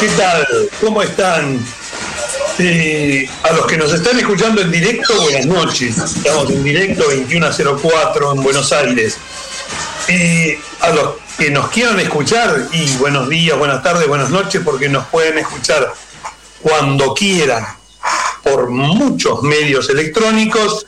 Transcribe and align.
¿qué 0.00 0.08
tal? 0.10 0.46
¿Cómo 0.80 1.02
están? 1.02 1.58
Eh, 2.58 3.28
a 3.42 3.52
los 3.52 3.66
que 3.66 3.76
nos 3.76 3.92
están 3.92 4.18
escuchando 4.18 4.62
en 4.62 4.70
directo, 4.70 5.20
buenas 5.22 5.46
noches. 5.46 5.98
Estamos 5.98 6.50
en 6.50 6.64
directo 6.64 7.04
2104 7.04 8.32
en 8.32 8.42
Buenos 8.42 8.72
Aires. 8.72 9.18
Eh, 10.08 10.58
a 10.80 10.90
los 10.90 11.14
que 11.38 11.50
nos 11.50 11.68
quieran 11.68 12.00
escuchar, 12.00 12.68
y 12.72 12.96
buenos 12.96 13.28
días, 13.28 13.58
buenas 13.58 13.82
tardes, 13.82 14.08
buenas 14.08 14.30
noches, 14.30 14.62
porque 14.64 14.88
nos 14.88 15.06
pueden 15.06 15.38
escuchar 15.38 15.92
cuando 16.62 17.14
quieran 17.14 17.64
por 18.42 18.70
muchos 18.70 19.42
medios 19.42 19.90
electrónicos 19.90 20.86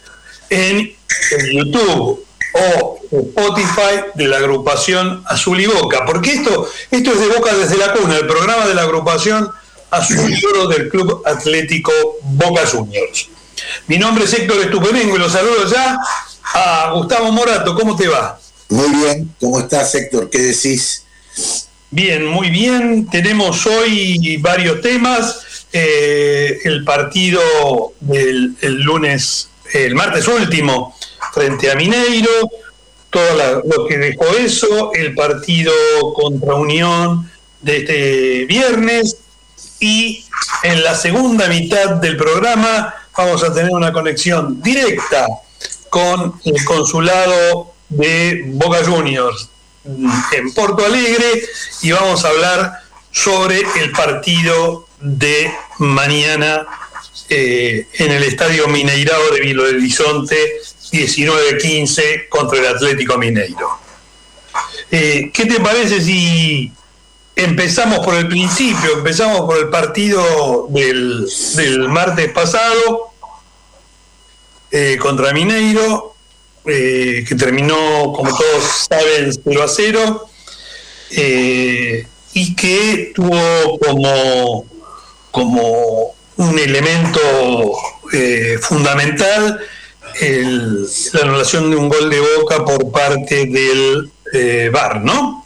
en 0.48 0.94
YouTube 1.52 2.27
o 2.58 2.98
Spotify 3.10 4.10
de 4.14 4.28
la 4.28 4.38
agrupación 4.38 5.22
Azul 5.26 5.60
y 5.60 5.66
Boca, 5.66 6.04
porque 6.06 6.32
esto, 6.32 6.68
esto 6.90 7.12
es 7.12 7.20
de 7.20 7.26
Boca 7.28 7.54
desde 7.54 7.76
la 7.76 7.92
cuna, 7.92 8.16
el 8.16 8.26
programa 8.26 8.66
de 8.66 8.74
la 8.74 8.82
agrupación 8.82 9.50
Azul 9.90 10.32
y 10.32 10.44
Oro 10.44 10.68
del 10.68 10.88
Club 10.88 11.22
Atlético 11.24 11.92
Boca 12.22 12.66
Juniors. 12.66 13.28
Mi 13.86 13.98
nombre 13.98 14.24
es 14.24 14.32
Héctor 14.34 14.60
Estupemengo 14.60 15.16
y 15.16 15.18
los 15.18 15.32
saludo 15.32 15.68
ya 15.70 15.98
a 16.54 16.92
Gustavo 16.94 17.32
Morato, 17.32 17.74
¿cómo 17.74 17.96
te 17.96 18.08
va? 18.08 18.38
Muy 18.68 18.88
bien, 18.90 19.34
¿cómo 19.40 19.60
estás 19.60 19.94
Héctor? 19.94 20.28
¿Qué 20.30 20.38
decís? 20.38 21.04
Bien, 21.90 22.26
muy 22.26 22.50
bien. 22.50 23.08
Tenemos 23.08 23.66
hoy 23.66 24.36
varios 24.38 24.80
temas. 24.82 25.40
Eh, 25.72 26.58
el 26.64 26.84
partido 26.84 27.40
del 28.00 28.56
el 28.60 28.80
lunes, 28.82 29.48
el 29.72 29.94
martes 29.94 30.26
último, 30.28 30.96
frente 31.38 31.70
a 31.70 31.76
Mineiro, 31.76 32.50
todo 33.10 33.62
lo 33.64 33.86
que 33.86 33.96
dejó 33.96 34.26
eso, 34.38 34.90
el 34.92 35.14
partido 35.14 35.72
contra 36.14 36.56
Unión 36.56 37.30
de 37.60 37.76
este 37.76 38.44
viernes 38.46 39.18
y 39.78 40.24
en 40.64 40.82
la 40.82 40.96
segunda 40.96 41.46
mitad 41.46 41.90
del 41.90 42.16
programa 42.16 42.92
vamos 43.16 43.44
a 43.44 43.54
tener 43.54 43.70
una 43.70 43.92
conexión 43.92 44.60
directa 44.60 45.28
con 45.88 46.40
el 46.44 46.64
consulado 46.64 47.72
de 47.88 48.42
Boca 48.48 48.84
Juniors 48.84 49.48
en 49.84 50.52
Porto 50.54 50.84
Alegre 50.84 51.44
y 51.82 51.92
vamos 51.92 52.24
a 52.24 52.30
hablar 52.30 52.72
sobre 53.12 53.62
el 53.80 53.92
partido 53.92 54.88
de 55.00 55.52
mañana 55.78 56.66
eh, 57.30 57.86
en 57.92 58.10
el 58.10 58.24
Estadio 58.24 58.66
Mineirao 58.68 59.30
de 59.30 59.40
del 59.40 59.60
Horizonte 59.60 60.36
19-15 60.92 62.28
contra 62.28 62.58
el 62.58 62.66
Atlético 62.66 63.18
Mineiro. 63.18 63.78
Eh, 64.90 65.30
¿Qué 65.32 65.46
te 65.46 65.60
parece 65.60 66.00
si 66.00 66.72
empezamos 67.36 68.04
por 68.04 68.14
el 68.14 68.28
principio, 68.28 68.94
empezamos 68.94 69.40
por 69.42 69.58
el 69.58 69.68
partido 69.68 70.66
del, 70.70 71.28
martes 71.88 72.32
pasado 72.32 73.10
eh, 74.70 74.96
contra 75.00 75.32
Mineiro, 75.32 76.14
eh, 76.64 77.24
que 77.26 77.34
terminó, 77.34 78.12
como 78.12 78.36
todos 78.36 78.86
saben, 78.88 79.32
0 79.32 79.62
a 79.62 79.68
0, 79.68 80.28
y 82.34 82.54
que 82.54 83.12
tuvo 83.14 83.78
como, 83.78 84.66
como 85.30 86.14
un 86.36 86.58
elemento 86.58 87.20
fundamental 88.60 89.60
la 91.12 91.20
anulación 91.22 91.70
de 91.70 91.76
un 91.76 91.88
gol 91.88 92.10
de 92.10 92.20
Boca 92.20 92.64
por 92.64 92.90
parte 92.90 93.46
del 93.46 94.10
eh, 94.32 94.70
VAR, 94.72 95.02
¿no? 95.02 95.44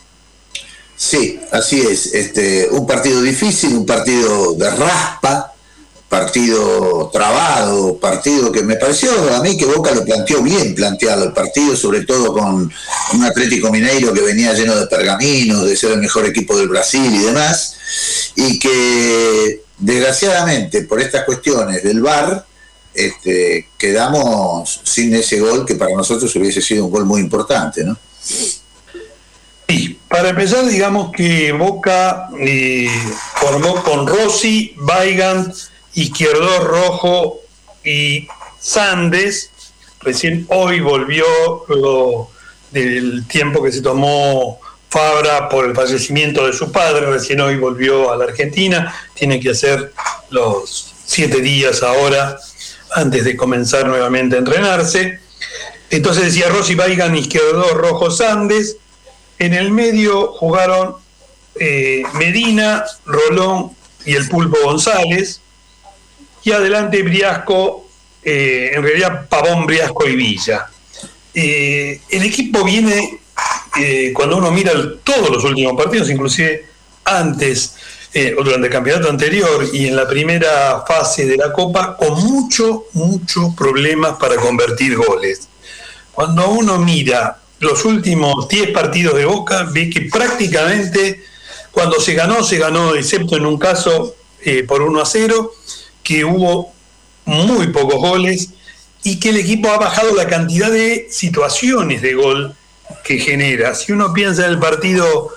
Sí, 0.96 1.40
así 1.50 1.80
es. 1.80 2.14
Este, 2.14 2.68
un 2.70 2.86
partido 2.86 3.20
difícil, 3.22 3.74
un 3.74 3.86
partido 3.86 4.54
de 4.54 4.70
raspa, 4.70 5.52
partido 6.08 7.10
trabado, 7.10 7.98
partido 7.98 8.52
que 8.52 8.62
me 8.62 8.76
pareció 8.76 9.10
a 9.34 9.40
mí 9.40 9.56
que 9.56 9.64
Boca 9.64 9.92
lo 9.92 10.04
planteó 10.04 10.42
bien 10.42 10.74
planteado 10.74 11.24
el 11.24 11.32
partido, 11.32 11.74
sobre 11.74 12.04
todo 12.04 12.34
con 12.34 12.70
un 13.14 13.24
Atlético 13.24 13.70
Mineiro 13.70 14.12
que 14.12 14.20
venía 14.20 14.52
lleno 14.52 14.76
de 14.76 14.86
pergaminos, 14.86 15.64
de 15.64 15.74
ser 15.74 15.92
el 15.92 16.00
mejor 16.00 16.26
equipo 16.26 16.56
del 16.56 16.68
Brasil 16.68 17.14
y 17.14 17.24
demás, 17.24 17.76
y 18.36 18.58
que 18.58 19.62
desgraciadamente 19.78 20.82
por 20.82 21.00
estas 21.00 21.24
cuestiones 21.24 21.82
del 21.82 22.02
VAR 22.02 22.44
este, 22.94 23.68
quedamos 23.78 24.80
sin 24.84 25.14
ese 25.14 25.40
gol 25.40 25.64
que 25.64 25.76
para 25.76 25.94
nosotros 25.94 26.34
hubiese 26.36 26.60
sido 26.60 26.84
un 26.84 26.90
gol 26.90 27.06
muy 27.06 27.20
importante, 27.20 27.84
¿no? 27.84 27.96
Sí, 29.68 29.98
para 30.08 30.30
empezar, 30.30 30.66
digamos 30.66 31.12
que 31.12 31.52
Boca 31.52 32.28
eh, 32.38 32.90
formó 33.36 33.82
con 33.82 34.06
Rossi, 34.06 34.74
Weigand, 34.78 35.54
Izquierdo 35.94 36.58
Rojo 36.60 37.40
y 37.82 38.28
Sandes. 38.60 39.50
Recién 40.00 40.46
hoy 40.50 40.80
volvió 40.80 41.24
del 42.70 43.26
tiempo 43.26 43.62
que 43.62 43.72
se 43.72 43.80
tomó 43.80 44.60
Fabra 44.90 45.48
por 45.48 45.64
el 45.64 45.74
fallecimiento 45.74 46.46
de 46.46 46.52
su 46.52 46.70
padre, 46.70 47.06
recién 47.06 47.40
hoy 47.40 47.56
volvió 47.56 48.12
a 48.12 48.16
la 48.16 48.24
Argentina, 48.24 48.94
tiene 49.14 49.40
que 49.40 49.50
hacer 49.50 49.94
los 50.28 50.92
siete 51.06 51.40
días 51.40 51.82
ahora 51.82 52.38
antes 52.94 53.24
de 53.24 53.36
comenzar 53.36 53.86
nuevamente 53.86 54.36
a 54.36 54.40
entrenarse. 54.40 55.18
Entonces 55.90 56.24
decía 56.24 56.48
Rossi 56.48 56.74
Baigan, 56.74 57.16
izquierdo, 57.16 57.74
Rojo 57.74 58.10
Sandes. 58.10 58.76
En 59.38 59.54
el 59.54 59.70
medio 59.70 60.28
jugaron 60.32 60.96
eh, 61.56 62.02
Medina, 62.14 62.84
Rolón 63.04 63.72
y 64.04 64.14
el 64.14 64.28
Pulpo 64.28 64.56
González. 64.64 65.40
Y 66.44 66.52
adelante 66.52 67.02
Briasco, 67.02 67.86
eh, 68.22 68.72
en 68.74 68.82
realidad 68.82 69.28
Pavón, 69.28 69.66
Briasco 69.66 70.08
y 70.08 70.16
Villa. 70.16 70.66
Eh, 71.34 72.00
el 72.10 72.22
equipo 72.22 72.64
viene, 72.64 73.20
cuando 74.12 74.36
uno 74.36 74.50
mira 74.50 74.72
todos 75.02 75.30
los 75.30 75.44
últimos 75.44 75.74
partidos, 75.76 76.10
inclusive 76.10 76.66
antes 77.04 77.74
eh, 78.14 78.34
durante 78.36 78.66
el 78.66 78.72
campeonato 78.72 79.08
anterior 79.08 79.66
y 79.72 79.86
en 79.86 79.96
la 79.96 80.06
primera 80.06 80.84
fase 80.86 81.26
de 81.26 81.36
la 81.36 81.52
Copa 81.52 81.96
con 81.96 82.22
mucho, 82.22 82.84
muchos 82.92 83.54
problemas 83.54 84.16
para 84.18 84.36
convertir 84.36 84.96
goles. 84.96 85.48
Cuando 86.12 86.50
uno 86.50 86.78
mira 86.78 87.38
los 87.60 87.84
últimos 87.86 88.48
10 88.48 88.70
partidos 88.70 89.14
de 89.14 89.24
Boca, 89.24 89.66
ve 89.72 89.88
que 89.88 90.02
prácticamente 90.02 91.24
cuando 91.70 92.00
se 92.00 92.12
ganó, 92.12 92.44
se 92.44 92.58
ganó, 92.58 92.94
excepto 92.94 93.36
en 93.36 93.46
un 93.46 93.58
caso 93.58 94.14
eh, 94.44 94.62
por 94.64 94.82
1 94.82 95.00
a 95.00 95.06
0, 95.06 95.52
que 96.02 96.24
hubo 96.24 96.72
muy 97.24 97.68
pocos 97.68 97.98
goles 97.98 98.50
y 99.04 99.18
que 99.18 99.30
el 99.30 99.38
equipo 99.38 99.70
ha 99.70 99.78
bajado 99.78 100.14
la 100.14 100.26
cantidad 100.26 100.70
de 100.70 101.06
situaciones 101.10 102.02
de 102.02 102.14
gol 102.14 102.54
que 103.04 103.18
genera. 103.18 103.74
Si 103.74 103.92
uno 103.92 104.12
piensa 104.12 104.44
en 104.44 104.50
el 104.50 104.58
partido 104.58 105.30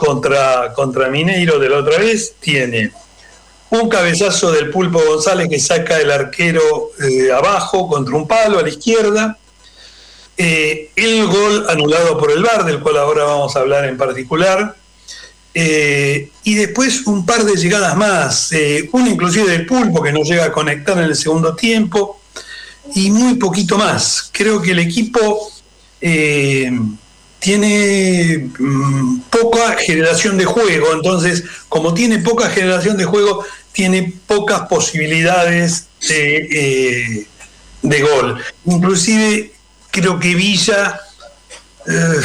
contra, 0.00 0.72
contra 0.72 1.10
Mineiro 1.10 1.58
de 1.58 1.68
la 1.68 1.80
otra 1.80 1.98
vez, 1.98 2.36
tiene 2.40 2.90
un 3.68 3.86
cabezazo 3.86 4.50
del 4.50 4.70
Pulpo 4.70 4.98
González 4.98 5.46
que 5.50 5.60
saca 5.60 6.00
el 6.00 6.10
arquero 6.10 6.92
eh, 6.98 7.30
abajo 7.30 7.86
contra 7.86 8.16
un 8.16 8.26
palo 8.26 8.58
a 8.58 8.62
la 8.62 8.70
izquierda, 8.70 9.36
eh, 10.38 10.90
el 10.96 11.26
gol 11.26 11.66
anulado 11.68 12.16
por 12.16 12.32
el 12.32 12.42
VAR, 12.42 12.64
del 12.64 12.80
cual 12.80 12.96
ahora 12.96 13.24
vamos 13.24 13.54
a 13.54 13.60
hablar 13.60 13.84
en 13.84 13.98
particular, 13.98 14.74
eh, 15.52 16.30
y 16.44 16.54
después 16.54 17.06
un 17.06 17.26
par 17.26 17.44
de 17.44 17.56
llegadas 17.56 17.94
más, 17.94 18.52
una 18.92 19.10
inclusive 19.10 19.50
del 19.50 19.66
Pulpo 19.66 20.02
que 20.02 20.12
no 20.12 20.22
llega 20.22 20.46
a 20.46 20.52
conectar 20.52 20.96
en 20.96 21.04
el 21.04 21.14
segundo 21.14 21.54
tiempo, 21.54 22.22
y 22.94 23.10
muy 23.10 23.34
poquito 23.34 23.76
más. 23.76 24.30
Creo 24.32 24.62
que 24.62 24.70
el 24.70 24.78
equipo 24.78 25.52
tiene 27.40 28.50
mm, 28.58 29.20
poca 29.30 29.76
generación 29.76 30.36
de 30.38 30.44
juego, 30.44 30.92
entonces 30.92 31.42
como 31.68 31.94
tiene 31.94 32.18
poca 32.20 32.50
generación 32.50 32.96
de 32.96 33.06
juego, 33.06 33.44
tiene 33.72 34.12
pocas 34.26 34.68
posibilidades 34.68 35.86
de, 36.08 37.26
eh, 37.82 38.02
gol. 38.02 38.40
Inclusive 38.66 39.52
creo 39.90 40.20
que 40.20 40.34
Villa, 40.34 41.00
eh, 41.88 42.20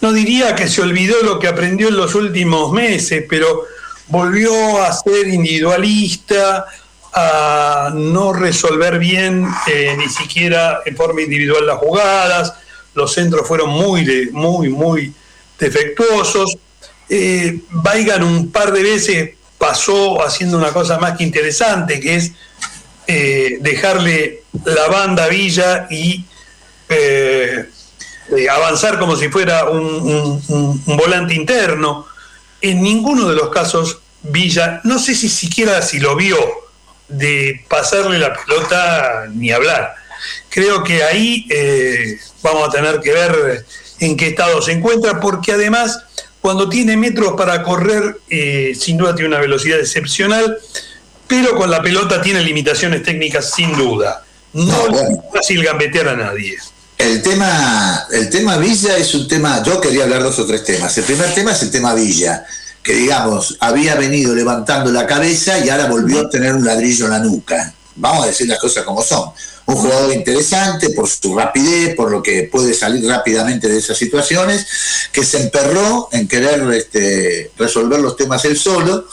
no 0.00 0.12
diría 0.12 0.54
que 0.54 0.68
se 0.68 0.82
olvidó 0.82 1.22
lo 1.22 1.38
que 1.38 1.48
aprendió 1.48 1.88
en 1.88 1.96
los 1.96 2.14
últimos 2.14 2.72
meses, 2.72 3.24
pero 3.28 3.64
volvió 4.06 4.82
a 4.82 4.92
ser 4.92 5.26
individualista, 5.26 6.66
a 7.12 7.90
no 7.94 8.32
resolver 8.32 8.98
bien 8.98 9.48
eh, 9.66 9.96
ni 9.96 10.08
siquiera 10.08 10.82
en 10.84 10.94
forma 10.94 11.22
individual 11.22 11.66
las 11.66 11.78
jugadas, 11.78 12.52
los 12.96 13.12
centros 13.12 13.46
fueron 13.46 13.70
muy, 13.70 14.30
muy, 14.32 14.68
muy 14.68 15.12
defectuosos. 15.58 16.58
Eh, 17.08 17.60
un 18.22 18.50
par 18.50 18.72
de 18.72 18.82
veces 18.82 19.30
pasó 19.58 20.24
haciendo 20.24 20.58
una 20.58 20.72
cosa 20.72 20.98
más 20.98 21.16
que 21.16 21.24
interesante, 21.24 22.00
que 22.00 22.16
es 22.16 22.32
eh, 23.06 23.58
dejarle 23.60 24.42
la 24.64 24.88
banda 24.88 25.24
a 25.24 25.28
Villa 25.28 25.86
y 25.90 26.24
eh, 26.88 27.68
eh, 28.36 28.48
avanzar 28.48 28.98
como 28.98 29.16
si 29.16 29.28
fuera 29.28 29.68
un, 29.68 30.82
volante 30.86 31.34
interno. 31.34 32.06
En 32.60 32.82
ninguno 32.82 33.28
de 33.28 33.36
los 33.36 33.50
casos 33.50 34.00
Villa, 34.22 34.80
no 34.82 34.98
sé 34.98 35.14
si 35.14 35.28
siquiera 35.28 35.82
si 35.82 36.00
lo 36.00 36.16
vio 36.16 36.38
de 37.08 37.64
pasarle 37.68 38.18
la 38.18 38.34
pelota 38.34 39.26
ni 39.32 39.52
hablar. 39.52 39.94
Creo 40.48 40.82
que 40.82 41.04
ahí 41.04 41.46
vamos 42.46 42.68
a 42.68 42.70
tener 42.70 43.00
que 43.00 43.12
ver 43.12 43.64
en 44.00 44.16
qué 44.16 44.28
estado 44.28 44.60
se 44.62 44.72
encuentra, 44.72 45.20
porque 45.20 45.52
además 45.52 45.98
cuando 46.40 46.68
tiene 46.68 46.96
metros 46.96 47.34
para 47.36 47.62
correr, 47.62 48.20
eh, 48.30 48.72
sin 48.78 48.96
duda 48.96 49.14
tiene 49.14 49.28
una 49.28 49.40
velocidad 49.40 49.80
excepcional, 49.80 50.58
pero 51.26 51.56
con 51.56 51.70
la 51.70 51.82
pelota 51.82 52.22
tiene 52.22 52.42
limitaciones 52.42 53.02
técnicas 53.02 53.52
sin 53.52 53.76
duda. 53.76 54.22
No, 54.52 54.86
es 54.86 55.18
fácil 55.32 55.62
gambetear 55.64 56.08
a 56.08 56.16
nadie. 56.16 56.56
El 56.98 57.22
tema, 57.22 58.06
el 58.10 58.30
tema 58.30 58.56
Villa 58.56 58.96
es 58.96 59.14
un 59.14 59.28
tema, 59.28 59.62
yo 59.62 59.80
quería 59.80 60.04
hablar 60.04 60.22
dos 60.22 60.38
o 60.38 60.46
tres 60.46 60.64
temas. 60.64 60.96
El 60.96 61.04
primer 61.04 61.34
tema 61.34 61.52
es 61.52 61.62
el 61.62 61.70
tema 61.70 61.94
Villa, 61.94 62.46
que 62.82 62.94
digamos, 62.94 63.56
había 63.60 63.96
venido 63.96 64.34
levantando 64.34 64.90
la 64.92 65.06
cabeza 65.06 65.58
y 65.58 65.68
ahora 65.68 65.86
volvió 65.86 66.20
a 66.20 66.30
tener 66.30 66.54
un 66.54 66.64
ladrillo 66.64 67.06
en 67.06 67.10
la 67.10 67.18
nuca. 67.18 67.74
Vamos 67.96 68.24
a 68.24 68.28
decir 68.28 68.46
las 68.46 68.58
cosas 68.58 68.84
como 68.84 69.02
son. 69.02 69.30
Un 69.66 69.76
jugador 69.76 70.12
interesante 70.12 70.90
por 70.90 71.08
su 71.08 71.36
rapidez, 71.36 71.96
por 71.96 72.10
lo 72.10 72.22
que 72.22 72.44
puede 72.44 72.72
salir 72.72 73.04
rápidamente 73.08 73.68
de 73.68 73.78
esas 73.78 73.98
situaciones, 73.98 74.66
que 75.10 75.24
se 75.24 75.42
emperró 75.42 76.08
en 76.12 76.28
querer 76.28 76.62
este, 76.72 77.50
resolver 77.56 77.98
los 78.00 78.16
temas 78.16 78.44
él 78.44 78.56
solo 78.56 79.06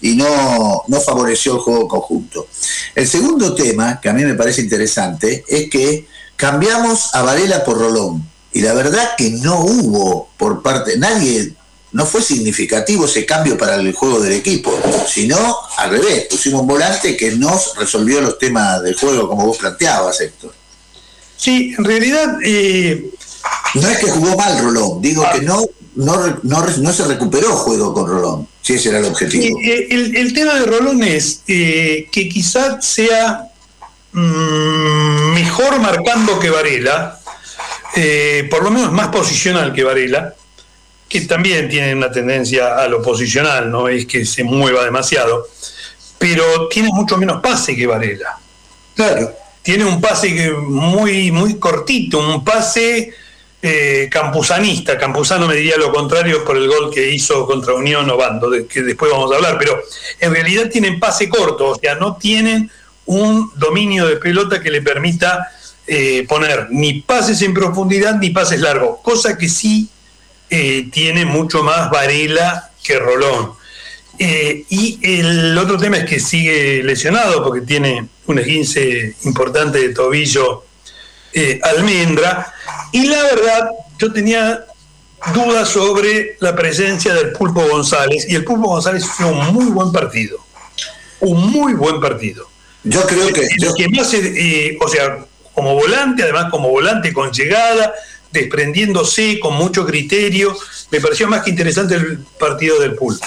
y 0.00 0.16
no, 0.16 0.82
no 0.88 1.00
favoreció 1.00 1.54
el 1.54 1.60
juego 1.60 1.86
conjunto. 1.86 2.48
El 2.94 3.06
segundo 3.06 3.54
tema, 3.54 4.00
que 4.00 4.08
a 4.08 4.12
mí 4.12 4.24
me 4.24 4.34
parece 4.34 4.62
interesante, 4.62 5.44
es 5.46 5.70
que 5.70 6.08
cambiamos 6.36 7.14
a 7.14 7.22
Varela 7.22 7.64
por 7.64 7.78
Rolón. 7.78 8.28
Y 8.52 8.62
la 8.62 8.72
verdad 8.74 9.10
que 9.16 9.30
no 9.30 9.60
hubo 9.60 10.30
por 10.36 10.62
parte, 10.62 10.98
nadie, 10.98 11.54
no 11.92 12.06
fue 12.06 12.22
significativo 12.22 13.06
ese 13.06 13.26
cambio 13.26 13.58
para 13.58 13.76
el 13.76 13.92
juego 13.92 14.20
del 14.20 14.32
equipo, 14.32 14.78
sino 15.08 15.58
al 15.76 15.90
revés, 15.90 16.26
pusimos 16.30 16.62
un 16.62 16.68
volante 16.68 17.16
que 17.16 17.32
nos 17.32 17.76
resolvió 17.76 18.20
los 18.20 18.38
temas 18.38 18.82
del 18.82 18.94
juego 18.94 19.28
como 19.28 19.46
vos 19.46 19.58
planteabas, 19.58 20.20
Héctor. 20.20 20.54
Sí, 21.36 21.74
en 21.76 21.84
realidad... 21.84 22.36
Eh, 22.44 23.10
no 23.74 23.88
es 23.88 23.98
que 23.98 24.10
jugó 24.10 24.36
mal 24.36 24.62
Rolón, 24.62 25.00
digo 25.00 25.24
que 25.32 25.40
no, 25.40 25.64
no, 25.94 26.38
no, 26.42 26.92
se 26.92 27.04
recuperó 27.04 27.56
juego 27.56 27.94
con 27.94 28.06
Rolón, 28.06 28.48
si 28.60 28.74
ese 28.74 28.90
era 28.90 28.98
el 28.98 29.06
objetivo. 29.06 29.58
Eh, 29.64 29.86
el, 29.90 30.32
tema 30.34 30.54
de 30.54 30.66
Rolón 30.66 31.02
es 31.02 31.40
eh, 31.46 32.06
que 32.12 32.28
quizás 32.28 32.84
sea 32.84 33.50
Mm, 34.12 35.34
mejor 35.34 35.78
marcando 35.78 36.40
que 36.40 36.50
Varela, 36.50 37.20
por 38.50 38.64
lo 38.64 38.70
menos 38.70 38.92
más 38.92 39.08
posicional 39.08 39.72
que 39.72 39.84
Varela, 39.84 40.34
que 41.10 41.22
también 41.22 41.68
tiene 41.68 41.92
una 41.92 42.10
tendencia 42.10 42.76
a 42.76 42.86
lo 42.86 43.02
posicional, 43.02 43.68
no 43.68 43.88
es 43.88 44.06
que 44.06 44.24
se 44.24 44.44
mueva 44.44 44.84
demasiado, 44.84 45.48
pero 46.16 46.68
tiene 46.68 46.88
mucho 46.92 47.18
menos 47.18 47.42
pase 47.42 47.74
que 47.74 47.84
Varela. 47.84 48.38
Claro. 48.94 49.32
Tiene 49.60 49.84
un 49.84 50.00
pase 50.00 50.52
muy, 50.52 51.32
muy 51.32 51.58
cortito, 51.58 52.20
un 52.20 52.44
pase 52.44 53.12
eh, 53.60 54.08
campusanista. 54.08 54.96
Campusano 54.96 55.48
me 55.48 55.56
diría 55.56 55.76
lo 55.76 55.92
contrario 55.92 56.44
por 56.44 56.56
el 56.56 56.68
gol 56.68 56.92
que 56.94 57.10
hizo 57.10 57.44
contra 57.44 57.74
Unión 57.74 58.08
o 58.08 58.16
Bando, 58.16 58.48
de 58.48 58.66
que 58.66 58.82
después 58.82 59.10
vamos 59.10 59.32
a 59.32 59.36
hablar, 59.36 59.56
pero 59.58 59.82
en 60.20 60.32
realidad 60.32 60.70
tienen 60.70 61.00
pase 61.00 61.28
corto, 61.28 61.70
o 61.70 61.74
sea, 61.74 61.96
no 61.96 62.16
tienen 62.16 62.70
un 63.06 63.50
dominio 63.56 64.06
de 64.06 64.16
pelota 64.16 64.62
que 64.62 64.70
le 64.70 64.80
permita 64.80 65.48
eh, 65.88 66.24
poner 66.28 66.68
ni 66.70 67.02
pases 67.02 67.42
en 67.42 67.52
profundidad 67.52 68.14
ni 68.14 68.30
pases 68.30 68.60
largos, 68.60 68.98
cosa 69.02 69.36
que 69.36 69.48
sí 69.48 69.90
eh, 70.50 70.88
tiene 70.92 71.24
mucho 71.24 71.62
más 71.62 71.90
Varela 71.90 72.70
que 72.82 72.98
Rolón. 72.98 73.52
Eh, 74.18 74.64
y 74.68 74.98
el 75.02 75.56
otro 75.56 75.78
tema 75.78 75.96
es 75.96 76.04
que 76.04 76.20
sigue 76.20 76.82
lesionado 76.82 77.42
porque 77.42 77.62
tiene 77.62 78.06
un 78.26 78.38
esguince 78.38 79.16
importante 79.24 79.78
de 79.78 79.94
tobillo 79.94 80.64
almendra. 81.62 82.52
Y 82.92 83.06
la 83.06 83.22
verdad, 83.22 83.70
yo 83.98 84.12
tenía 84.12 84.66
dudas 85.34 85.68
sobre 85.68 86.36
la 86.40 86.56
presencia 86.56 87.14
del 87.14 87.32
Pulpo 87.32 87.62
González 87.68 88.26
y 88.28 88.34
el 88.34 88.44
Pulpo 88.44 88.68
González 88.68 89.04
fue 89.06 89.26
un 89.26 89.52
muy 89.52 89.66
buen 89.66 89.92
partido. 89.92 90.38
Un 91.20 91.50
muy 91.50 91.74
buen 91.74 92.00
partido. 92.00 92.48
Yo 92.82 93.02
creo 93.02 93.28
que. 93.28 93.46
que 93.76 93.88
más, 93.88 94.12
eh, 94.14 94.78
o 94.80 94.88
sea, 94.88 95.18
como 95.54 95.74
volante, 95.74 96.22
además 96.22 96.46
como 96.50 96.70
volante 96.70 97.12
con 97.12 97.30
llegada, 97.30 97.92
desprendiéndose 98.32 99.38
con 99.40 99.54
mucho 99.54 99.86
criterio, 99.86 100.56
me 100.90 101.00
pareció 101.00 101.28
más 101.28 101.42
que 101.42 101.50
interesante 101.50 101.94
el 101.94 102.18
partido 102.38 102.80
del 102.80 102.94
pulpo. 102.94 103.26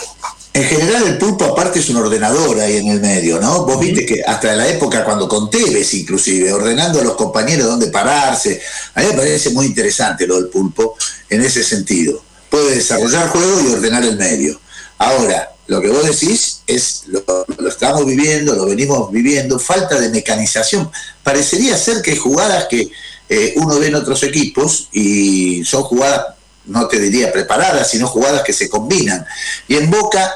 En 0.54 0.64
general 0.66 1.08
el 1.08 1.18
pulpo 1.18 1.46
aparte 1.46 1.80
es 1.80 1.90
un 1.90 1.98
ordenador 1.98 2.60
ahí 2.60 2.78
en 2.78 2.88
el 2.88 3.02
medio, 3.02 3.40
¿no? 3.40 3.66
Vos 3.66 3.80
viste 3.80 4.06
que 4.06 4.22
hasta 4.22 4.54
la 4.56 4.68
época 4.68 5.04
cuando 5.04 5.28
con 5.28 5.50
Tevez 5.50 5.96
inclusive, 5.96 6.54
ordenando 6.54 7.00
a 7.00 7.04
los 7.04 7.16
compañeros 7.16 7.66
dónde 7.66 7.88
pararse, 7.88 8.62
a 8.94 9.02
mí 9.02 9.08
me 9.08 9.14
parece 9.14 9.50
muy 9.50 9.66
interesante 9.66 10.28
lo 10.28 10.36
del 10.36 10.50
pulpo 10.50 10.96
en 11.30 11.42
ese 11.42 11.64
sentido. 11.64 12.22
Puede 12.52 12.76
desarrollar 12.76 13.30
juego 13.30 13.62
y 13.62 13.74
ordenar 13.74 14.04
el 14.04 14.16
medio. 14.16 14.60
Ahora, 15.00 15.54
lo 15.66 15.82
que 15.82 15.88
vos 15.88 16.06
decís 16.06 16.62
es, 16.68 17.06
lo, 17.08 17.24
estamos 17.68 18.06
viviendo, 18.06 18.54
lo 18.54 18.66
venimos 18.66 19.12
viviendo, 19.12 19.58
falta 19.58 20.00
de 20.00 20.10
mecanización. 20.10 20.92
Parecería 21.24 21.76
ser 21.78 22.04
que 22.04 22.12
hay 22.12 22.18
jugadas 22.18 22.68
que 22.70 22.92
eh, 23.30 23.54
uno 23.58 23.80
ve 23.80 23.88
en 23.88 23.96
otros 23.96 24.24
equipos 24.24 24.90
y 24.92 25.64
son 25.66 25.84
jugadas, 25.84 26.36
no 26.66 26.88
te 26.88 27.00
diría 27.00 27.32
preparadas, 27.32 27.90
sino 27.90 28.08
jugadas 28.08 28.44
que 28.44 28.54
se 28.54 28.70
combinan. 28.70 29.26
Y 29.68 29.76
en 29.76 29.90
Boca 29.90 30.32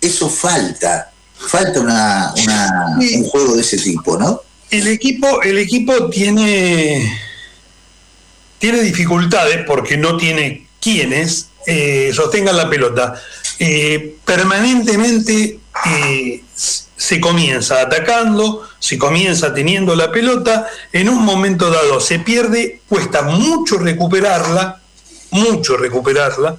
eso 0.00 0.28
falta, 0.28 1.10
falta 1.36 1.80
una, 1.80 2.34
un 2.36 3.24
juego 3.24 3.54
de 3.54 3.62
ese 3.62 3.78
tipo, 3.78 4.16
¿no? 4.16 4.42
El 4.70 4.86
equipo, 4.86 5.42
el 5.42 5.58
equipo 5.58 6.08
tiene, 6.10 7.18
tiene 8.58 8.80
dificultades 8.82 9.64
porque 9.66 9.96
no 9.96 10.16
tiene 10.16 10.68
quienes 10.80 11.48
eh, 11.66 12.10
sostengan 12.14 12.56
la 12.56 12.70
pelota. 12.70 13.20
Eh, 13.58 14.16
permanentemente 14.24 15.58
eh, 15.86 16.42
se 17.00 17.18
comienza 17.18 17.80
atacando, 17.80 18.68
se 18.78 18.98
comienza 18.98 19.54
teniendo 19.54 19.96
la 19.96 20.12
pelota, 20.12 20.66
en 20.92 21.08
un 21.08 21.24
momento 21.24 21.70
dado 21.70 21.98
se 21.98 22.18
pierde, 22.18 22.82
cuesta 22.90 23.22
mucho 23.22 23.78
recuperarla, 23.78 24.82
mucho 25.30 25.78
recuperarla, 25.78 26.58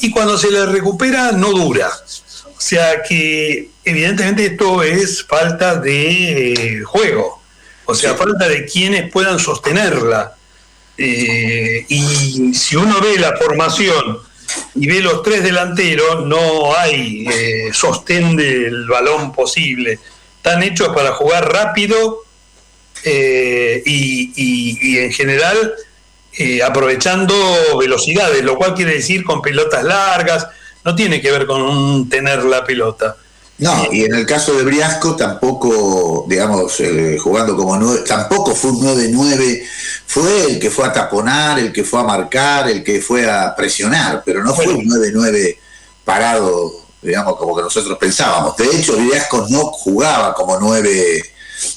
y 0.00 0.10
cuando 0.10 0.36
se 0.36 0.50
la 0.50 0.66
recupera 0.66 1.32
no 1.32 1.52
dura. 1.52 1.88
O 1.88 2.60
sea 2.60 3.02
que 3.02 3.70
evidentemente 3.82 4.44
esto 4.44 4.82
es 4.82 5.24
falta 5.24 5.76
de 5.76 6.52
eh, 6.52 6.82
juego, 6.82 7.40
o 7.86 7.94
sea, 7.94 8.14
falta 8.16 8.48
de 8.48 8.66
quienes 8.66 9.10
puedan 9.10 9.38
sostenerla. 9.38 10.36
y 10.98 12.52
si 12.52 12.76
uno 12.76 13.00
ve 13.00 13.18
la 13.18 13.34
formación 13.38 14.29
y 14.74 14.86
ve 14.86 15.00
los 15.00 15.22
tres 15.22 15.42
delanteros, 15.42 16.26
no 16.26 16.74
hay 16.76 17.26
eh, 17.28 17.70
sostén 17.72 18.36
del 18.36 18.86
balón 18.86 19.32
posible. 19.32 19.98
Están 20.36 20.62
hechos 20.62 20.88
para 20.94 21.12
jugar 21.12 21.52
rápido 21.52 22.22
eh, 23.04 23.82
y, 23.84 24.98
en 24.98 25.12
general 25.12 25.72
eh, 26.38 26.62
aprovechando 26.62 27.34
velocidades, 27.78 28.44
lo 28.44 28.56
cual 28.56 28.74
quiere 28.74 28.94
decir 28.94 29.24
con 29.24 29.42
pelotas 29.42 29.84
largas, 29.84 30.46
no 30.84 30.94
tiene 30.94 31.20
que 31.20 31.30
ver 31.30 31.46
con 31.46 32.08
tener 32.08 32.44
la 32.44 32.64
pelota. 32.64 33.16
No, 33.60 33.92
y 33.92 34.04
en 34.04 34.14
el 34.14 34.24
caso 34.24 34.54
de 34.54 34.64
Briasco 34.64 35.14
tampoco, 35.16 36.24
digamos, 36.26 36.80
eh, 36.80 37.18
jugando 37.18 37.54
como 37.54 37.76
nueve, 37.76 38.04
tampoco 38.06 38.54
fue 38.54 38.70
un 38.70 38.80
9-9, 38.80 39.62
fue 40.06 40.44
el 40.46 40.58
que 40.58 40.70
fue 40.70 40.86
a 40.86 40.92
taponar, 40.92 41.58
el 41.58 41.70
que 41.70 41.84
fue 41.84 42.00
a 42.00 42.04
marcar, 42.04 42.70
el 42.70 42.82
que 42.82 43.02
fue 43.02 43.30
a 43.30 43.54
presionar, 43.54 44.22
pero 44.24 44.42
no 44.42 44.54
fue 44.54 44.68
un 44.68 44.86
9-9 44.86 45.58
parado, 46.04 46.72
digamos, 47.02 47.36
como 47.36 47.54
que 47.54 47.62
nosotros 47.62 47.98
pensábamos. 47.98 48.56
De 48.56 48.64
hecho, 48.64 48.96
Briasco 48.96 49.46
no 49.50 49.66
jugaba 49.66 50.32
como 50.32 50.58
9 50.58 51.22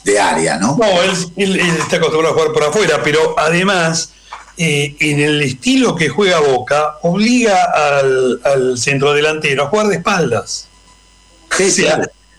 de 0.06 0.20
área, 0.20 0.58
¿no? 0.58 0.78
No, 0.78 1.02
él, 1.02 1.60
está 1.60 1.98
acostumbrado 1.98 2.34
a 2.34 2.38
jugar 2.38 2.54
por 2.54 2.64
afuera, 2.64 3.02
pero 3.04 3.36
además, 3.38 4.14
eh, 4.56 4.96
en 5.02 5.20
el 5.20 5.42
estilo 5.42 5.98
que 5.98 6.08
juega 6.08 6.40
Boca, 6.40 7.00
obliga 7.02 7.62
al, 7.66 8.40
al 8.46 8.78
centrodelantero 8.78 9.64
a 9.64 9.68
jugar 9.68 9.88
de 9.88 9.98
espaldas 9.98 10.70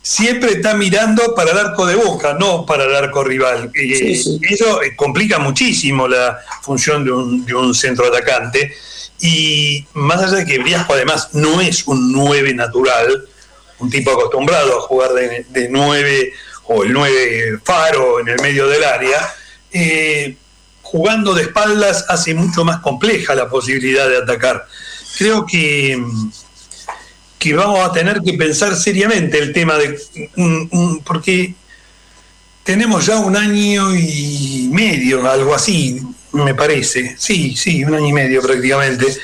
siempre 0.02 0.52
está 0.52 0.74
mirando 0.74 1.34
para 1.34 1.52
el 1.52 1.58
arco 1.58 1.86
de 1.86 1.96
boca, 1.96 2.34
no 2.34 2.66
para 2.66 2.84
el 2.84 2.94
arco 2.94 3.24
rival. 3.24 3.70
Eso 3.74 4.82
eh, 4.82 4.94
complica 4.94 5.38
muchísimo 5.38 6.06
la 6.06 6.38
función 6.62 7.04
de 7.04 7.12
un, 7.12 7.46
de 7.46 7.54
un 7.54 7.74
centro 7.74 8.06
atacante. 8.06 8.74
Y 9.20 9.86
más 9.94 10.22
allá 10.22 10.38
de 10.38 10.44
que 10.44 10.58
Briasco 10.58 10.92
además 10.92 11.30
no 11.32 11.60
es 11.60 11.86
un 11.86 12.12
9 12.12 12.52
natural, 12.54 13.26
un 13.78 13.90
tipo 13.90 14.10
acostumbrado 14.10 14.78
a 14.78 14.82
jugar 14.82 15.12
de, 15.12 15.68
nueve 15.70 16.32
9 16.32 16.32
o 16.64 16.84
el 16.84 16.92
9 16.92 17.60
faro 17.64 18.20
en 18.20 18.28
el 18.28 18.40
medio 18.42 18.66
del 18.68 18.84
área, 18.84 19.34
eh, 19.72 20.36
jugando 20.82 21.34
de 21.34 21.42
espaldas 21.42 22.04
hace 22.08 22.34
mucho 22.34 22.64
más 22.64 22.80
compleja 22.80 23.34
la 23.34 23.48
posibilidad 23.48 24.08
de 24.08 24.18
atacar. 24.18 24.66
Creo 25.18 25.46
que, 25.46 26.02
que 27.44 27.54
vamos 27.54 27.86
a 27.86 27.92
tener 27.92 28.22
que 28.22 28.32
pensar 28.32 28.74
seriamente 28.74 29.38
el 29.38 29.52
tema 29.52 29.74
de... 29.76 30.00
porque 31.04 31.54
tenemos 32.62 33.04
ya 33.04 33.18
un 33.18 33.36
año 33.36 33.94
y 33.94 34.70
medio, 34.72 35.30
algo 35.30 35.54
así, 35.54 36.00
me 36.32 36.54
parece, 36.54 37.14
sí, 37.18 37.54
sí, 37.54 37.84
un 37.84 37.96
año 37.96 38.08
y 38.08 38.12
medio 38.14 38.40
prácticamente, 38.40 39.14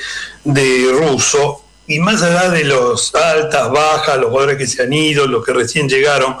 de 0.43 0.87
ruso, 0.91 1.65
y 1.87 1.97
más 1.97 2.21
allá 2.21 2.51
de 2.51 2.63
los 2.63 3.13
altas, 3.15 3.71
bajas, 3.71 4.19
los 4.19 4.29
jugadores 4.29 4.57
que 4.57 4.67
se 4.67 4.83
han 4.83 4.93
ido, 4.93 5.25
los 5.25 5.43
que 5.43 5.53
recién 5.53 5.89
llegaron, 5.89 6.37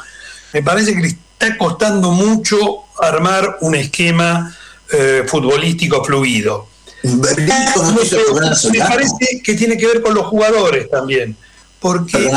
me 0.53 0.61
parece 0.61 0.93
que 0.93 1.01
le 1.01 1.07
está 1.07 1.57
costando 1.57 2.11
mucho 2.11 2.83
armar 2.99 3.57
un 3.61 3.73
esquema 3.73 4.55
eh, 4.93 5.23
futbolístico 5.27 6.03
fluido. 6.03 6.67
Me 7.01 8.79
parece 8.79 9.41
que 9.43 9.55
tiene 9.55 9.75
que 9.79 9.87
ver 9.87 10.03
con 10.03 10.13
los 10.13 10.27
jugadores 10.27 10.87
también, 10.91 11.35
porque 11.81 12.31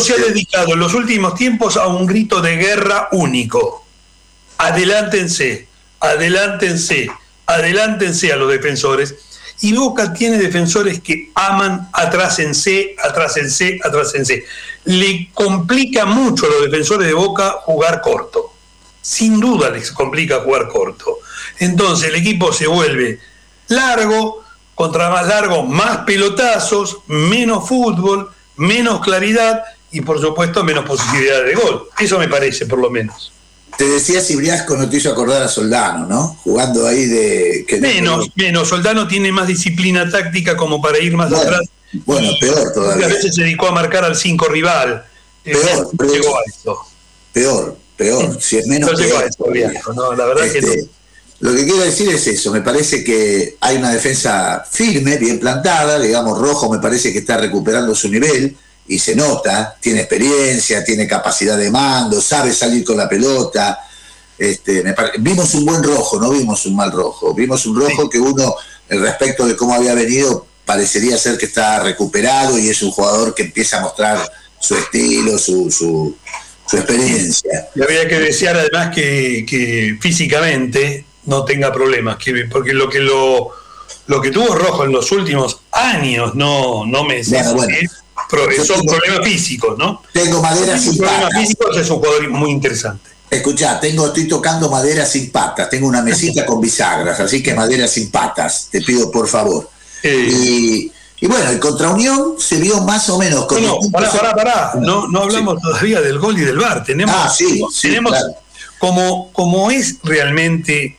se 0.00 0.12
ha 0.14 0.16
dedicado 0.16 0.72
en 0.72 0.80
los 0.80 0.94
últimos 0.94 1.36
tiempos 1.36 1.76
a 1.76 1.86
un 1.86 2.06
grito 2.06 2.42
de 2.42 2.56
guerra 2.56 3.08
único. 3.12 3.86
Adelántense, 4.58 5.68
adelántense, 6.00 7.08
adelántense 7.46 8.32
a 8.32 8.36
los 8.36 8.50
defensores. 8.50 9.14
Y 9.60 9.74
Boca 9.74 10.12
tiene 10.12 10.38
defensores 10.38 11.00
que 11.00 11.30
aman 11.36 11.88
atrásense, 11.92 12.96
atrásense, 13.00 13.78
atrásense. 13.84 14.44
Le 14.84 15.30
complica 15.34 16.04
mucho 16.04 16.46
a 16.46 16.48
los 16.48 16.62
defensores 16.64 17.06
de 17.06 17.14
Boca 17.14 17.58
jugar 17.62 18.00
corto. 18.00 18.52
Sin 19.00 19.38
duda 19.38 19.70
les 19.70 19.92
complica 19.92 20.40
jugar 20.40 20.66
corto. 20.66 21.18
Entonces 21.60 22.08
el 22.08 22.16
equipo 22.16 22.52
se 22.52 22.66
vuelve 22.66 23.20
largo, 23.68 24.42
contra 24.74 25.10
más 25.10 25.28
largo, 25.28 25.62
más 25.62 25.98
pelotazos, 25.98 26.98
menos 27.06 27.68
fútbol, 27.68 28.32
menos 28.60 29.00
claridad 29.00 29.62
y 29.90 30.02
por 30.02 30.20
supuesto 30.20 30.62
menos 30.62 30.84
posibilidad 30.84 31.42
de 31.44 31.54
gol. 31.54 31.88
Eso 31.98 32.18
me 32.18 32.28
parece 32.28 32.66
por 32.66 32.78
lo 32.78 32.90
menos. 32.90 33.32
Te 33.76 33.84
decía 33.88 34.20
si 34.20 34.36
Briasco 34.36 34.76
no 34.76 34.88
te 34.88 34.98
hizo 34.98 35.10
acordar 35.10 35.42
a 35.42 35.48
Soldano, 35.48 36.06
¿no? 36.06 36.36
Jugando 36.44 36.86
ahí 36.86 37.06
de... 37.06 37.64
menos, 37.80 38.28
menos. 38.34 38.68
Soldano 38.68 39.08
tiene 39.08 39.32
más 39.32 39.46
disciplina 39.46 40.08
táctica 40.10 40.56
como 40.56 40.82
para 40.82 40.98
ir 40.98 41.16
más 41.16 41.32
atrás. 41.32 41.62
Bueno, 42.04 42.28
peor 42.38 42.72
todavía. 42.74 43.06
A 43.06 43.08
veces 43.08 43.34
se 43.34 43.42
dedicó 43.42 43.68
a 43.68 43.72
marcar 43.72 44.04
al 44.04 44.14
5 44.14 44.48
rival. 44.48 45.06
Eh, 45.44 45.52
peor, 45.52 46.12
llegó 46.12 46.36
a 46.36 46.40
esto. 46.46 46.78
Peor, 47.32 47.76
peor. 47.96 48.40
Si 48.40 48.58
es 48.58 48.66
menos... 48.66 48.92
No 48.92 48.98
llegó 48.98 49.18
a 49.18 49.24
esto, 49.24 49.46
no, 49.94 50.14
la 50.14 50.26
verdad 50.26 50.52
que 50.52 50.60
no. 50.60 50.72
Lo 51.40 51.54
que 51.54 51.64
quiero 51.64 51.80
decir 51.80 52.08
es 52.10 52.26
eso, 52.26 52.52
me 52.52 52.60
parece 52.60 53.02
que 53.02 53.56
hay 53.60 53.76
una 53.76 53.92
defensa 53.92 54.64
firme, 54.70 55.16
bien 55.16 55.40
plantada, 55.40 55.98
digamos, 55.98 56.38
Rojo 56.38 56.70
me 56.70 56.78
parece 56.78 57.12
que 57.12 57.20
está 57.20 57.38
recuperando 57.38 57.94
su 57.94 58.08
nivel, 58.08 58.56
y 58.90 58.98
se 58.98 59.14
nota, 59.14 59.76
tiene 59.80 60.00
experiencia, 60.00 60.82
tiene 60.82 61.06
capacidad 61.06 61.56
de 61.56 61.70
mando, 61.70 62.20
sabe 62.20 62.52
salir 62.52 62.84
con 62.84 62.96
la 62.96 63.08
pelota. 63.08 63.78
Este, 64.36 64.82
vimos 65.18 65.54
un 65.54 65.64
buen 65.64 65.82
rojo, 65.82 66.18
no 66.18 66.30
vimos 66.30 66.66
un 66.66 66.74
mal 66.74 66.90
rojo, 66.90 67.32
vimos 67.32 67.64
un 67.66 67.80
rojo 67.80 68.10
que 68.10 68.18
uno, 68.18 68.56
respecto 68.88 69.46
de 69.46 69.54
cómo 69.54 69.74
había 69.74 69.94
venido, 69.94 70.44
parecería 70.64 71.16
ser 71.18 71.38
que 71.38 71.46
está 71.46 71.80
recuperado 71.80 72.58
y 72.58 72.68
es 72.68 72.82
un 72.82 72.90
jugador 72.90 73.32
que 73.32 73.44
empieza 73.44 73.78
a 73.78 73.82
mostrar 73.82 74.18
su 74.58 74.74
estilo, 74.74 75.38
su, 75.38 75.70
su, 75.70 76.16
experiencia. 76.72 77.68
Y 77.76 77.82
había 77.82 78.08
que 78.08 78.18
desear 78.18 78.56
además 78.56 78.94
que, 78.94 79.98
físicamente 80.00 81.04
no 81.30 81.44
tenga 81.44 81.72
problemas, 81.72 82.18
porque 82.50 82.74
lo 82.74 82.90
que 82.90 82.98
lo, 82.98 83.52
lo 84.06 84.20
que 84.20 84.30
tuvo 84.30 84.54
Rojo 84.54 84.84
en 84.84 84.92
los 84.92 85.10
últimos 85.12 85.60
años, 85.70 86.34
no, 86.34 86.84
no 86.84 87.04
me 87.04 87.22
son 87.24 88.84
problemas 88.84 89.24
físicos, 89.24 89.78
¿no? 89.78 90.02
Tengo 90.12 90.42
madera 90.42 90.76
sin 90.78 90.98
patas. 90.98 91.30
Físicos 91.32 91.76
es 91.76 91.88
un 91.88 91.98
jugador 91.98 92.28
muy 92.30 92.50
interesante. 92.50 93.10
Escuchá, 93.30 93.78
tengo, 93.78 94.08
estoy 94.08 94.26
tocando 94.26 94.68
madera 94.68 95.06
sin 95.06 95.30
patas, 95.30 95.70
tengo 95.70 95.86
una 95.86 96.02
mesita 96.02 96.44
con 96.44 96.60
bisagras, 96.60 97.20
así 97.20 97.40
que 97.42 97.54
madera 97.54 97.86
sin 97.86 98.10
patas, 98.10 98.68
te 98.70 98.82
pido 98.82 99.08
por 99.10 99.28
favor. 99.28 99.70
Y, 100.02 100.90
bueno, 101.28 101.48
el 101.50 101.60
contra 101.60 101.90
Unión 101.90 102.34
se 102.38 102.56
vio 102.56 102.80
más 102.82 103.08
o 103.08 103.18
menos 103.18 103.46
con. 103.46 103.62
No, 103.62 103.78
no, 103.80 103.90
pará, 103.90 104.10
pará, 104.10 104.34
pará. 104.34 104.72
No, 104.80 105.06
no 105.06 105.20
hablamos 105.20 105.60
todavía 105.62 106.00
del 106.00 106.18
gol 106.18 106.36
y 106.38 106.40
del 106.40 106.58
bar. 106.58 106.82
Tenemos, 106.82 107.14
ah, 107.16 107.28
sí, 107.28 107.62
tenemos 107.82 108.16
como, 108.78 109.30
como 109.32 109.70
es 109.70 109.98
realmente. 110.02 110.96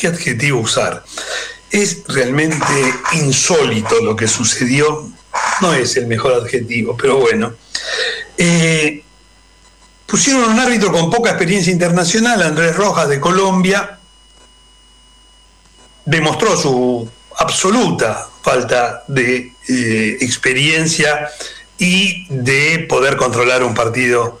¿Qué 0.00 0.06
adjetivo 0.06 0.60
usar? 0.60 1.04
Es 1.70 2.04
realmente 2.08 2.64
insólito 3.12 4.00
lo 4.00 4.16
que 4.16 4.26
sucedió. 4.26 5.10
No 5.60 5.74
es 5.74 5.94
el 5.98 6.06
mejor 6.06 6.32
adjetivo, 6.32 6.96
pero 6.96 7.18
bueno. 7.18 7.52
Eh, 8.38 9.02
pusieron 10.06 10.52
un 10.52 10.58
árbitro 10.58 10.90
con 10.90 11.10
poca 11.10 11.28
experiencia 11.28 11.70
internacional, 11.70 12.42
Andrés 12.42 12.74
Rojas 12.76 13.10
de 13.10 13.20
Colombia. 13.20 13.98
Demostró 16.06 16.56
su 16.56 17.06
absoluta 17.36 18.26
falta 18.40 19.04
de 19.06 19.52
eh, 19.68 20.16
experiencia 20.22 21.28
y 21.76 22.26
de 22.30 22.86
poder 22.88 23.18
controlar 23.18 23.62
un 23.62 23.74
partido 23.74 24.40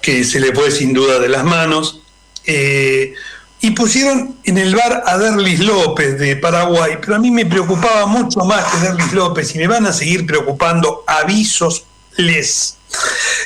que 0.00 0.22
se 0.22 0.38
le 0.38 0.54
fue 0.54 0.70
sin 0.70 0.92
duda 0.92 1.18
de 1.18 1.28
las 1.30 1.42
manos. 1.42 2.00
Eh, 2.46 3.12
y 3.60 3.72
pusieron 3.72 4.36
en 4.44 4.58
el 4.58 4.74
bar 4.74 5.02
a 5.06 5.18
Derlis 5.18 5.60
López 5.60 6.18
de 6.18 6.36
Paraguay, 6.36 6.98
pero 7.00 7.16
a 7.16 7.18
mí 7.18 7.30
me 7.30 7.44
preocupaba 7.46 8.06
mucho 8.06 8.40
más 8.40 8.64
que 8.66 8.78
Derlis 8.78 9.12
López 9.12 9.54
y 9.54 9.58
me 9.58 9.66
van 9.66 9.86
a 9.86 9.92
seguir 9.92 10.26
preocupando 10.26 11.04
avisos 11.06 11.84
les. 12.16 12.76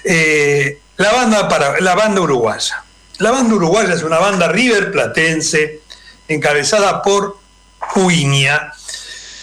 Eh, 0.05 0.79
la, 0.97 1.13
banda 1.13 1.49
para, 1.49 1.81
la 1.81 1.95
banda 1.95 2.21
uruguaya. 2.21 2.85
La 3.19 3.31
banda 3.31 3.55
uruguaya 3.55 3.95
es 3.95 4.03
una 4.03 4.19
banda 4.19 4.49
river 4.49 4.91
platense 4.91 5.81
encabezada 6.29 7.03
por 7.03 7.39
Cuña, 7.93 8.73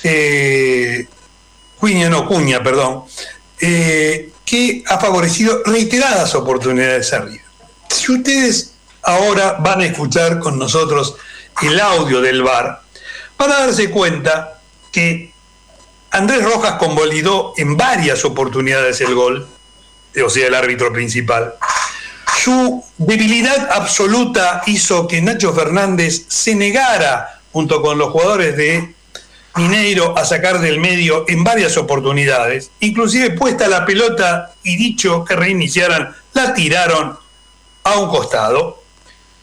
eh, 0.03 1.07
Cuña 1.79 2.09
no, 2.09 2.27
Cuña, 2.27 2.61
perdón, 2.63 3.03
eh, 3.59 4.31
que 4.45 4.83
ha 4.87 4.99
favorecido 4.99 5.61
reiteradas 5.65 6.33
oportunidades 6.35 7.11
a 7.13 7.19
River. 7.19 7.41
Si 7.89 8.11
ustedes 8.11 8.73
ahora 9.09 9.57
van 9.59 9.81
a 9.81 9.85
escuchar 9.85 10.39
con 10.39 10.59
nosotros 10.59 11.15
el 11.61 11.79
audio 11.79 12.21
del 12.21 12.43
bar 12.43 12.81
para 13.35 13.59
darse 13.59 13.89
cuenta 13.89 14.59
que 14.91 15.33
Andrés 16.11 16.43
Rojas 16.43 16.73
convalidó 16.73 17.53
en 17.57 17.75
varias 17.75 18.23
oportunidades 18.25 19.01
el 19.01 19.15
gol, 19.15 19.47
o 20.23 20.29
sea, 20.29 20.47
el 20.47 20.55
árbitro 20.55 20.91
principal. 20.93 21.55
Su 22.43 22.83
debilidad 22.97 23.69
absoluta 23.71 24.63
hizo 24.67 25.07
que 25.07 25.21
Nacho 25.21 25.53
Fernández 25.53 26.25
se 26.27 26.55
negara, 26.55 27.41
junto 27.51 27.81
con 27.81 27.97
los 27.97 28.11
jugadores 28.11 28.55
de 28.57 28.93
Mineiro, 29.55 30.17
a 30.17 30.23
sacar 30.23 30.59
del 30.59 30.79
medio 30.79 31.25
en 31.27 31.43
varias 31.43 31.77
oportunidades. 31.77 32.71
Inclusive 32.79 33.31
puesta 33.31 33.67
la 33.67 33.85
pelota 33.85 34.53
y 34.63 34.77
dicho 34.77 35.25
que 35.25 35.35
reiniciaran, 35.35 36.15
la 36.33 36.53
tiraron 36.53 37.17
a 37.83 37.97
un 37.97 38.09
costado. 38.09 38.78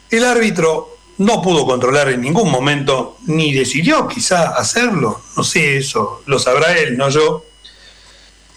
El 0.09 0.25
árbitro 0.25 0.97
no 1.17 1.41
pudo 1.41 1.65
controlar 1.65 2.09
en 2.09 2.21
ningún 2.21 2.51
momento, 2.51 3.17
ni 3.25 3.53
decidió 3.53 4.07
quizá 4.07 4.55
hacerlo, 4.55 5.21
no 5.35 5.43
sé 5.43 5.77
eso, 5.77 6.21
lo 6.25 6.37
sabrá 6.37 6.77
él, 6.77 6.97
no 6.97 7.09
yo. 7.09 7.45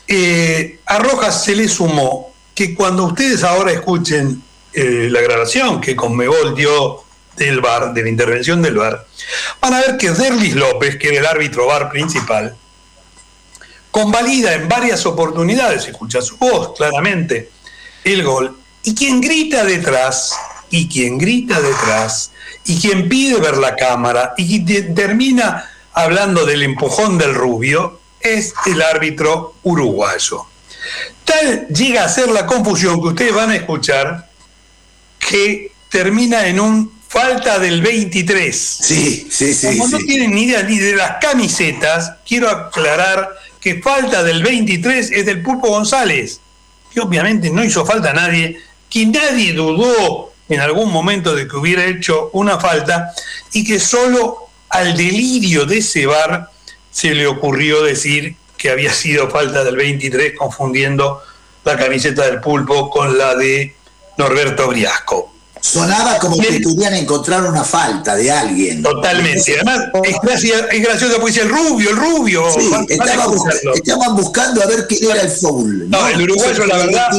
Eh, 0.06 0.80
a 0.86 0.98
Rojas 0.98 1.44
se 1.44 1.56
le 1.56 1.68
sumó 1.68 2.32
que 2.54 2.74
cuando 2.74 3.04
ustedes 3.04 3.44
ahora 3.44 3.72
escuchen 3.72 4.42
eh, 4.72 5.08
la 5.10 5.20
grabación 5.20 5.80
que 5.80 5.96
Conmebol 5.96 6.54
dio 6.54 7.02
del 7.36 7.60
VAR, 7.60 7.94
de 7.94 8.02
la 8.02 8.08
intervención 8.08 8.60
del 8.60 8.76
VAR, 8.76 9.06
van 9.60 9.74
a 9.74 9.80
ver 9.80 9.96
que 9.96 10.10
Derlis 10.10 10.54
López, 10.54 10.96
que 10.96 11.08
era 11.08 11.20
el 11.20 11.26
árbitro 11.26 11.66
VAR 11.66 11.88
principal, 11.90 12.54
convalida 13.90 14.54
en 14.54 14.68
varias 14.68 15.06
oportunidades, 15.06 15.86
escucha 15.86 16.20
su 16.20 16.36
voz 16.36 16.74
claramente, 16.76 17.50
el 18.04 18.22
gol, 18.22 18.58
y 18.82 18.94
quien 18.94 19.20
grita 19.20 19.64
detrás 19.64 20.34
y 20.70 20.88
quien 20.88 21.18
grita 21.18 21.60
detrás, 21.60 22.30
y 22.64 22.80
quien 22.80 23.08
pide 23.08 23.40
ver 23.40 23.56
la 23.56 23.74
cámara, 23.74 24.34
y 24.36 24.64
quien 24.64 24.94
termina 24.94 25.68
hablando 25.92 26.46
del 26.46 26.62
empujón 26.62 27.18
del 27.18 27.34
rubio, 27.34 28.00
es 28.20 28.54
el 28.66 28.80
árbitro 28.82 29.56
uruguayo. 29.62 30.46
Tal 31.24 31.66
llega 31.68 32.04
a 32.04 32.08
ser 32.08 32.28
la 32.28 32.46
confusión 32.46 33.00
que 33.00 33.08
ustedes 33.08 33.34
van 33.34 33.50
a 33.50 33.56
escuchar, 33.56 34.30
que 35.18 35.72
termina 35.88 36.46
en 36.46 36.60
un 36.60 37.00
falta 37.08 37.58
del 37.58 37.82
23. 37.82 38.56
Sí, 38.56 39.28
sí, 39.30 39.52
sí. 39.52 39.66
Como 39.78 39.88
no 39.88 39.98
tienen 39.98 40.32
ni 40.32 40.44
idea 40.44 40.62
ni 40.62 40.78
de 40.78 40.94
las 40.94 41.16
camisetas, 41.20 42.14
quiero 42.26 42.48
aclarar 42.48 43.28
que 43.60 43.82
falta 43.82 44.22
del 44.22 44.42
23 44.42 45.10
es 45.10 45.26
del 45.26 45.42
Pulpo 45.42 45.68
González, 45.68 46.40
que 46.92 47.00
obviamente 47.00 47.50
no 47.50 47.64
hizo 47.64 47.84
falta 47.84 48.10
a 48.10 48.14
nadie, 48.14 48.58
que 48.88 49.06
nadie 49.06 49.52
dudó 49.52 50.29
en 50.50 50.60
algún 50.60 50.92
momento 50.92 51.34
de 51.34 51.48
que 51.48 51.56
hubiera 51.56 51.84
hecho 51.86 52.28
una 52.32 52.58
falta 52.58 53.12
y 53.52 53.64
que 53.64 53.80
solo 53.80 54.48
al 54.68 54.96
delirio 54.96 55.64
de 55.64 55.78
ese 55.78 56.06
bar 56.06 56.50
se 56.90 57.14
le 57.14 57.26
ocurrió 57.26 57.82
decir 57.82 58.36
que 58.58 58.70
había 58.70 58.92
sido 58.92 59.30
falta 59.30 59.64
del 59.64 59.76
23 59.76 60.34
confundiendo 60.36 61.22
la 61.64 61.76
camiseta 61.76 62.26
del 62.26 62.40
pulpo 62.40 62.90
con 62.90 63.16
la 63.16 63.34
de 63.34 63.74
Norberto 64.18 64.68
Briasco. 64.68 65.32
Sonaba 65.60 66.18
como 66.18 66.36
que 66.38 66.60
querían 66.60 66.94
encontrar 66.94 67.44
una 67.44 67.64
falta 67.64 68.16
de 68.16 68.30
alguien. 68.30 68.82
Totalmente. 68.82 69.56
Además, 69.56 69.88
es, 70.04 70.82
gracioso 70.82 71.16
porque 71.16 71.32
dice 71.32 71.42
el 71.42 71.50
rubio, 71.50 71.90
el 71.90 71.96
rubio. 71.96 72.50
Sí, 72.50 72.70
estaban, 72.88 74.16
buscando 74.16 74.62
a 74.62 74.66
ver 74.66 74.86
quién 74.88 75.10
era 75.10 75.20
el 75.20 75.30
foul. 75.30 75.88
No, 75.90 76.08
el 76.08 76.22
uruguayo, 76.22 76.66
la 76.66 76.78
verdad, 76.78 77.10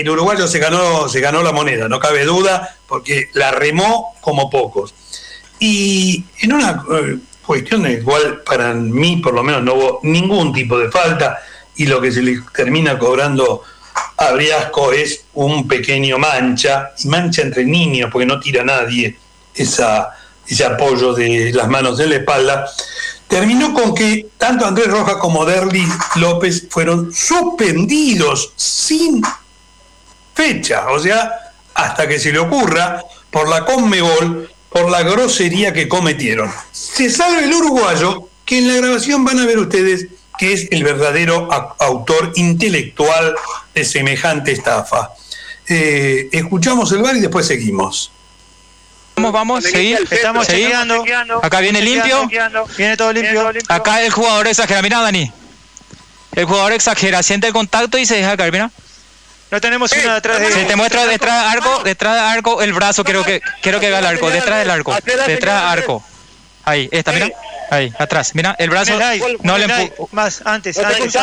el 0.00 0.10
uruguayo 0.10 0.46
se 0.46 0.58
ganó, 0.58 1.08
se 1.08 1.20
ganó 1.20 1.42
la 1.42 1.52
moneda, 1.52 1.88
no 1.88 2.00
cabe 2.00 2.24
duda, 2.24 2.76
porque 2.86 3.28
la 3.32 3.50
remó 3.50 4.14
como 4.20 4.50
pocos. 4.50 4.94
Y 5.58 6.24
en 6.40 6.52
una 6.52 6.84
eh, 6.92 7.18
cuestión 7.44 7.86
en 7.86 7.98
la 7.98 8.04
cual 8.04 8.42
para 8.42 8.74
mí 8.74 9.18
por 9.18 9.34
lo 9.34 9.42
menos 9.42 9.62
no 9.62 9.74
hubo 9.74 10.00
ningún 10.02 10.52
tipo 10.52 10.78
de 10.78 10.90
falta 10.90 11.38
y 11.76 11.86
lo 11.86 12.00
que 12.00 12.12
se 12.12 12.22
le 12.22 12.40
termina 12.54 12.98
cobrando 12.98 13.62
a 14.16 14.32
Briasco 14.32 14.92
es 14.92 15.24
un 15.34 15.66
pequeño 15.68 16.18
mancha, 16.18 16.92
y 16.98 17.08
mancha 17.08 17.42
entre 17.42 17.64
niños 17.64 18.10
porque 18.12 18.26
no 18.26 18.40
tira 18.40 18.64
nadie 18.64 19.16
esa, 19.54 20.10
ese 20.46 20.64
apoyo 20.64 21.12
de 21.12 21.52
las 21.52 21.68
manos 21.68 21.98
en 22.00 22.10
la 22.10 22.16
espalda, 22.16 22.66
terminó 23.28 23.72
con 23.72 23.94
que 23.94 24.28
tanto 24.38 24.66
Andrés 24.66 24.88
Rojas 24.88 25.16
como 25.16 25.44
Derly 25.44 25.86
López 26.16 26.66
fueron 26.70 27.12
suspendidos 27.12 28.52
sin 28.56 29.22
fecha, 30.34 30.90
o 30.90 30.98
sea, 30.98 31.52
hasta 31.74 32.08
que 32.08 32.18
se 32.18 32.32
le 32.32 32.38
ocurra 32.38 33.02
por 33.30 33.48
la 33.48 33.64
Conmebol 33.64 34.50
por 34.74 34.90
la 34.90 35.04
grosería 35.04 35.72
que 35.72 35.88
cometieron. 35.88 36.52
Se 36.72 37.08
salve 37.08 37.44
el 37.44 37.54
uruguayo, 37.54 38.28
que 38.44 38.58
en 38.58 38.66
la 38.66 38.74
grabación 38.74 39.24
van 39.24 39.38
a 39.38 39.46
ver 39.46 39.58
ustedes 39.58 40.08
que 40.36 40.52
es 40.52 40.66
el 40.72 40.82
verdadero 40.82 41.48
autor 41.78 42.32
intelectual 42.34 43.36
de 43.72 43.84
semejante 43.84 44.50
estafa. 44.50 45.10
Eh, 45.68 46.28
escuchamos 46.32 46.90
el 46.90 47.02
bar 47.02 47.16
y 47.16 47.20
después 47.20 47.46
seguimos. 47.46 48.10
Vamos, 49.14 49.32
vamos, 49.32 49.64
seguir, 49.64 50.04
estamos 50.10 50.48
chequeando. 50.48 51.04
Acá 51.40 51.60
viene 51.60 51.80
limpio, 51.80 52.28
viene 52.76 52.96
todo 52.96 53.12
limpio. 53.12 53.52
Acá 53.68 54.02
el 54.02 54.10
jugador 54.10 54.48
exagera, 54.48 54.82
mira 54.82 55.00
Dani. 55.00 55.30
El 56.34 56.46
jugador 56.46 56.72
exagera, 56.72 57.22
siente 57.22 57.46
el 57.46 57.52
contacto 57.52 57.96
y 57.96 58.06
se 58.06 58.16
deja 58.16 58.36
caer, 58.36 58.50
mira. 58.50 58.72
No 59.54 59.60
tenemos 59.60 59.92
una 59.92 60.16
detrás 60.16 60.40
de. 60.40 60.50
Se 60.50 60.64
te 60.64 60.74
muestra 60.74 61.06
detrás 61.06 61.44
del 61.44 61.52
arco, 61.52 61.84
detrás 61.84 62.18
arco 62.18 62.60
el 62.60 62.72
brazo, 62.72 63.04
quiero 63.04 63.22
que 63.22 63.40
quiero 63.62 63.78
que 63.78 63.88
vea 63.88 64.00
el 64.00 64.06
arco, 64.06 64.28
detrás 64.28 64.58
del 64.58 64.68
arco, 64.68 64.92
detrás 64.92 65.28
del 65.28 65.48
arco. 65.48 66.04
Ahí, 66.64 66.88
esta, 66.90 67.12
mira. 67.12 67.28
Ahí, 67.70 67.92
atrás. 67.96 68.34
Mira, 68.34 68.56
el 68.58 68.68
brazo 68.68 68.98
no 69.42 69.56
le 69.56 69.92
Más, 70.10 70.42
antes, 70.44 70.76
antes, 70.76 71.14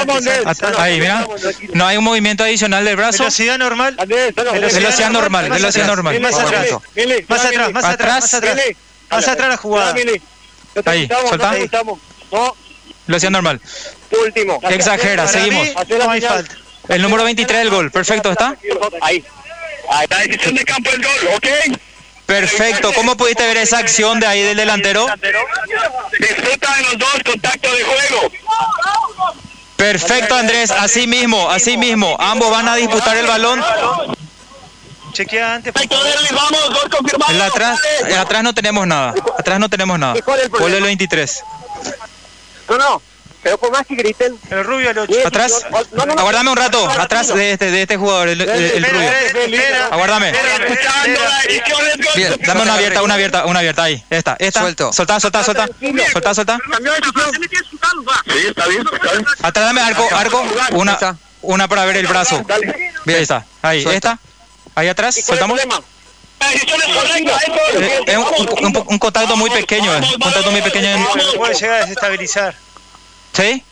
Ahí, 0.77 1.01
mira. 1.01 1.27
No 1.73 1.85
hay 1.85 1.97
un 1.97 2.05
movimiento 2.05 2.45
adicional 2.45 2.85
del 2.85 2.95
brazo. 2.95 3.23
Velocidad 3.23 3.57
normal. 3.57 3.97
Velocidad 4.07 5.09
normal, 5.09 5.49
velocidad 5.49 5.87
normal. 5.87 6.21
Más 6.21 6.33
atrás, 6.39 6.71
más 7.27 7.45
atrás, 7.45 7.73
más 7.73 7.83
atrás, 7.83 8.21
más 8.21 8.33
atrás. 8.33 8.55
Más 9.09 9.27
atrás 9.27 9.49
la 9.49 9.57
jugada. 9.57 9.93
Ahí, 10.85 11.09
soltá. 11.27 11.53
Velocidad 13.07 13.31
normal. 13.31 13.59
Último. 14.23 14.61
Exagera, 14.69 15.27
seguimos. 15.27 15.67
No 15.89 16.09
hay 16.09 16.21
falta. 16.21 16.60
El 16.91 17.01
número 17.01 17.23
23 17.23 17.59
del 17.59 17.69
gol, 17.69 17.89
perfecto, 17.89 18.31
¿está? 18.31 18.55
Ahí. 19.01 19.23
La 20.09 20.17
decisión 20.19 20.55
de 20.55 20.65
campo 20.65 20.91
del 20.91 21.01
gol, 21.01 21.29
¿ok? 21.35 21.77
Perfecto. 22.25 22.93
¿Cómo 22.93 23.15
pudiste 23.15 23.45
ver 23.47 23.57
esa 23.57 23.77
acción 23.77 24.19
de 24.19 24.27
ahí 24.27 24.41
del 24.41 24.57
delantero? 24.57 25.05
Disfruta 26.19 26.75
de 26.75 26.83
los 26.83 26.97
dos 26.97 27.09
contactos 27.25 27.77
de 27.77 27.83
juego. 27.83 28.31
Perfecto, 29.75 30.35
Andrés. 30.35 30.71
Así 30.71 31.07
mismo, 31.07 31.49
así 31.49 31.77
mismo. 31.77 32.15
Ambos 32.19 32.51
van 32.51 32.67
a 32.67 32.75
disputar 32.75 33.17
el 33.17 33.25
balón. 33.25 33.63
Chequea 35.13 35.55
antes. 35.55 35.73
Vamos, 35.73 36.69
gol 36.69 36.89
confirmado. 36.89 37.33
En 37.33 37.41
atrás, 37.41 37.79
atrás 38.17 38.43
no 38.43 38.53
tenemos 38.53 38.87
nada. 38.87 39.13
Atrás 39.37 39.59
no 39.59 39.69
tenemos 39.69 39.97
nada. 39.99 40.15
Vuelve 40.51 40.77
el 40.77 40.83
23. 40.83 41.43
No, 42.69 42.77
no. 42.77 43.01
Pero 43.43 43.57
por 43.57 43.71
más 43.71 43.85
que 43.87 43.95
griten. 43.95 44.37
El 44.49 44.63
rubio 44.63 44.93
lo 44.93 45.03
Atrás. 45.25 45.65
Aguardame 46.17 46.51
un 46.51 46.57
rato. 46.57 46.89
Atrás 46.89 47.27
de 47.29 47.53
este, 47.53 47.71
de 47.71 47.81
este 47.81 47.97
jugador, 47.97 48.29
el, 48.29 48.39
rubio. 48.39 49.09
Aguardame. 49.91 50.33
Bien, 52.15 52.35
dame 52.45 52.61
una 52.61 52.73
abierta, 52.75 53.01
una 53.01 53.13
abierta, 53.15 53.45
una 53.45 53.59
abierta 53.59 53.83
ahí. 53.83 54.03
Esta, 54.09 54.35
esta. 54.39 54.61
Suelto. 54.61 54.93
Soltá, 54.93 55.19
soltá, 55.19 55.43
soltá. 55.43 55.67
Soltá, 56.11 56.33
soltá. 56.33 56.59
Sí, 58.25 58.47
está 58.47 58.67
bien, 58.67 58.85
Atrás 59.41 59.65
dame 59.65 59.81
arco, 59.81 60.07
arco. 60.11 60.43
Una, 60.71 60.97
una 61.41 61.67
para 61.67 61.85
ver 61.85 61.97
el 61.97 62.07
brazo. 62.07 62.43
Bien, 63.05 63.17
ahí 63.17 63.23
está. 63.23 63.45
Ahí, 63.61 63.83
esta. 63.87 64.19
Ahí 64.75 64.87
atrás, 64.87 65.15
soltamos. 65.15 65.59
Es 68.07 68.17
un, 68.17 68.83
un, 68.87 68.99
contacto 68.99 69.37
muy 69.37 69.49
pequeño, 69.51 69.91
un 69.91 70.19
contacto 70.19 70.51
muy 70.51 70.61
pequeño. 70.61 71.07
Puede 71.37 71.53
llegar 71.55 71.77
a 71.77 71.81
desestabilizar. 71.81 72.55
¿Sí? 73.33 73.63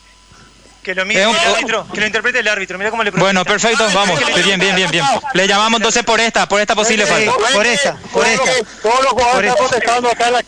Que 0.82 0.94
lo 0.94 1.04
mire 1.04 1.22
el 1.22 1.28
árbitro, 1.28 1.86
que 1.92 2.00
lo 2.00 2.06
interprete 2.06 2.38
el 2.38 2.48
árbitro. 2.48 2.78
Mira 2.78 2.90
cómo 2.90 3.04
le 3.04 3.10
Bueno, 3.10 3.44
perfecto, 3.44 3.86
vamos. 3.92 4.18
Bien, 4.42 4.58
bien, 4.58 4.74
bien, 4.74 4.90
bien. 4.90 5.04
Le 5.34 5.46
llamamos 5.46 5.78
entonces 5.78 6.02
por 6.04 6.18
esta, 6.20 6.48
por 6.48 6.58
esta 6.60 6.74
posible 6.74 7.04
falta. 7.04 7.32
Por 7.52 7.66
esta, 7.66 7.96
por 8.12 8.26
esta. 8.26 8.50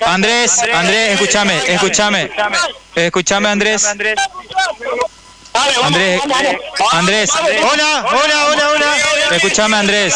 Andrés, 0.07 0.59
Andrés, 0.73 1.13
escúchame, 1.13 1.61
escúchame. 1.67 2.31
Escúchame, 2.95 3.49
Andrés. 3.51 3.85
Andrés, 5.83 6.21
Andrés. 6.93 7.31
Hola, 7.71 8.05
hola, 8.09 8.47
hola, 8.47 8.71
hola. 8.71 8.97
Escúchame, 9.37 9.77
Andrés. 9.77 10.15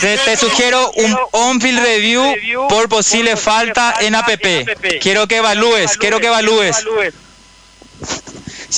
Te, 0.00 0.18
te, 0.18 0.36
sugiero 0.36 0.90
un 0.96 1.16
on-field 1.30 1.80
review 1.80 2.66
por 2.68 2.88
posible 2.88 3.36
falta 3.36 3.94
en 4.00 4.16
APP. 4.16 4.98
Quiero 5.00 5.28
que 5.28 5.36
evalúes, 5.36 5.96
quiero 5.96 6.18
que 6.18 6.26
evalúes. 6.26 6.84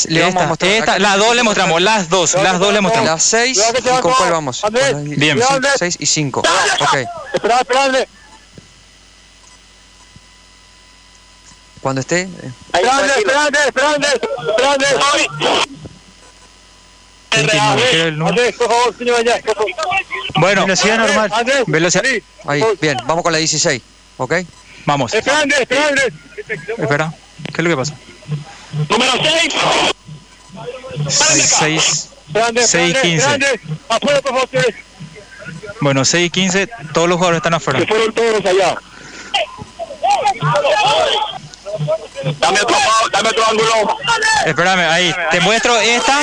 Le 0.08 0.22
vamos 0.22 0.42
a 0.42 0.46
mostrar. 0.46 0.70
Esta, 0.70 0.98
las 0.98 1.16
dos 1.16 1.34
le 1.34 1.42
mostramos, 1.42 1.80
las 1.80 2.08
dos, 2.08 2.34
las 2.34 2.58
dos 2.58 2.72
le 2.72 2.80
mostramos. 2.80 3.10
Las 3.10 3.22
seis, 3.22 3.62
¿y 3.78 4.00
con 4.00 4.12
cuál 4.12 4.32
vamos? 4.32 4.62
Bien. 5.06 5.40
Seis 5.76 5.96
y 5.98 6.06
cinco. 6.06 6.40
Ok. 6.80 6.96
Esperad, 7.34 7.60
esperadle. 7.60 8.08
Cuando 11.80 12.00
esté. 12.00 12.28
Por 18.56 18.68
favor, 18.68 18.98
señor 18.98 19.20
allá. 19.20 19.40
Bueno, 20.36 20.62
velocidad 20.62 20.98
normal. 20.98 21.32
Velocidad. 21.66 22.04
Ahí, 22.46 22.64
bien, 22.80 22.96
vamos 23.06 23.22
con 23.22 23.32
la 23.32 23.38
16. 23.38 23.82
¿Ok? 24.16 24.34
Vamos. 24.86 25.14
Esperadle. 25.14 25.54
Espera, 26.78 27.12
¿qué 27.52 27.60
es 27.60 27.64
lo 27.64 27.70
que 27.70 27.76
pasa? 27.76 27.94
Número 28.72 29.12
6. 29.22 29.54
6. 31.08 32.08
6 32.66 32.98
15. 33.00 33.60
Afuera, 33.88 34.20
por 34.20 34.32
favor, 34.32 34.48
Bueno, 35.80 36.04
6 36.04 36.30
15, 36.30 36.68
todos 36.92 37.08
los 37.08 37.16
jugadores 37.16 37.38
están 37.38 37.54
afuera. 37.54 37.80
Se 37.80 37.86
fueron 37.86 38.12
todos 38.12 38.44
allá. 38.44 38.76
Dame 42.40 42.60
otro, 42.60 42.76
dame 43.12 43.28
otro 43.28 43.44
ángulo. 43.48 43.96
Espérame, 44.44 44.90
ahí. 44.90 45.14
Te 45.30 45.40
muestro 45.40 45.78
esta. 45.78 46.20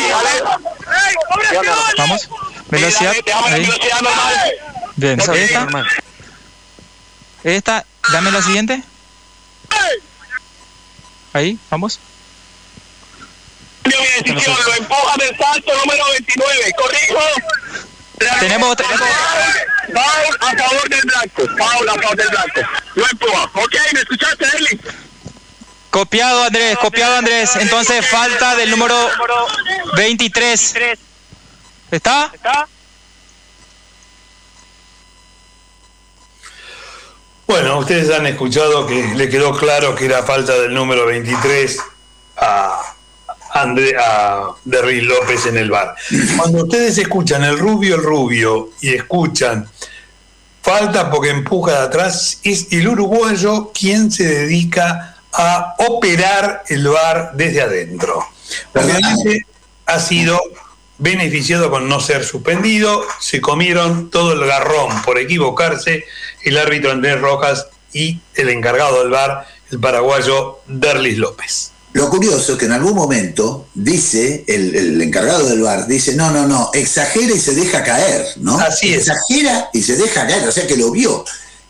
Vamos. 1.98 2.30
Velocidad. 2.70 3.14
Ahí. 3.46 3.70
Bien, 4.96 5.20
esta. 5.20 5.68
Esta, 7.44 7.86
dame 8.12 8.32
la 8.32 8.42
siguiente. 8.42 8.84
Ahí, 11.34 11.60
vamos 11.70 12.00
mi 13.86 14.32
decisión, 14.34 14.58
lo 14.66 14.74
empuja 14.76 15.16
del 15.18 15.38
salto 15.38 15.74
número 15.86 16.04
29, 16.12 16.72
corrijo. 16.78 17.20
Tenemos, 18.40 18.78
Foul 18.78 20.38
a 20.40 20.58
favor 20.58 20.90
del 20.90 21.02
blanco, 21.02 21.44
foul 21.58 21.90
a 21.90 21.94
favor 21.94 22.16
del 22.16 22.30
blanco. 22.30 22.62
Lo 22.96 23.10
empuja, 23.10 23.44
ok, 23.54 23.76
¿me 23.94 24.00
escuchaste, 24.00 24.46
Eli? 24.58 24.80
Copiado 25.92 26.44
Andrés, 26.44 26.78
copiado 26.78 27.16
Andrés. 27.16 27.56
Entonces 27.56 28.06
falta 28.06 28.56
del 28.56 28.70
número 28.72 28.96
23. 29.96 30.76
¿Está? 31.92 32.32
¿Está? 32.34 32.68
Bueno, 37.48 37.78
ustedes 37.78 38.10
han 38.10 38.26
escuchado 38.26 38.88
que 38.88 39.04
le 39.16 39.30
quedó 39.30 39.56
claro 39.56 39.96
que 39.96 40.06
era 40.06 40.24
falta 40.24 40.58
del 40.60 40.74
número 40.74 41.06
23 41.06 41.80
a 41.80 41.84
Andrea 43.66 44.44
de 44.64 45.02
López 45.02 45.46
en 45.46 45.58
el 45.58 45.70
bar. 45.70 45.96
Cuando 46.38 46.64
ustedes 46.64 46.98
escuchan 46.98 47.44
el 47.44 47.58
rubio, 47.58 47.96
el 47.96 48.04
rubio 48.04 48.70
y 48.82 48.94
escuchan 48.94 49.68
falta 50.66 51.12
porque 51.12 51.30
empuja 51.30 51.74
de 51.74 51.86
atrás, 51.86 52.40
es 52.44 52.68
el 52.72 52.88
uruguayo 52.88 53.72
quien 53.72 54.12
se 54.12 54.24
dedica 54.24 55.16
a 55.32 55.76
operar 55.78 56.64
el 56.70 56.88
bar 56.88 57.34
desde 57.36 57.62
adentro. 57.62 58.26
Obviamente 58.74 59.46
ha 59.86 60.00
sido 60.00 60.42
beneficiado 60.98 61.70
con 61.70 61.88
no 61.88 62.00
ser 62.00 62.24
suspendido, 62.24 63.04
se 63.20 63.42
comieron 63.42 64.10
todo 64.10 64.34
el 64.34 64.44
garrón 64.48 65.04
por 65.04 65.20
equivocarse 65.20 66.06
el 66.42 66.58
árbitro 66.58 66.92
Andrés 66.92 67.22
Rojas 67.22 67.68
y 67.94 68.20
el 68.34 68.50
encargado 68.50 69.02
del 69.02 69.12
bar, 69.12 69.46
el 69.70 69.80
paraguayo 69.80 70.62
Derlis 70.66 71.18
López. 71.18 71.75
Lo 71.96 72.10
curioso 72.10 72.52
es 72.52 72.60
que 72.60 72.66
en 72.66 72.74
algún 72.74 72.94
momento 72.94 73.68
dice, 73.74 74.44
el, 74.48 75.02
encargado 75.02 75.48
del 75.48 75.62
bar, 75.62 75.88
dice, 75.88 76.14
no, 76.14 76.30
no, 76.30 76.46
no, 76.46 76.70
exagera 76.74 77.34
y 77.34 77.40
se 77.40 77.56
deja 77.56 77.84
caer, 77.84 78.26
¿no? 78.36 78.60
Así 78.60 78.94
es. 78.94 79.08
Exagera 79.08 79.70
y 79.72 79.82
se 79.82 79.96
deja 79.96 80.28
caer, 80.28 80.46
o 80.46 80.52
sea 80.52 80.68
que 80.68 80.76
lo 80.76 80.92
vio. 80.92 81.24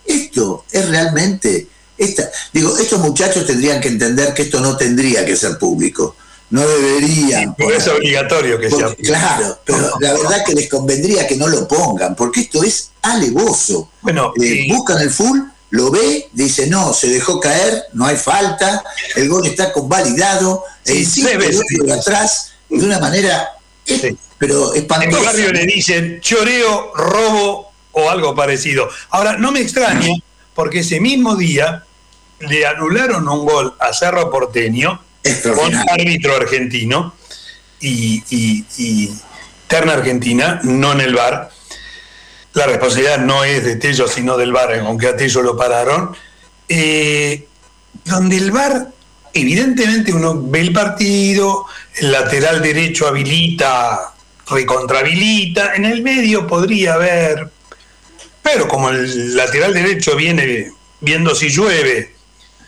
Esto 0.04 0.66
es 0.72 0.90
realmente, 0.90 1.68
esta, 1.96 2.28
digo, 2.52 2.76
estos 2.76 3.02
muchachos 3.02 3.46
tendrían 3.46 3.80
que 3.80 3.90
entender 3.90 4.34
que 4.34 4.42
esto 4.42 4.62
no 4.62 4.76
tendría 4.76 5.24
que 5.24 5.36
ser 5.36 5.60
público. 5.60 6.16
No 6.50 6.68
deberían. 6.68 7.54
por 7.54 7.72
es 7.72 7.88
obligatorio 7.88 8.60
que 8.60 8.72
sea. 8.72 8.96
Claro, 8.96 9.60
pero 9.64 9.92
la 10.00 10.14
verdad 10.14 10.44
que 10.44 10.56
les 10.56 10.68
convendría 10.68 11.28
que 11.28 11.36
no 11.36 11.48
lo 11.48 11.68
pongan, 11.68 12.16
porque 12.16 12.42
esto 12.42 12.64
es 12.64 12.90
alevoso. 13.04 13.92
Bueno, 14.02 14.34
eh, 14.42 14.66
buscan 14.70 15.04
el 15.04 15.12
full 15.12 15.40
lo 15.72 15.92
ve, 15.92 16.30
dice, 16.32 16.68
no, 16.68 16.94
se 16.94 17.10
dejó 17.10 17.40
caer, 17.40 17.86
no 17.94 18.06
hay 18.06 18.18
falta, 18.18 18.84
el 19.16 19.28
gol 19.28 19.46
está 19.46 19.72
convalidado, 19.72 20.64
sí, 20.84 21.26
el 21.28 21.86
de 21.86 21.94
atrás, 21.94 22.54
de 22.70 22.86
una 22.86 23.00
manera, 23.00 23.50
pero 24.38 24.74
espantosa. 24.74 25.10
En 25.10 25.16
el 25.16 25.26
barrio 25.26 25.52
le 25.54 25.66
dicen 25.66 26.20
choreo, 26.22 26.94
robo 26.96 27.72
o 27.92 28.10
algo 28.10 28.36
parecido. 28.36 28.90
Ahora, 29.10 29.38
no 29.38 29.52
me 29.52 29.62
extraña, 29.62 30.08
porque 30.54 30.80
ese 30.80 31.00
mismo 31.00 31.36
día 31.36 31.84
le 32.40 32.66
anularon 32.66 33.28
un 33.28 33.46
gol 33.46 33.76
a 33.80 33.94
Cerro 33.94 34.30
Porteño 34.30 35.02
con 35.56 35.76
árbitro 35.76 36.36
argentino 36.36 37.16
y, 37.80 38.24
y, 38.30 38.66
y 38.78 39.14
terna 39.68 39.94
argentina, 39.94 40.60
no 40.64 40.92
en 40.94 41.02
el 41.02 41.16
bar 41.16 41.50
la 42.56 42.66
responsabilidad 42.66 43.20
no 43.20 43.44
es 43.44 43.64
de 43.66 43.76
Tello, 43.76 44.08
sino 44.08 44.38
del 44.38 44.54
VAR, 44.54 44.74
aunque 44.80 45.08
a 45.08 45.16
Tello 45.16 45.42
lo 45.42 45.58
pararon, 45.58 46.16
eh, 46.70 47.48
donde 48.06 48.38
el 48.38 48.52
VAR, 48.52 48.88
evidentemente 49.34 50.14
uno 50.14 50.42
ve 50.42 50.62
el 50.62 50.74
partido, 50.74 51.66
el 51.96 52.14
lateral 52.14 52.62
derecho 52.62 53.08
habilita, 53.08 54.14
recontrahabilita, 54.50 55.76
en 55.76 55.84
el 55.84 56.02
medio 56.02 56.48
podría 56.48 56.94
haber, 56.94 57.52
pero 58.42 58.70
como 58.70 58.90
el 58.90 59.36
lateral 59.36 59.74
derecho 59.74 60.16
viene 60.16 60.72
viendo 61.02 61.36
si 61.36 61.50
llueve, 61.50 62.16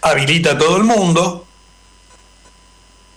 habilita 0.01 0.51
a 0.51 0.57
todo 0.57 0.77
el 0.77 0.83
mundo, 0.83 1.47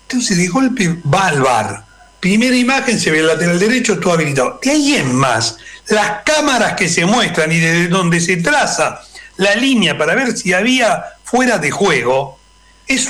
entonces 0.03 0.37
de 0.37 0.47
golpe 0.47 0.99
va 1.13 1.27
al 1.27 1.43
VAR. 1.43 1.89
Primera 2.21 2.55
imagen 2.55 3.01
se 3.01 3.11
ve 3.11 3.21
el 3.21 3.27
lateral 3.27 3.59
derecho, 3.59 3.99
todo 3.99 4.13
habilitado. 4.13 4.61
De 4.63 4.71
ahí 4.71 4.97
en 4.97 5.15
más, 5.15 5.57
las 5.89 6.23
cámaras 6.25 6.75
que 6.75 6.89
se 6.89 7.07
muestran 7.07 7.51
y 7.51 7.59
desde 7.59 7.89
donde 7.89 8.21
se 8.21 8.37
traza 8.37 9.01
la 9.39 9.55
línea 9.55 9.97
para 9.97 10.15
ver 10.15 10.37
si 10.37 10.53
había 10.53 11.03
fuera 11.25 11.59
de 11.59 11.71
juego, 11.71 12.39
es 12.87 13.09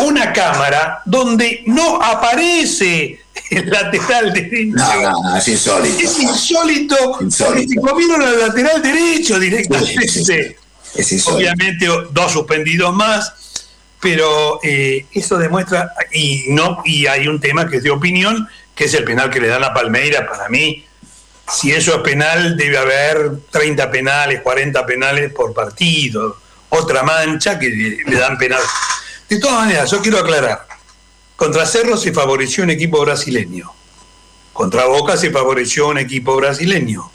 una 0.00 0.32
cámara 0.32 1.02
donde 1.04 1.62
no 1.66 2.02
aparece 2.02 3.20
el 3.50 3.70
lateral 3.70 4.32
derecho. 4.32 4.76
No, 4.76 5.22
no, 5.22 5.36
es 5.36 5.46
insólito. 5.48 5.98
Es 6.00 6.18
insólito, 6.18 6.96
porque 7.12 7.68
se 7.68 7.76
comieron 7.76 8.22
al 8.22 8.40
lateral 8.40 8.82
derecho 8.82 9.38
directamente. 9.38 10.04
Es 10.94 11.12
insólito. 11.12 11.36
Obviamente 11.36 11.86
dos 12.10 12.32
suspendidos 12.32 12.94
más, 12.94 13.32
pero 14.04 14.60
eh, 14.62 15.06
eso 15.12 15.38
demuestra, 15.38 15.94
y 16.12 16.44
no, 16.48 16.82
y 16.84 17.06
hay 17.06 17.26
un 17.26 17.40
tema 17.40 17.66
que 17.66 17.78
es 17.78 17.82
de 17.82 17.90
opinión, 17.90 18.46
que 18.74 18.84
es 18.84 18.92
el 18.92 19.02
penal 19.02 19.30
que 19.30 19.40
le 19.40 19.48
dan 19.48 19.64
a 19.64 19.72
Palmeira, 19.72 20.28
para 20.28 20.50
mí, 20.50 20.84
si 21.50 21.72
eso 21.72 21.94
es 21.94 22.00
penal, 22.02 22.54
debe 22.54 22.76
haber 22.76 23.38
30 23.50 23.90
penales, 23.90 24.42
40 24.42 24.84
penales 24.84 25.32
por 25.32 25.54
partido. 25.54 26.36
Otra 26.68 27.02
mancha 27.02 27.58
que 27.58 27.70
le 28.06 28.16
dan 28.18 28.36
penal. 28.36 28.60
De 29.26 29.38
todas 29.38 29.64
maneras, 29.64 29.90
yo 29.90 30.02
quiero 30.02 30.18
aclarar. 30.18 30.66
Contra 31.36 31.64
Cerro 31.64 31.96
se 31.96 32.12
favoreció 32.12 32.62
un 32.62 32.70
equipo 32.70 33.00
brasileño. 33.00 33.72
Contra 34.52 34.84
Boca 34.84 35.16
se 35.16 35.30
favoreció 35.30 35.88
un 35.88 35.98
equipo 35.98 36.36
brasileño. 36.36 37.10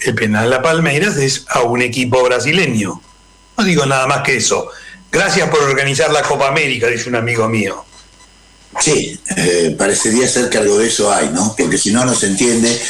El 0.00 0.14
penal 0.14 0.52
a 0.52 0.62
Palmeiras 0.62 1.16
es 1.16 1.46
a 1.48 1.62
un 1.62 1.82
equipo 1.82 2.22
brasileño. 2.22 3.00
No 3.56 3.64
digo 3.64 3.86
nada 3.86 4.06
más 4.06 4.22
que 4.22 4.36
eso. 4.36 4.70
Gracias 5.10 5.48
por 5.48 5.62
organizar 5.62 6.10
la 6.10 6.22
Copa 6.22 6.48
América, 6.48 6.86
dice 6.86 7.08
un 7.08 7.16
amigo 7.16 7.48
mío. 7.48 7.84
Sí, 8.80 9.18
eh, 9.36 9.74
parecería 9.76 10.28
ser 10.28 10.48
que 10.50 10.58
algo 10.58 10.78
de 10.78 10.88
eso 10.88 11.12
hay, 11.12 11.30
¿no? 11.30 11.54
Porque 11.56 11.78
si 11.78 11.90
no, 11.90 12.04
no 12.04 12.14
se 12.14 12.26
entiende 12.26 12.80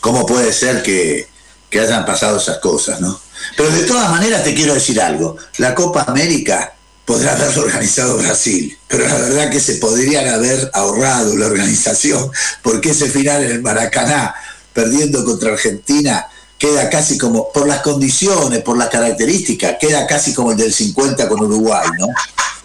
cómo 0.00 0.26
puede 0.26 0.52
ser 0.52 0.82
que, 0.82 1.28
hayan 1.76 2.06
pasado 2.06 2.38
esas 2.38 2.56
cosas, 2.56 3.02
¿no? 3.02 3.20
Pero 3.54 3.68
de 3.68 3.82
todas 3.82 4.10
maneras 4.10 4.42
te 4.42 4.54
quiero 4.54 4.72
decir 4.72 4.98
algo. 4.98 5.36
La 5.58 5.74
Copa 5.74 6.06
América 6.08 6.72
podrá 7.04 7.32
haberlo 7.32 7.64
organizado 7.64 8.16
Brasil, 8.16 8.78
pero 8.88 9.06
la 9.06 9.14
verdad 9.14 9.50
que 9.50 9.60
se 9.60 9.74
podrían 9.74 10.26
haber 10.26 10.70
ahorrado 10.72 11.36
la 11.36 11.44
organización, 11.44 12.30
porque 12.62 12.92
ese 12.92 13.10
final 13.10 13.44
en 13.44 13.50
el 13.50 13.62
Maracaná, 13.62 14.34
perdiendo 14.72 15.22
contra 15.22 15.52
Argentina, 15.52 16.26
queda 16.58 16.88
casi 16.88 17.18
como, 17.18 17.52
por 17.52 17.66
las 17.66 17.80
condiciones, 17.80 18.62
por 18.62 18.76
las 18.78 18.88
características, 18.88 19.76
queda 19.80 20.06
casi 20.06 20.32
como 20.34 20.52
el 20.52 20.56
del 20.56 20.72
50 20.72 21.28
con 21.28 21.40
Uruguay, 21.40 21.88
¿no? 21.98 22.06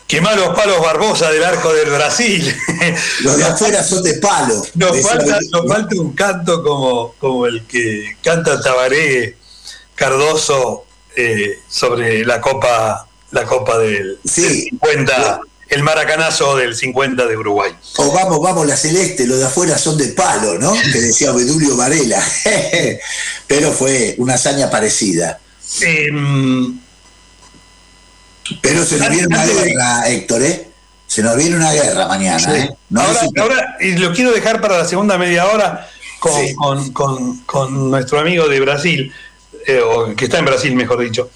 Qué 0.08 0.20
malos 0.20 0.54
palos 0.54 0.82
Barbosa 0.82 1.32
del 1.32 1.42
arco 1.42 1.72
del 1.72 1.90
Brasil. 1.90 2.54
Los 3.22 3.38
de 3.38 3.46
afuera 3.46 3.82
son 3.82 4.04
de 4.04 4.16
palo. 4.16 4.62
Nos, 4.76 5.02
falta, 5.02 5.96
un 5.96 6.12
canto 6.12 6.62
como, 6.62 7.14
como 7.18 7.46
el 7.48 7.66
que 7.66 8.18
canta 8.22 8.60
Tabaré 8.60 9.38
Cardoso 9.96 10.86
eh, 11.16 11.60
sobre 11.66 12.26
la 12.26 12.42
Copa, 12.42 13.08
la 13.32 13.46
Copa 13.46 13.78
del, 13.78 14.20
50, 14.26 15.42
el 15.72 15.84
maracanazo 15.84 16.58
del 16.58 16.76
50 16.76 17.26
de 17.26 17.38
Uruguay. 17.38 17.72
O 17.96 18.12
vamos, 18.12 18.42
vamos, 18.42 18.68
la 18.68 18.76
celeste, 18.76 19.26
los 19.26 19.40
de 19.40 19.46
afuera 19.46 19.78
son 19.78 19.98
de 19.98 20.10
palo, 20.10 20.60
¿no? 20.60 20.74
Que 20.94 21.00
decía 21.00 21.32
Bedulio 21.32 21.78
Varela. 21.78 22.22
Pero 23.48 23.72
fue 23.72 24.16
una 24.18 24.34
hazaña 24.36 24.70
parecida. 24.70 25.40
Em, 25.80 26.78
pero 28.62 28.84
se 28.84 28.98
nos 28.98 29.10
viene 29.10 29.28
una 29.28 29.46
guerra, 29.46 30.10
Héctor, 30.10 30.44
¿eh? 30.44 30.68
Se 31.08 31.24
nos 31.24 31.38
viene 31.38 31.56
una 31.56 31.72
guerra 31.72 32.08
mañana, 32.08 32.58
¿eh? 32.58 32.70
ahora, 33.38 33.78
y 33.80 33.94
lo 33.94 34.12
quiero 34.12 34.32
dejar 34.32 34.60
para 34.60 34.78
la 34.78 34.86
segunda 34.86 35.18
media 35.18 35.46
hora 35.46 35.88
con, 36.20 37.90
nuestro 37.90 38.20
amigo 38.20 38.50
de 38.50 38.60
Brasil, 38.60 39.14
eh, 39.66 39.80
o 39.80 40.14
que 40.16 40.26
está 40.26 40.40
en 40.40 40.46
Brasil, 40.46 40.76
mejor 40.76 41.00
dicho. 41.00 41.30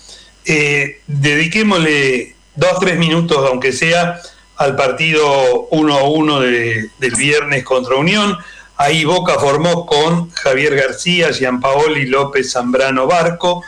Eh, 0.43 1.02
dediquémosle 1.08 2.35
dos, 2.55 2.79
tres 2.79 2.97
minutos, 2.97 3.37
aunque 3.49 3.71
sea, 3.71 4.19
al 4.57 4.75
partido 4.75 5.69
1-1 5.69 6.39
de, 6.39 6.89
del 6.97 7.15
viernes 7.15 7.63
contra 7.63 7.95
Unión. 7.95 8.37
Ahí 8.77 9.05
Boca 9.05 9.35
formó 9.39 9.85
con 9.85 10.31
Javier 10.31 10.75
García, 10.75 11.31
Gianpaoli 11.31 12.07
López 12.07 12.51
Zambrano 12.51 13.07
Barco, 13.07 13.63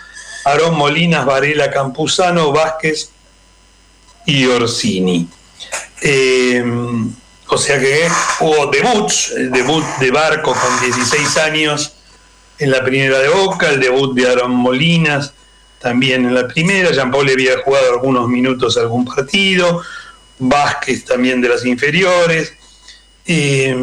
Aarón 0.45 0.75
Molinas, 0.75 1.25
Varela 1.25 1.71
Campuzano, 1.71 2.51
Vázquez, 2.51 3.11
y 4.27 4.45
Orsini. 4.45 5.27
Eh, 6.01 6.63
o 7.47 7.57
sea 7.57 7.79
que 7.79 8.07
hubo 8.41 8.67
debuts, 8.67 9.31
el 9.31 9.51
debut 9.51 9.83
de 9.99 10.11
Barco 10.11 10.53
con 10.53 10.79
16 10.81 11.37
años 11.37 11.93
en 12.59 12.71
la 12.71 12.83
primera 12.83 13.19
de 13.19 13.29
Boca, 13.29 13.69
el 13.69 13.79
debut 13.79 14.13
de 14.13 14.29
Aaron 14.29 14.51
Molinas 14.51 15.33
también 15.87 16.25
en 16.25 16.35
la 16.35 16.45
primera, 16.45 16.91
Jean 16.91 17.13
había 17.15 17.59
jugado 17.63 17.93
algunos 17.93 18.27
minutos 18.27 18.75
algún 18.75 19.05
partido, 19.05 19.81
Vázquez 20.37 21.05
también 21.05 21.39
de 21.39 21.47
las 21.47 21.65
inferiores. 21.65 22.51
Eh, 23.25 23.73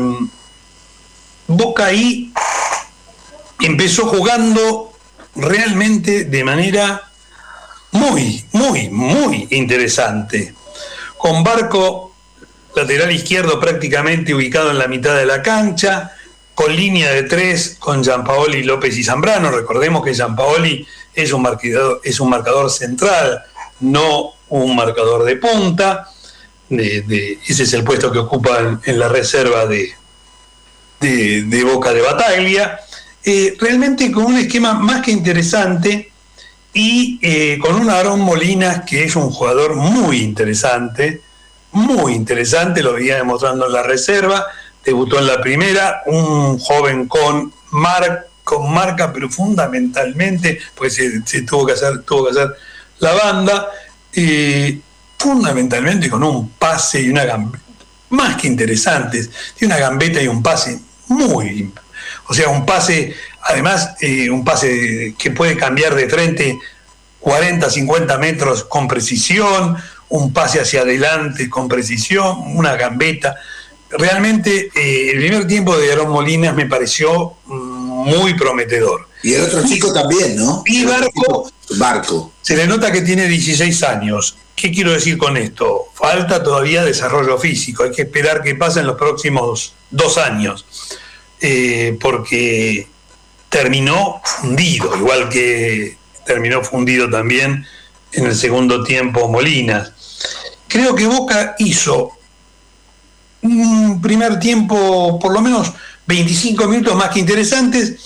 Boca 1.47 1.87
ahí 1.87 2.31
empezó 3.59 4.05
jugando 4.05 4.93
realmente 5.35 6.25
de 6.25 6.45
manera 6.45 7.11
muy, 7.93 8.45
muy, 8.53 8.91
muy 8.91 9.49
interesante. 9.53 10.53
Con 11.17 11.43
Barco, 11.43 12.15
lateral 12.77 13.13
izquierdo 13.13 13.59
prácticamente 13.59 14.35
ubicado 14.35 14.71
en 14.71 14.79
la 14.79 14.89
mitad 14.89 15.17
de 15.17 15.25
la 15.25 15.41
cancha, 15.41 16.13
con 16.55 16.77
línea 16.77 17.11
de 17.13 17.23
tres 17.23 17.77
con 17.79 18.05
Gianpaoli, 18.05 18.63
López 18.63 18.95
y 18.99 19.05
Zambrano. 19.05 19.51
Recordemos 19.51 20.05
que 20.05 20.13
Gianpaoli 20.13 20.87
es 21.15 21.33
un 21.33 21.43
marcador, 21.43 22.01
es 22.05 22.21
un 22.21 22.31
marcador 22.31 22.71
central, 22.71 23.43
no 23.81 24.33
un 24.49 24.77
marcador 24.77 25.25
de 25.25 25.37
punta. 25.37 26.09
Ese 26.69 27.63
es 27.63 27.73
el 27.73 27.85
puesto 27.85 28.11
que 28.11 28.19
ocupa 28.19 28.79
en, 28.85 28.99
la 28.99 29.09
reserva 29.09 29.67
de, 29.67 29.95
de, 31.01 31.65
Boca 31.65 31.93
de 31.93 32.01
Bataglia. 32.01 32.81
Eh, 33.25 33.57
realmente 33.59 34.11
con 34.13 34.25
un 34.25 34.39
esquema 34.39 34.75
más 34.75 35.03
que 35.03 35.11
interesante 35.11 36.13
y 36.75 37.19
eh, 37.23 37.59
con 37.59 37.77
un 37.77 37.89
Aarón 37.89 38.21
Molinas 38.21 38.83
que 38.85 39.05
es 39.05 39.17
un 39.17 39.31
jugador 39.31 39.77
muy 39.77 40.19
interesante, 40.19 41.23
muy 41.73 42.15
interesante, 42.15 42.83
lo 42.83 42.93
venía 42.93 43.17
demostrando 43.17 43.67
en 43.67 43.73
la 43.73 43.83
reserva, 43.83 44.47
debutó 44.85 45.19
en 45.19 45.27
la 45.27 45.41
primera, 45.41 46.03
un 46.07 46.59
joven 46.59 47.09
con, 47.09 47.53
con 48.45 48.73
marca, 48.73 49.13
pero 49.13 49.29
fundamentalmente, 49.29 50.61
pues 50.75 50.95
se, 50.95 51.43
tuvo, 51.43 51.67
que 51.67 51.73
hacer, 51.73 52.03
tuvo 52.03 52.27
que 52.27 52.31
hacer 52.33 52.55
la 53.01 53.13
banda, 53.15 53.69
y 54.13 54.81
fundamentalmente 55.19 56.09
con 56.09 56.23
un 56.23 56.51
pase 56.51 57.01
y 57.01 57.09
una 57.09 57.25
gambeta, 57.25 57.65
más 58.11 58.37
que 58.37 58.47
interesantes, 58.47 59.31
tiene 59.57 59.75
una 59.75 59.81
gambeta 59.81 60.23
y 60.23 60.29
un 60.29 60.43
pase 60.43 60.79
muy, 61.09 61.73
o 62.29 62.35
sea, 62.35 62.49
un 62.49 62.65
pase, 62.65 63.15
además, 63.43 63.95
eh, 64.01 64.31
un 64.31 64.45
pase 64.45 65.15
que 65.19 65.31
puede 65.31 65.57
cambiar 65.57 65.95
de 65.95 66.09
frente 66.09 66.59
40, 67.21 67.71
50 67.71 68.19
metros 68.19 68.65
con 68.65 68.87
precisión, 68.87 69.77
un 70.11 70.33
pase 70.33 70.61
hacia 70.61 70.83
adelante 70.83 71.49
con 71.49 71.69
precisión, 71.69 72.57
una 72.57 72.77
gambeta. 72.77 73.37
Realmente 73.91 74.71
eh, 74.75 75.11
el 75.13 75.19
primer 75.19 75.47
tiempo 75.47 75.77
de 75.77 75.93
Aaron 75.93 76.11
Molinas 76.11 76.55
me 76.55 76.67
pareció 76.67 77.35
muy 78.05 78.35
prometedor. 78.35 79.09
Y 79.23 79.35
el 79.35 79.43
otro 79.43 79.67
chico 79.67 79.93
también, 79.93 80.37
¿no? 80.37 80.63
Y 80.67 80.85
Barco, 80.85 81.51
Barco. 81.77 82.33
Se 82.43 82.57
le 82.57 82.67
nota 82.67 82.93
que 82.93 83.01
tiene 83.01 83.27
16 83.27 83.83
años. 83.85 84.37
¿Qué 84.55 84.71
quiero 84.71 84.93
decir 84.93 85.19
con 85.19 85.37
esto? 85.37 85.87
Falta 85.95 86.43
todavía 86.43 86.85
desarrollo 86.85 87.39
físico. 87.39 87.85
Hay 87.85 87.91
que 87.91 88.03
esperar 88.03 88.43
que 88.43 88.55
pasen 88.55 88.87
los 88.87 88.97
próximos 88.97 89.75
dos 89.91 90.19
años. 90.19 90.67
Eh, 91.41 91.99
porque 92.01 92.87
terminó 93.49 94.21
fundido, 94.25 94.97
igual 94.97 95.29
que 95.29 95.97
terminó 96.25 96.63
fundido 96.63 97.09
también 97.11 97.67
en 98.13 98.27
el 98.27 98.35
segundo 98.35 98.83
tiempo 98.83 99.29
Molinas. 99.29 99.93
Creo 100.69 100.95
que 100.95 101.07
Boca 101.07 101.55
hizo 101.59 102.13
un 103.43 104.01
primer 104.01 104.41
tiempo, 104.41 105.19
por 105.19 105.33
lo 105.33 105.41
menos 105.41 105.73
25 106.07 106.67
minutos 106.69 106.95
más 106.95 107.11
que 107.11 107.21
interesantes. 107.21 107.97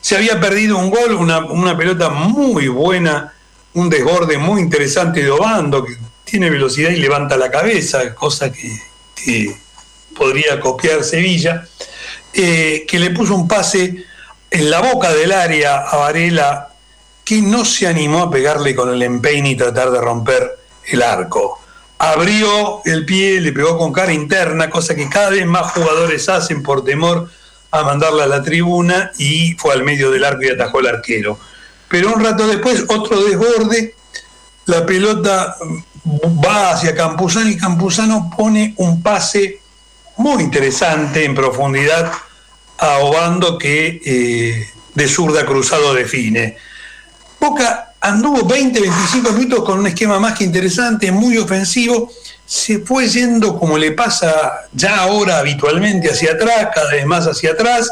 Se 0.00 0.16
había 0.16 0.40
perdido 0.40 0.78
un 0.78 0.90
gol, 0.90 1.14
una, 1.14 1.76
pelota 1.76 2.08
muy 2.10 2.68
buena, 2.68 3.32
un 3.74 3.88
desborde 3.88 4.38
muy 4.38 4.60
interesante 4.60 5.22
de 5.22 5.30
Obando, 5.30 5.84
que 5.84 5.96
tiene 6.24 6.50
velocidad 6.50 6.90
y 6.90 6.96
levanta 6.96 7.36
la 7.36 7.50
cabeza, 7.50 8.14
cosa 8.14 8.50
que, 8.52 9.54
podría 10.16 10.60
copiar 10.60 11.04
Sevilla, 11.04 11.66
eh, 12.34 12.84
que 12.88 12.98
le 12.98 13.10
puso 13.10 13.34
un 13.34 13.46
pase 13.46 14.04
en 14.50 14.70
la 14.70 14.80
boca 14.80 15.12
del 15.12 15.32
área 15.32 15.78
a 15.78 15.96
Varela, 15.96 16.68
que 17.24 17.40
no 17.40 17.64
se 17.64 17.86
animó 17.86 18.24
a 18.24 18.30
pegarle 18.30 18.74
con 18.74 18.90
el 18.90 19.02
empeine 19.02 19.50
y 19.50 19.56
tratar 19.56 19.90
de 19.90 20.00
romper 20.00 20.58
el 20.88 21.02
arco 21.02 21.62
abrió 22.02 22.82
el 22.84 23.06
pie, 23.06 23.40
le 23.40 23.52
pegó 23.52 23.78
con 23.78 23.92
cara 23.92 24.12
interna, 24.12 24.68
cosa 24.68 24.92
que 24.92 25.08
cada 25.08 25.30
vez 25.30 25.46
más 25.46 25.70
jugadores 25.70 26.28
hacen 26.28 26.60
por 26.60 26.84
temor 26.84 27.30
a 27.72 27.82
mandarla 27.82 28.24
a 28.24 28.26
la 28.28 28.42
tribuna 28.42 29.10
y 29.18 29.54
fue 29.54 29.72
al 29.72 29.82
medio 29.82 30.10
del 30.10 30.24
arco 30.24 30.42
y 30.42 30.50
atajó 30.50 30.78
al 30.78 30.86
arquero. 30.86 31.38
Pero 31.88 32.14
un 32.14 32.22
rato 32.22 32.46
después, 32.46 32.84
otro 32.88 33.24
desborde, 33.24 33.94
la 34.66 34.86
pelota 34.86 35.56
va 36.44 36.72
hacia 36.72 36.94
Campuzano 36.94 37.50
y 37.50 37.56
Campuzano 37.56 38.30
pone 38.36 38.74
un 38.76 39.02
pase 39.02 39.60
muy 40.18 40.42
interesante 40.42 41.24
en 41.24 41.34
profundidad 41.34 42.12
a 42.78 42.98
Obando 42.98 43.58
que 43.58 44.00
eh, 44.04 44.68
de 44.94 45.08
zurda 45.08 45.46
cruzado 45.46 45.94
define. 45.94 46.56
Boca 47.40 47.94
anduvo 48.00 48.46
20, 48.46 48.80
25 48.80 49.32
minutos 49.32 49.64
con 49.64 49.78
un 49.78 49.86
esquema 49.86 50.18
más 50.18 50.36
que 50.36 50.44
interesante, 50.44 51.10
muy 51.10 51.38
ofensivo, 51.38 52.10
se 52.46 52.80
fue 52.80 53.08
yendo 53.08 53.58
como 53.58 53.78
le 53.78 53.92
pasa 53.92 54.52
ya 54.72 55.00
ahora 55.00 55.38
habitualmente 55.38 56.10
hacia 56.10 56.32
atrás, 56.32 56.68
cada 56.74 56.90
vez 56.90 57.06
más 57.06 57.26
hacia 57.26 57.52
atrás, 57.52 57.90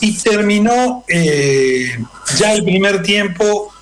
y 0.00 0.16
terminó 0.18 1.04
eh, 1.08 1.98
ya 2.36 2.52
el 2.52 2.64
primer 2.64 3.02
tiempo 3.02 3.72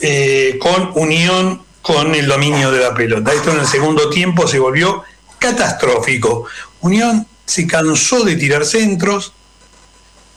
eh, 0.00 0.58
con 0.60 0.92
unión 0.94 1.62
con 1.80 2.14
el 2.14 2.26
dominio 2.26 2.70
de 2.70 2.80
la 2.80 2.94
pelota. 2.94 3.32
Esto 3.32 3.50
en 3.52 3.60
el 3.60 3.66
segundo 3.66 4.08
tiempo 4.10 4.46
se 4.46 4.58
volvió 4.58 5.02
catastrófico. 5.38 6.44
Unión 6.80 7.26
se 7.44 7.66
cansó 7.66 8.24
de 8.24 8.36
tirar 8.36 8.64
centros, 8.64 9.32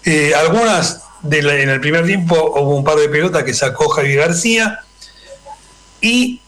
eh, 0.03 0.33
algunas 0.35 1.01
en 1.31 1.69
el 1.69 1.81
primer 1.81 2.05
tiempo 2.05 2.35
hubo 2.55 2.75
un 2.75 2.83
par 2.83 2.97
de 2.97 3.09
pelotas 3.09 3.43
que 3.43 3.53
sacó 3.53 3.89
Javier 3.89 4.19
García 4.19 4.81
y 6.01 6.39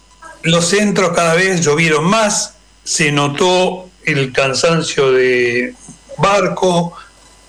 los 0.43 0.67
centros 0.69 1.13
cada 1.15 1.33
vez 1.33 1.61
llovieron 1.61 2.05
más, 2.05 2.53
se 2.87 3.11
notó 3.11 3.89
el 4.05 4.31
cansancio 4.31 5.11
de 5.11 5.73
Barco 6.19 6.93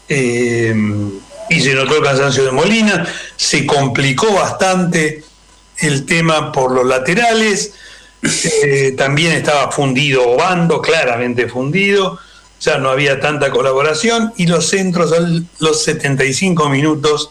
eh, 0.09 0.75
y 1.49 1.61
se 1.61 1.75
notó 1.75 1.97
el 1.97 2.03
cansancio 2.03 2.45
de 2.45 2.51
Molina, 2.51 3.07
se 3.37 3.65
complicó 3.65 4.33
bastante 4.33 5.23
el 5.79 6.07
tema 6.07 6.51
por 6.51 6.73
los 6.73 6.85
laterales, 6.85 7.73
eh, 8.65 8.97
también 8.99 9.31
estaba 9.31 9.71
fundido 9.71 10.29
Obando, 10.29 10.83
claramente 10.83 11.47
fundido, 11.47 12.19
ya 12.61 12.79
no 12.79 12.91
había 12.91 13.21
tanta 13.21 13.53
colaboración. 13.53 14.33
Y 14.39 14.49
los 14.49 14.67
centros 14.67 15.13
a 15.13 15.21
los 15.61 15.85
75 15.85 16.69
minutos 16.69 17.31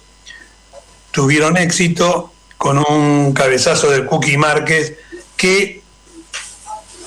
tuvieron 1.12 1.58
éxito 1.58 2.32
con 2.58 2.78
un 2.78 3.34
cabezazo 3.34 3.92
del 3.92 4.06
Cookie 4.06 4.38
Márquez 4.38 4.94
que 5.36 5.82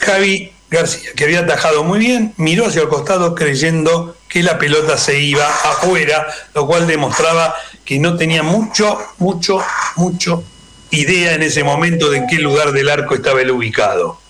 Javi 0.01 0.53
García, 0.71 1.11
que 1.17 1.25
había 1.25 1.41
atajado 1.41 1.83
muy 1.83 1.99
bien, 1.99 2.33
miró 2.37 2.67
hacia 2.67 2.83
el 2.83 2.89
costado 2.89 3.35
creyendo 3.35 4.17
que 4.29 4.43
la 4.43 4.59
pelota 4.59 4.97
se 4.97 5.21
iba 5.21 5.47
afuera, 5.47 6.27
lo 6.55 6.67
cual 6.67 6.87
demostraba 6.87 7.55
que 7.85 7.99
no 7.99 8.17
tenía 8.17 8.43
mucho, 8.43 8.99
mucho, 9.19 9.61
mucho 9.97 10.45
idea 10.91 11.35
en 11.35 11.43
ese 11.43 11.65
momento 11.65 12.11
de 12.11 12.19
en 12.19 12.27
qué 12.29 12.37
lugar 12.37 12.73
del 12.73 12.89
arco 12.89 13.15
estaba 13.15 13.41
el 13.41 13.51
ubicado. 13.51 14.21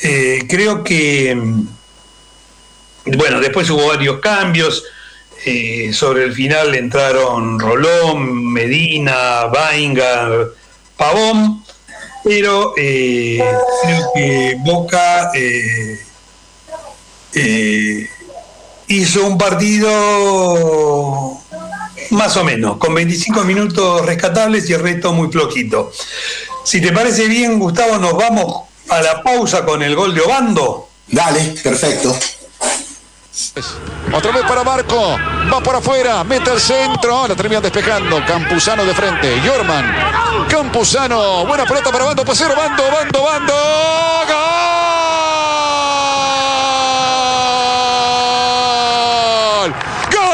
Eh, 0.00 0.44
creo 0.48 0.82
que 0.84 1.36
bueno, 3.16 3.40
después 3.40 3.68
hubo 3.70 3.88
varios 3.88 4.20
cambios. 4.20 4.84
Eh, 5.44 5.92
sobre 5.92 6.24
el 6.24 6.32
final 6.32 6.74
entraron 6.74 7.58
Rolón, 7.58 8.52
Medina, 8.52 9.44
Bainga, 9.46 10.48
Pavón, 10.96 11.64
pero 12.24 12.74
eh, 12.76 13.42
creo 13.82 14.10
que 14.14 14.56
Boca 14.60 15.30
eh, 15.34 15.98
hizo 18.88 19.26
un 19.26 19.38
partido 19.38 21.38
más 22.10 22.36
o 22.36 22.44
menos, 22.44 22.78
con 22.78 22.94
25 22.94 23.44
minutos 23.44 24.04
rescatables 24.04 24.68
y 24.70 24.72
el 24.72 24.80
resto 24.80 25.12
muy 25.12 25.30
flojito. 25.30 25.92
Si 26.64 26.80
te 26.80 26.92
parece 26.92 27.28
bien, 27.28 27.58
Gustavo, 27.58 27.98
nos 27.98 28.14
vamos 28.14 28.62
a 28.88 29.02
la 29.02 29.22
pausa 29.22 29.64
con 29.64 29.82
el 29.82 29.94
gol 29.94 30.14
de 30.14 30.22
Obando. 30.22 30.88
Dale, 31.06 31.54
perfecto. 31.62 32.16
Otra 34.12 34.32
vez 34.32 34.44
para 34.46 34.64
Marco. 34.64 35.16
Va 35.52 35.60
por 35.60 35.76
afuera. 35.76 36.24
Mete 36.24 36.50
el 36.52 36.60
centro. 36.60 37.28
La 37.28 37.36
termina 37.36 37.60
despejando. 37.60 38.20
Campuzano 38.26 38.84
de 38.84 38.92
frente. 38.94 39.40
Yorman. 39.42 39.84
Campuzano. 40.48 41.46
Buena 41.46 41.64
pelota 41.64 41.92
para 41.92 42.06
Bando. 42.06 42.24
Pasero. 42.24 42.56
Bando, 42.56 42.82
Bando, 42.90 43.22
Bando. 43.22 43.54
¡Gol! 49.60 49.72
¡Gol! 50.12 50.24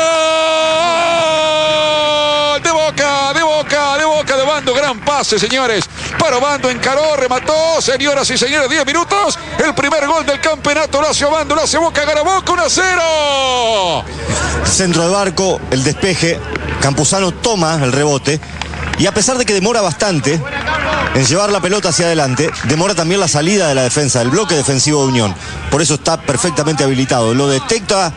De 2.62 2.70
boca, 2.70 3.32
de 3.34 3.42
boca, 3.42 3.98
de 3.98 4.04
boca 4.06 4.36
de 4.36 4.44
Bando. 4.44 4.74
Gran 4.74 5.00
pase, 5.00 5.38
señores. 5.38 5.88
Para 6.24 6.38
Bando 6.38 6.70
encaró, 6.70 7.16
remató. 7.16 7.82
Señoras 7.82 8.30
y 8.30 8.38
señores, 8.38 8.70
10 8.70 8.87
minutos. 8.87 9.38
El 9.62 9.74
primer 9.74 10.06
gol 10.06 10.24
del 10.24 10.40
campeonato 10.40 11.02
lo 11.02 11.10
hace 11.10 11.26
Bando, 11.26 11.54
lo 11.54 11.60
hace 11.60 11.76
Boca, 11.76 12.02
gana 12.06 12.22
Boca, 12.22 12.50
1 12.50 12.62
a 12.62 12.70
0. 12.70 14.04
Centro 14.64 15.02
de 15.02 15.10
barco, 15.10 15.60
el 15.70 15.84
despeje. 15.84 16.40
Campuzano 16.80 17.30
toma 17.30 17.74
el 17.74 17.92
rebote. 17.92 18.40
Y 18.98 19.04
a 19.04 19.12
pesar 19.12 19.37
de 19.37 19.44
que 19.44 19.52
demora 19.52 19.82
bastante 19.82 20.40
en 21.14 21.26
llevar 21.26 21.50
la 21.50 21.60
pelota 21.60 21.90
hacia 21.90 22.06
adelante, 22.06 22.50
demora 22.68 22.94
también 22.94 23.20
la 23.20 23.28
salida 23.28 23.68
de 23.68 23.74
la 23.74 23.82
defensa, 23.82 24.20
del 24.20 24.30
bloque 24.30 24.54
defensivo 24.54 25.02
de 25.02 25.08
Unión. 25.08 25.34
Por 25.70 25.82
eso 25.82 25.96
está 25.96 26.18
perfectamente 26.18 26.84
habilitado. 26.84 27.34
Lo 27.34 27.48
detecta 27.48 28.14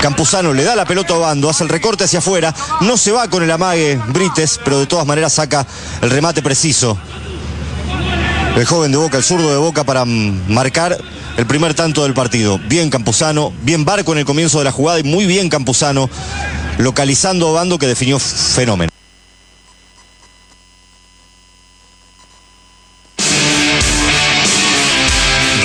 Campuzano, 0.00 0.54
le 0.54 0.64
da 0.64 0.74
la 0.74 0.86
pelota 0.86 1.14
a 1.14 1.18
Bando, 1.18 1.50
hace 1.50 1.62
el 1.62 1.68
recorte 1.68 2.04
hacia 2.04 2.20
afuera, 2.20 2.54
no 2.80 2.96
se 2.96 3.12
va 3.12 3.28
con 3.28 3.42
el 3.42 3.50
amague 3.50 4.00
Brites, 4.08 4.58
pero 4.64 4.78
de 4.78 4.86
todas 4.86 5.06
maneras 5.06 5.34
saca 5.34 5.66
el 6.00 6.08
remate 6.08 6.40
preciso 6.40 6.98
el 8.56 8.64
joven 8.64 8.92
de 8.92 8.98
Boca, 8.98 9.16
el 9.16 9.24
zurdo 9.24 9.50
de 9.50 9.56
Boca 9.56 9.84
para 9.84 10.04
marcar 10.04 10.98
el 11.36 11.46
primer 11.46 11.74
tanto 11.74 12.02
del 12.02 12.14
partido. 12.14 12.58
Bien 12.68 12.90
Campuzano, 12.90 13.52
bien 13.62 13.84
Barco 13.84 14.12
en 14.12 14.18
el 14.18 14.24
comienzo 14.24 14.58
de 14.58 14.64
la 14.64 14.72
jugada 14.72 14.98
y 14.98 15.02
muy 15.02 15.26
bien 15.26 15.48
Campuzano 15.48 16.10
localizando 16.78 17.48
a 17.48 17.52
Bando 17.52 17.78
que 17.78 17.86
definió 17.86 18.18
fenómeno. 18.18 18.90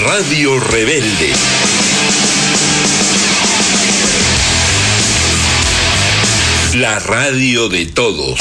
Radio 0.05 0.59
Rebelde. 0.59 1.33
La 6.75 6.99
radio 6.99 7.69
de 7.69 7.85
todos. 7.87 8.39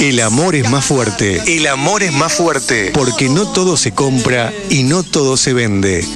El 0.00 0.20
amor 0.20 0.54
es 0.54 0.70
más 0.70 0.84
fuerte. 0.84 1.42
El 1.56 1.66
amor 1.66 2.04
es 2.04 2.12
más 2.12 2.32
fuerte. 2.32 2.92
Porque 2.94 3.28
no 3.28 3.48
todo 3.48 3.76
se 3.76 3.92
compra 3.92 4.52
y 4.70 4.84
no 4.84 5.02
todo 5.02 5.36
se 5.36 5.52
vende. 5.52 6.06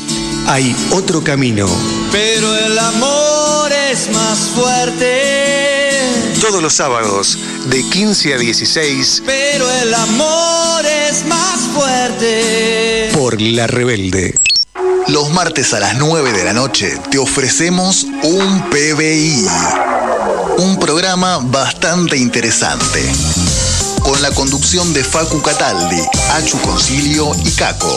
Hay 0.47 0.75
otro 0.92 1.25
camino. 1.25 1.66
Pero 2.12 2.55
el 2.57 2.79
amor 2.79 3.73
es 3.73 4.09
más 4.12 4.38
fuerte. 4.55 5.99
Todos 6.40 6.62
los 6.62 6.75
sábados, 6.75 7.37
de 7.66 7.83
15 7.83 8.35
a 8.35 8.38
16. 8.38 9.25
Pero 9.27 9.68
el 9.68 9.92
amor 9.92 10.85
es 10.87 11.27
más 11.27 11.59
fuerte. 11.75 13.11
Por 13.12 13.40
La 13.40 13.66
Rebelde. 13.66 14.38
Los 15.09 15.31
martes 15.31 15.75
a 15.75 15.81
las 15.81 15.97
9 15.97 16.31
de 16.31 16.45
la 16.45 16.53
noche 16.53 17.01
te 17.11 17.18
ofrecemos 17.18 18.07
un 18.23 18.71
PBI. 18.71 19.45
Un 20.59 20.79
programa 20.79 21.38
bastante 21.38 22.16
interesante. 22.16 23.11
Con 24.05 24.21
la 24.21 24.31
conducción 24.33 24.93
de 24.93 25.05
Facu 25.05 25.41
Cataldi, 25.43 26.01
Achu 26.33 26.61
Concilio 26.61 27.31
y 27.45 27.51
Caco. 27.53 27.95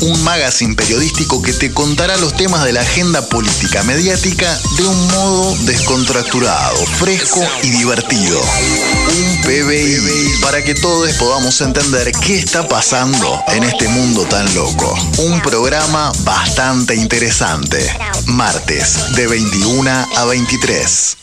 Un 0.00 0.22
magazine 0.24 0.74
periodístico 0.74 1.40
que 1.40 1.52
te 1.52 1.72
contará 1.72 2.16
los 2.18 2.34
temas 2.36 2.64
de 2.64 2.72
la 2.72 2.80
agenda 2.80 3.26
política 3.28 3.82
mediática 3.84 4.58
de 4.76 4.84
un 4.84 5.06
modo 5.08 5.56
descontracturado, 5.64 6.76
fresco 6.98 7.40
y 7.62 7.70
divertido. 7.70 8.40
Un 8.40 9.42
PBI 9.42 10.40
para 10.42 10.62
que 10.62 10.74
todos 10.74 11.12
podamos 11.14 11.60
entender 11.60 12.12
qué 12.12 12.38
está 12.38 12.68
pasando 12.68 13.42
en 13.48 13.64
este 13.64 13.88
mundo 13.88 14.24
tan 14.26 14.54
loco. 14.54 14.94
Un 15.18 15.40
programa 15.40 16.12
bastante 16.24 16.94
interesante. 16.94 17.78
Martes 18.26 19.14
de 19.14 19.26
21 19.26 19.90
a 20.16 20.24
23. 20.24 21.16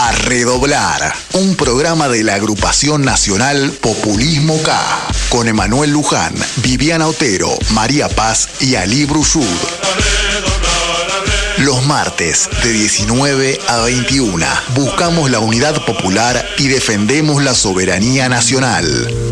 A 0.00 0.12
redoblar, 0.12 1.12
un 1.32 1.56
programa 1.56 2.08
de 2.08 2.22
la 2.22 2.34
agrupación 2.34 3.02
nacional 3.02 3.72
Populismo 3.80 4.62
K, 4.62 4.80
con 5.28 5.48
Emanuel 5.48 5.90
Luján, 5.90 6.36
Viviana 6.58 7.08
Otero, 7.08 7.58
María 7.70 8.08
Paz 8.08 8.48
y 8.60 8.76
Ali 8.76 9.06
Brushud. 9.06 9.44
Los 11.56 11.84
martes 11.84 12.48
de 12.62 12.72
19 12.72 13.58
a 13.66 13.78
21 13.78 14.46
buscamos 14.76 15.32
la 15.32 15.40
unidad 15.40 15.84
popular 15.84 16.46
y 16.58 16.68
defendemos 16.68 17.42
la 17.42 17.52
soberanía 17.52 18.28
nacional. 18.28 19.27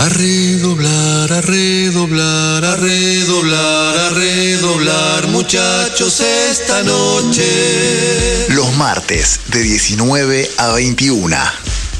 A 0.00 0.08
redoblar, 0.08 1.32
a 1.32 1.40
redoblar, 1.40 2.64
a 2.64 2.76
redoblar, 2.76 3.98
a 3.98 4.10
redoblar, 4.10 5.26
muchachos, 5.28 6.20
esta 6.20 6.82
noche. 6.82 8.46
Los 8.50 8.72
martes 8.76 9.40
de 9.48 9.62
19 9.62 10.50
a 10.58 10.68
21. 10.72 11.36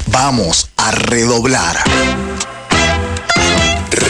Vamos 0.07 0.69
a 0.77 0.91
redoblar. 0.91 1.83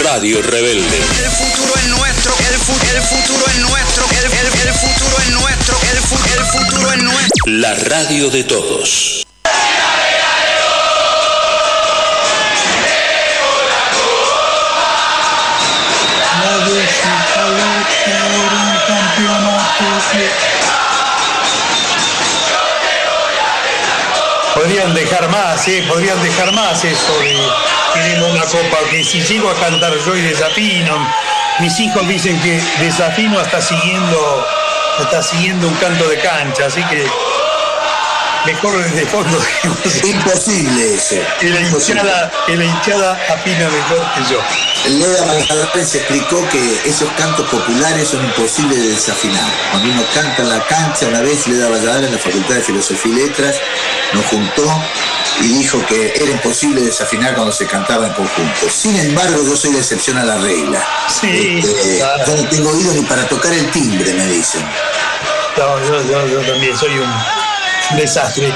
Radio 0.03 0.41
Rebelde. 0.43 0.97
El 0.97 1.31
futuro 1.31 1.73
es 1.75 1.87
nuestro, 1.89 2.33
el, 2.49 2.59
fu- 2.59 2.95
el 2.95 3.01
futuro 3.01 3.45
es 3.47 3.57
nuestro, 3.59 4.05
el, 4.11 4.25
el- 4.25 4.67
el 4.67 4.73
futuro 4.75 5.17
es 5.19 5.29
nuestro, 5.33 5.77
el, 5.91 5.97
fu- 5.97 6.33
el 6.39 6.45
futuro 6.45 6.91
es 6.93 7.03
nuestro. 7.03 7.45
La 7.47 7.73
radio 7.75 8.29
de 8.29 8.43
todos. 8.43 9.25
Podrían 24.55 24.93
dejar 24.93 25.29
más, 25.29 25.67
¿eh? 25.67 25.85
Podrían 25.87 26.21
dejar 26.21 26.51
más 26.51 26.83
eso 26.83 27.19
de 27.19 27.37
queremos 27.93 28.31
una 28.31 28.45
copa. 28.45 28.77
Que 28.91 29.03
si 29.03 29.21
llego 29.21 29.49
a 29.49 29.55
cantar 29.55 29.93
yo 30.05 30.15
y 30.15 30.21
desafino, 30.21 30.97
mis 31.59 31.79
hijos 31.79 32.07
dicen 32.07 32.39
que 32.41 32.61
desafino 32.79 33.39
hasta 33.39 33.61
siguiendo, 33.61 34.45
hasta 34.99 35.23
siguiendo 35.23 35.67
un 35.67 35.75
canto 35.75 36.07
de 36.09 36.19
cancha, 36.19 36.65
así 36.65 36.83
que 36.83 37.05
mejor 38.45 38.83
desde 38.83 39.05
fondo. 39.05 39.39
Imposible 40.03 40.93
eso. 40.93 41.15
Que 41.39 41.49
la 41.49 41.61
hinchada, 41.61 42.31
que 42.45 42.55
la 42.55 42.65
hinchada 42.65 43.19
afina 43.29 43.69
mejor 43.69 44.05
que 44.15 44.33
yo. 44.33 44.39
Leda 44.87 45.23
Valladares 45.25 45.93
explicó 45.95 46.47
que 46.49 46.81
esos 46.89 47.09
cantos 47.13 47.47
populares 47.49 48.07
son 48.07 48.23
imposibles 48.25 48.81
de 48.81 48.89
desafinar. 48.89 49.45
Cuando 49.71 49.89
uno 49.91 50.03
canta 50.13 50.41
en 50.41 50.49
la 50.49 50.65
cancha, 50.65 51.07
una 51.07 51.21
vez 51.21 51.47
Leda 51.47 51.69
Valladares 51.69 52.07
en 52.07 52.13
la 52.13 52.19
Facultad 52.19 52.55
de 52.55 52.61
Filosofía 52.61 53.11
y 53.13 53.15
Letras 53.27 53.55
nos 54.13 54.25
juntó 54.25 54.63
y 55.41 55.47
dijo 55.47 55.85
que 55.85 56.13
era 56.15 56.31
imposible 56.31 56.81
desafinar 56.81 57.35
cuando 57.35 57.51
se 57.51 57.67
cantaba 57.67 58.07
en 58.07 58.13
conjunto. 58.13 58.69
Sin 58.69 58.95
embargo, 58.95 59.43
yo 59.45 59.55
soy 59.55 59.73
la 59.73 59.79
excepción 59.79 60.17
a 60.17 60.23
la 60.23 60.37
regla. 60.37 60.83
Sí, 61.21 61.59
Este, 61.63 61.97
claro. 61.97 62.23
Yo 62.25 62.35
no 62.43 62.49
tengo 62.49 62.69
oído 62.71 62.93
ni 62.93 63.01
para 63.01 63.27
tocar 63.27 63.53
el 63.53 63.69
timbre, 63.71 64.13
me 64.13 64.25
dicen. 64.27 64.65
No, 65.57 65.79
yo, 65.85 66.01
yo- 66.03 66.27
yo 66.27 66.39
también 66.51 66.75
soy 66.77 66.97
un 66.97 67.97
desastre. 67.97 68.51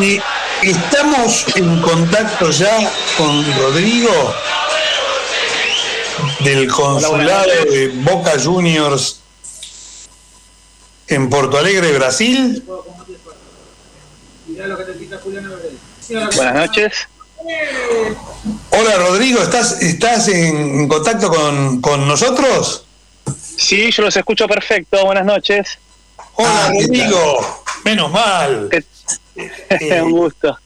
Y 0.00 0.20
estamos 0.62 1.44
en 1.56 1.80
contacto 1.80 2.50
ya 2.50 2.76
con 3.16 3.44
Rodrigo 3.56 4.34
del 6.40 6.70
consulado 6.70 7.50
de 7.70 7.88
Boca 7.88 8.32
Juniors 8.42 9.20
en 11.08 11.28
Porto 11.28 11.58
Alegre, 11.58 11.92
Brasil. 11.92 12.62
Buenas 16.08 16.54
noches. 16.54 17.08
Hola 18.70 18.96
Rodrigo, 18.96 19.40
¿estás, 19.40 19.82
estás 19.82 20.28
en 20.28 20.88
contacto 20.88 21.28
con, 21.28 21.80
con 21.80 22.08
nosotros? 22.08 22.86
Sí, 23.56 23.90
yo 23.90 24.02
los 24.02 24.16
escucho 24.16 24.48
perfecto. 24.48 25.04
Buenas 25.04 25.24
noches. 25.24 25.78
Hola 26.34 26.72
Rodrigo, 26.72 27.62
menos 27.84 28.10
mal. 28.10 28.70
Un 30.02 30.10
gusto. 30.10 30.58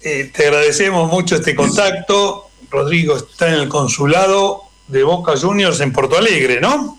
Eh, 0.00 0.30
te 0.34 0.46
agradecemos 0.46 1.10
mucho 1.10 1.36
este 1.36 1.54
contacto. 1.54 2.50
Rodrigo 2.70 3.16
está 3.16 3.48
en 3.48 3.54
el 3.54 3.68
consulado 3.68 4.65
de 4.88 5.02
Boca 5.02 5.36
Juniors 5.36 5.80
en 5.80 5.92
Porto 5.92 6.16
Alegre, 6.16 6.60
¿no? 6.60 6.98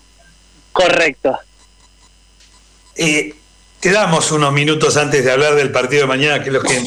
Correcto. 0.72 1.38
Eh, 2.96 3.34
te 3.80 3.92
damos 3.92 4.32
unos 4.32 4.52
minutos 4.52 4.96
antes 4.96 5.24
de 5.24 5.30
hablar 5.30 5.54
del 5.54 5.70
partido 5.70 6.02
de 6.02 6.08
mañana, 6.08 6.42
que 6.42 6.48
es 6.48 6.52
lo 6.52 6.62
que 6.62 6.82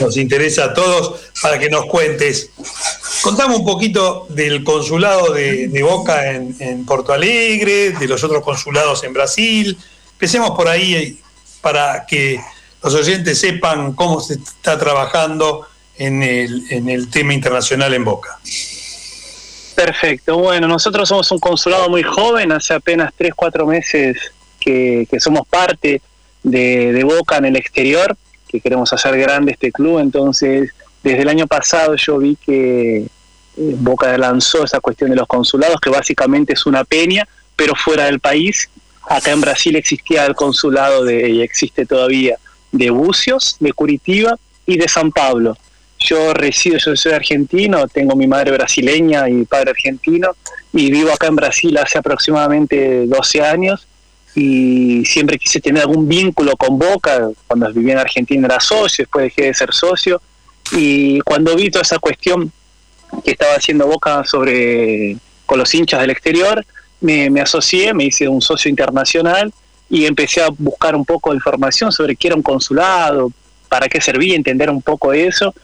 nos 0.00 0.16
interesa 0.16 0.64
a 0.64 0.74
todos, 0.74 1.20
para 1.42 1.58
que 1.58 1.68
nos 1.68 1.86
cuentes. 1.86 2.50
Contame 3.22 3.54
un 3.54 3.64
poquito 3.64 4.26
del 4.30 4.64
consulado 4.64 5.32
de, 5.32 5.68
de 5.68 5.82
Boca 5.82 6.30
en, 6.30 6.56
en 6.60 6.86
Porto 6.86 7.12
Alegre, 7.12 7.90
de 7.90 8.08
los 8.08 8.24
otros 8.24 8.42
consulados 8.42 9.04
en 9.04 9.12
Brasil. 9.12 9.78
Empecemos 10.12 10.52
por 10.52 10.68
ahí 10.68 10.94
eh, 10.94 11.16
para 11.60 12.06
que 12.06 12.40
los 12.82 12.94
oyentes 12.94 13.38
sepan 13.38 13.94
cómo 13.94 14.20
se 14.20 14.34
está 14.34 14.78
trabajando 14.78 15.66
en 15.96 16.22
el, 16.22 16.64
en 16.70 16.88
el 16.88 17.10
tema 17.10 17.34
internacional 17.34 17.92
en 17.94 18.04
Boca. 18.04 18.38
Perfecto. 19.74 20.38
Bueno, 20.38 20.68
nosotros 20.68 21.08
somos 21.08 21.30
un 21.32 21.38
consulado 21.38 21.88
muy 21.88 22.02
joven, 22.02 22.52
hace 22.52 22.74
apenas 22.74 23.12
3, 23.16 23.32
4 23.34 23.66
meses 23.66 24.16
que, 24.60 25.06
somos 25.18 25.46
parte 25.46 26.00
de, 26.42 26.92
de 26.92 27.04
Boca 27.04 27.36
en 27.38 27.46
el 27.46 27.56
exterior, 27.56 28.16
que 28.48 28.60
queremos 28.60 28.92
hacer 28.92 29.18
grande 29.18 29.52
este 29.52 29.72
club. 29.72 29.98
Entonces, 29.98 30.70
desde 31.02 31.22
el 31.22 31.28
año 31.28 31.46
pasado 31.46 31.96
yo 31.96 32.18
vi 32.18 32.36
que 32.36 32.96
eh, 32.98 33.06
Boca 33.56 34.16
lanzó 34.16 34.64
esa 34.64 34.80
cuestión 34.80 35.10
de 35.10 35.16
los 35.16 35.26
consulados, 35.26 35.80
que 35.80 35.90
básicamente 35.90 36.54
es 36.54 36.66
una 36.66 36.84
peña, 36.84 37.26
pero 37.56 37.74
fuera 37.74 38.06
del 38.06 38.20
país. 38.20 38.70
Acá 39.08 39.32
en 39.32 39.40
Brasil 39.40 39.76
existía 39.76 40.24
el 40.24 40.34
consulado 40.34 41.04
de, 41.04 41.28
y 41.28 41.42
existe 41.42 41.84
todavía 41.84 42.38
de 42.72 42.90
Bucios, 42.90 43.56
de 43.60 43.72
Curitiba 43.72 44.36
y 44.66 44.78
de 44.78 44.88
San 44.88 45.12
Pablo. 45.12 45.56
Yo 46.04 46.34
resido, 46.34 46.76
yo 46.76 46.94
soy 46.94 47.12
argentino, 47.12 47.88
tengo 47.88 48.14
mi 48.14 48.26
madre 48.26 48.50
brasileña 48.50 49.26
y 49.26 49.46
padre 49.46 49.70
argentino 49.70 50.36
y 50.70 50.90
vivo 50.90 51.10
acá 51.10 51.28
en 51.28 51.36
Brasil 51.36 51.78
hace 51.78 51.96
aproximadamente 51.96 53.06
12 53.06 53.40
años 53.40 53.86
y 54.34 55.02
siempre 55.06 55.38
quise 55.38 55.60
tener 55.60 55.80
algún 55.80 56.06
vínculo 56.06 56.56
con 56.58 56.78
Boca. 56.78 57.30
Cuando 57.46 57.72
vivía 57.72 57.94
en 57.94 58.00
Argentina 58.00 58.46
era 58.46 58.60
socio, 58.60 59.04
después 59.04 59.24
dejé 59.24 59.48
de 59.48 59.54
ser 59.54 59.72
socio 59.72 60.20
y 60.72 61.20
cuando 61.20 61.56
vi 61.56 61.70
toda 61.70 61.82
esa 61.82 61.98
cuestión 61.98 62.52
que 63.24 63.30
estaba 63.30 63.54
haciendo 63.54 63.86
Boca 63.86 64.24
sobre 64.24 65.16
con 65.46 65.58
los 65.58 65.74
hinchas 65.74 66.02
del 66.02 66.10
exterior, 66.10 66.66
me, 67.00 67.30
me 67.30 67.40
asocié, 67.40 67.94
me 67.94 68.04
hice 68.04 68.28
un 68.28 68.42
socio 68.42 68.68
internacional 68.68 69.54
y 69.88 70.04
empecé 70.04 70.42
a 70.42 70.48
buscar 70.50 70.96
un 70.96 71.06
poco 71.06 71.30
de 71.30 71.36
información 71.36 71.90
sobre 71.92 72.14
qué 72.14 72.26
era 72.26 72.36
un 72.36 72.42
consulado, 72.42 73.32
para 73.70 73.88
qué 73.88 74.02
servía, 74.02 74.36
entender 74.36 74.68
un 74.68 74.82
poco 74.82 75.14
eso. 75.14 75.54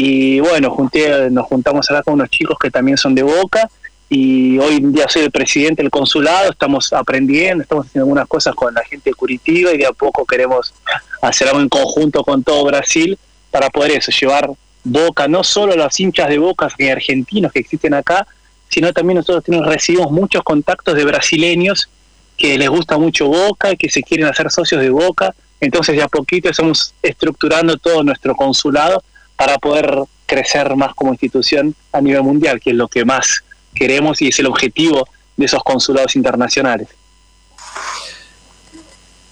Y 0.00 0.38
bueno, 0.38 0.70
junté, 0.70 1.28
nos 1.28 1.46
juntamos 1.46 1.90
acá 1.90 2.04
con 2.04 2.14
unos 2.14 2.30
chicos 2.30 2.56
que 2.56 2.70
también 2.70 2.96
son 2.96 3.16
de 3.16 3.24
Boca. 3.24 3.68
Y 4.08 4.56
hoy 4.60 4.76
en 4.76 4.92
día 4.92 5.08
soy 5.08 5.22
el 5.22 5.32
presidente 5.32 5.82
del 5.82 5.90
consulado, 5.90 6.52
estamos 6.52 6.92
aprendiendo, 6.92 7.62
estamos 7.62 7.86
haciendo 7.86 8.04
algunas 8.04 8.28
cosas 8.28 8.54
con 8.54 8.72
la 8.72 8.84
gente 8.84 9.10
de 9.10 9.14
Curitiba 9.14 9.72
y 9.72 9.76
de 9.76 9.86
a 9.86 9.92
poco 9.92 10.24
queremos 10.24 10.72
hacer 11.20 11.48
algo 11.48 11.60
en 11.60 11.68
conjunto 11.68 12.22
con 12.22 12.44
todo 12.44 12.64
Brasil 12.64 13.18
para 13.50 13.70
poder 13.70 13.90
eso, 13.90 14.12
llevar 14.12 14.48
Boca, 14.84 15.26
no 15.26 15.42
solo 15.42 15.74
los 15.74 15.98
hinchas 15.98 16.28
de 16.28 16.38
Boca 16.38 16.68
ni 16.78 16.90
argentinos 16.90 17.50
que 17.50 17.58
existen 17.58 17.92
acá, 17.92 18.24
sino 18.68 18.92
también 18.92 19.16
nosotros 19.16 19.42
tenemos, 19.42 19.66
recibimos 19.66 20.12
muchos 20.12 20.44
contactos 20.44 20.94
de 20.94 21.04
brasileños 21.04 21.90
que 22.36 22.56
les 22.56 22.68
gusta 22.68 22.98
mucho 22.98 23.26
Boca, 23.26 23.74
que 23.74 23.90
se 23.90 24.04
quieren 24.04 24.26
hacer 24.26 24.48
socios 24.52 24.80
de 24.80 24.90
Boca, 24.90 25.34
entonces 25.60 25.96
de 25.96 26.02
a 26.04 26.08
poquito 26.08 26.48
estamos 26.48 26.94
estructurando 27.02 27.76
todo 27.76 28.04
nuestro 28.04 28.36
consulado 28.36 29.02
para 29.38 29.56
poder 29.58 30.02
crecer 30.26 30.74
más 30.74 30.94
como 30.96 31.12
institución 31.12 31.74
a 31.92 32.00
nivel 32.00 32.24
mundial, 32.24 32.60
que 32.60 32.70
es 32.70 32.76
lo 32.76 32.88
que 32.88 33.04
más 33.04 33.44
queremos 33.72 34.20
y 34.20 34.28
es 34.28 34.38
el 34.40 34.46
objetivo 34.46 35.08
de 35.36 35.46
esos 35.46 35.62
consulados 35.62 36.16
internacionales. 36.16 36.88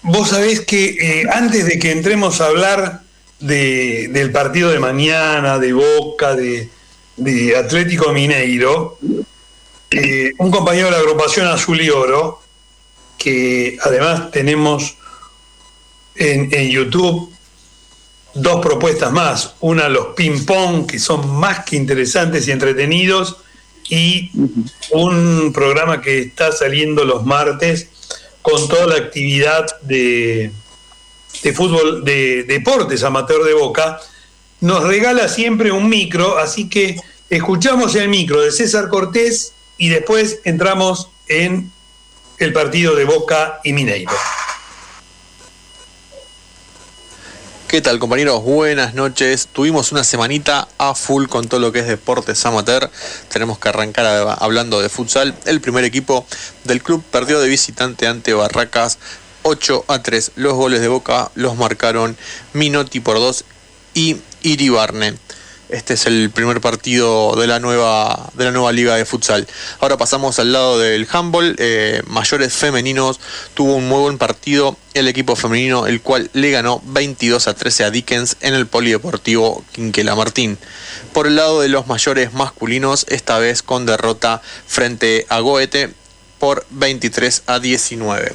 Vos 0.01 0.29
sabés 0.29 0.61
que 0.61 0.85
eh, 0.85 1.25
antes 1.29 1.65
de 1.65 1.77
que 1.77 1.91
entremos 1.91 2.39
a 2.39 2.45
hablar 2.45 3.01
de, 3.39 4.07
del 4.07 4.31
partido 4.31 4.71
de 4.71 4.79
mañana, 4.79 5.59
de 5.59 5.73
Boca, 5.73 6.35
de, 6.35 6.69
Atlético 7.57 8.13
Mineiro, 8.13 8.97
eh, 9.91 10.31
un 10.37 10.51
compañero 10.51 10.85
de 10.85 10.91
la 10.91 10.99
agrupación 10.99 11.47
Azul 11.47 11.81
y 11.81 11.89
Oro, 11.89 12.41
que 13.17 13.77
además 13.83 14.31
tenemos 14.31 14.95
en, 16.15 16.47
en 16.53 16.69
YouTube 16.69 17.36
dos 18.41 18.61
propuestas 18.61 19.11
más. 19.11 19.55
Una, 19.59 19.89
los 19.89 20.07
ping-pong, 20.15 20.85
que 20.85 20.99
son 20.99 21.29
más 21.35 21.65
que 21.65 21.75
interesantes 21.75 22.47
y 22.47 22.51
entretenidos, 22.51 23.37
y 23.89 24.31
un 24.91 25.51
programa 25.53 26.01
que 26.01 26.19
está 26.19 26.51
saliendo 26.51 27.05
los 27.05 27.25
martes 27.25 27.89
con 28.41 28.67
toda 28.67 28.87
la 28.87 28.95
actividad 28.95 29.65
de, 29.81 30.51
de 31.43 31.53
fútbol, 31.53 32.03
de 32.03 32.43
deportes 32.43 33.03
amateur 33.03 33.43
de 33.43 33.53
Boca, 33.53 33.99
nos 34.59 34.83
regala 34.83 35.27
siempre 35.27 35.71
un 35.71 35.87
micro, 35.89 36.37
así 36.37 36.67
que 36.67 36.97
escuchamos 37.29 37.95
el 37.95 38.09
micro 38.09 38.41
de 38.41 38.51
César 38.51 38.89
Cortés 38.89 39.53
y 39.77 39.89
después 39.89 40.39
entramos 40.43 41.09
en 41.27 41.71
el 42.39 42.53
partido 42.53 42.95
de 42.95 43.05
Boca 43.05 43.59
y 43.63 43.73
Mineiro. 43.73 44.11
¿Qué 47.67 47.81
tal 47.81 47.99
compañeros? 47.99 48.43
Buenas 48.43 48.93
noches. 48.93 49.49
Tuvimos 49.51 49.91
una 49.91 50.05
semanita 50.05 50.69
a 50.77 50.95
full 50.95 51.27
con 51.27 51.49
todo 51.49 51.59
lo 51.59 51.73
que 51.73 51.79
es 51.79 51.87
deportes 51.87 52.45
amateur. 52.45 52.89
Tenemos 53.27 53.59
que 53.59 53.67
arrancar 53.67 54.37
hablando 54.39 54.79
de 54.79 54.87
futsal. 54.87 55.35
El 55.43 55.59
primer 55.59 55.83
equipo 55.83 56.25
del 56.63 56.81
club 56.81 57.03
perdió 57.11 57.41
de 57.41 57.49
visitante 57.49 58.07
ante 58.07 58.33
Barracas 58.33 58.99
8 59.43 59.83
a 59.89 60.01
3. 60.01 60.31
Los 60.37 60.53
goles 60.53 60.79
de 60.79 60.87
Boca 60.87 61.29
los 61.35 61.57
marcaron 61.57 62.15
Minotti 62.53 63.01
por 63.01 63.17
2 63.17 63.43
y 63.95 64.15
Iribarne. 64.43 65.15
Este 65.69 65.95
es 65.95 66.05
el 66.05 66.29
primer 66.29 66.61
partido 66.61 67.35
de 67.35 67.45
la 67.45 67.59
nueva, 67.59 68.29
de 68.35 68.45
la 68.45 68.51
nueva 68.51 68.71
liga 68.71 68.95
de 68.95 69.03
futsal. 69.03 69.47
Ahora 69.79 69.97
pasamos 69.97 70.39
al 70.39 70.53
lado 70.53 70.79
del 70.79 71.07
handball. 71.11 71.55
Eh, 71.59 72.01
mayores 72.07 72.53
femeninos 72.53 73.19
tuvo 73.53 73.75
un 73.75 73.89
muy 73.89 73.99
buen 73.99 74.17
partido 74.17 74.77
el 74.93 75.09
equipo 75.09 75.35
femenino, 75.35 75.85
el 75.85 76.01
cual 76.01 76.29
le 76.33 76.51
ganó 76.51 76.81
22 76.85 77.47
a 77.49 77.53
13 77.53 77.83
a 77.83 77.91
Dickens 77.91 78.37
en 78.39 78.53
el 78.53 78.65
Polideportivo 78.65 79.63
Quinquela 79.73 80.15
Martín. 80.15 80.57
Por 81.13 81.27
el 81.27 81.35
lado 81.35 81.59
de 81.59 81.67
los 81.67 81.85
mayores 81.87 82.33
masculinos, 82.33 83.05
esta 83.09 83.37
vez 83.37 83.61
con 83.61 83.85
derrota 83.85 84.41
frente 84.65 85.25
a 85.27 85.39
Goethe 85.39 85.93
por 86.39 86.65
23 86.69 87.43
a 87.45 87.59
19. 87.59 88.31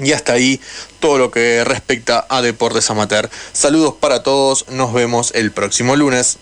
Y 0.00 0.10
hasta 0.10 0.32
ahí 0.32 0.60
todo 0.98 1.18
lo 1.18 1.30
que 1.30 1.62
respecta 1.62 2.26
a 2.28 2.42
deportes 2.42 2.90
amateur. 2.90 3.30
Saludos 3.52 3.94
para 4.00 4.24
todos, 4.24 4.68
nos 4.70 4.92
vemos 4.92 5.30
el 5.36 5.52
próximo 5.52 5.94
lunes. 5.94 6.38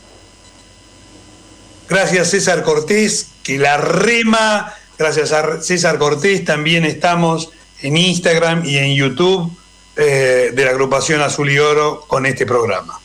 Gracias 1.86 2.30
César 2.30 2.62
Cortés, 2.62 3.26
que 3.42 3.58
la 3.58 3.76
rema 3.76 4.74
Gracias 4.98 5.30
a 5.30 5.62
César 5.62 5.96
Cortés 5.96 6.44
también 6.44 6.84
estamos 6.84 7.50
en 7.82 7.96
Instagram 7.96 8.64
y 8.64 8.78
en 8.78 8.96
YouTube 8.96 9.48
eh, 9.96 10.50
de 10.52 10.64
la 10.64 10.72
agrupación 10.72 11.20
Azul 11.20 11.52
y 11.52 11.58
Oro 11.60 12.00
con 12.08 12.26
este 12.26 12.44
programa. 12.44 13.00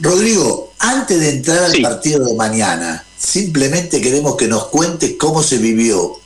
Rodrigo, 0.00 0.72
antes 0.78 1.20
de 1.20 1.30
entrar 1.30 1.64
al 1.64 1.82
partido 1.82 2.24
de 2.24 2.34
mañana, 2.34 3.04
simplemente 3.18 4.00
queremos 4.00 4.36
que 4.36 4.48
nos 4.48 4.68
cuentes 4.68 5.16
cómo 5.18 5.42
se 5.42 5.58
vivió, 5.58 6.18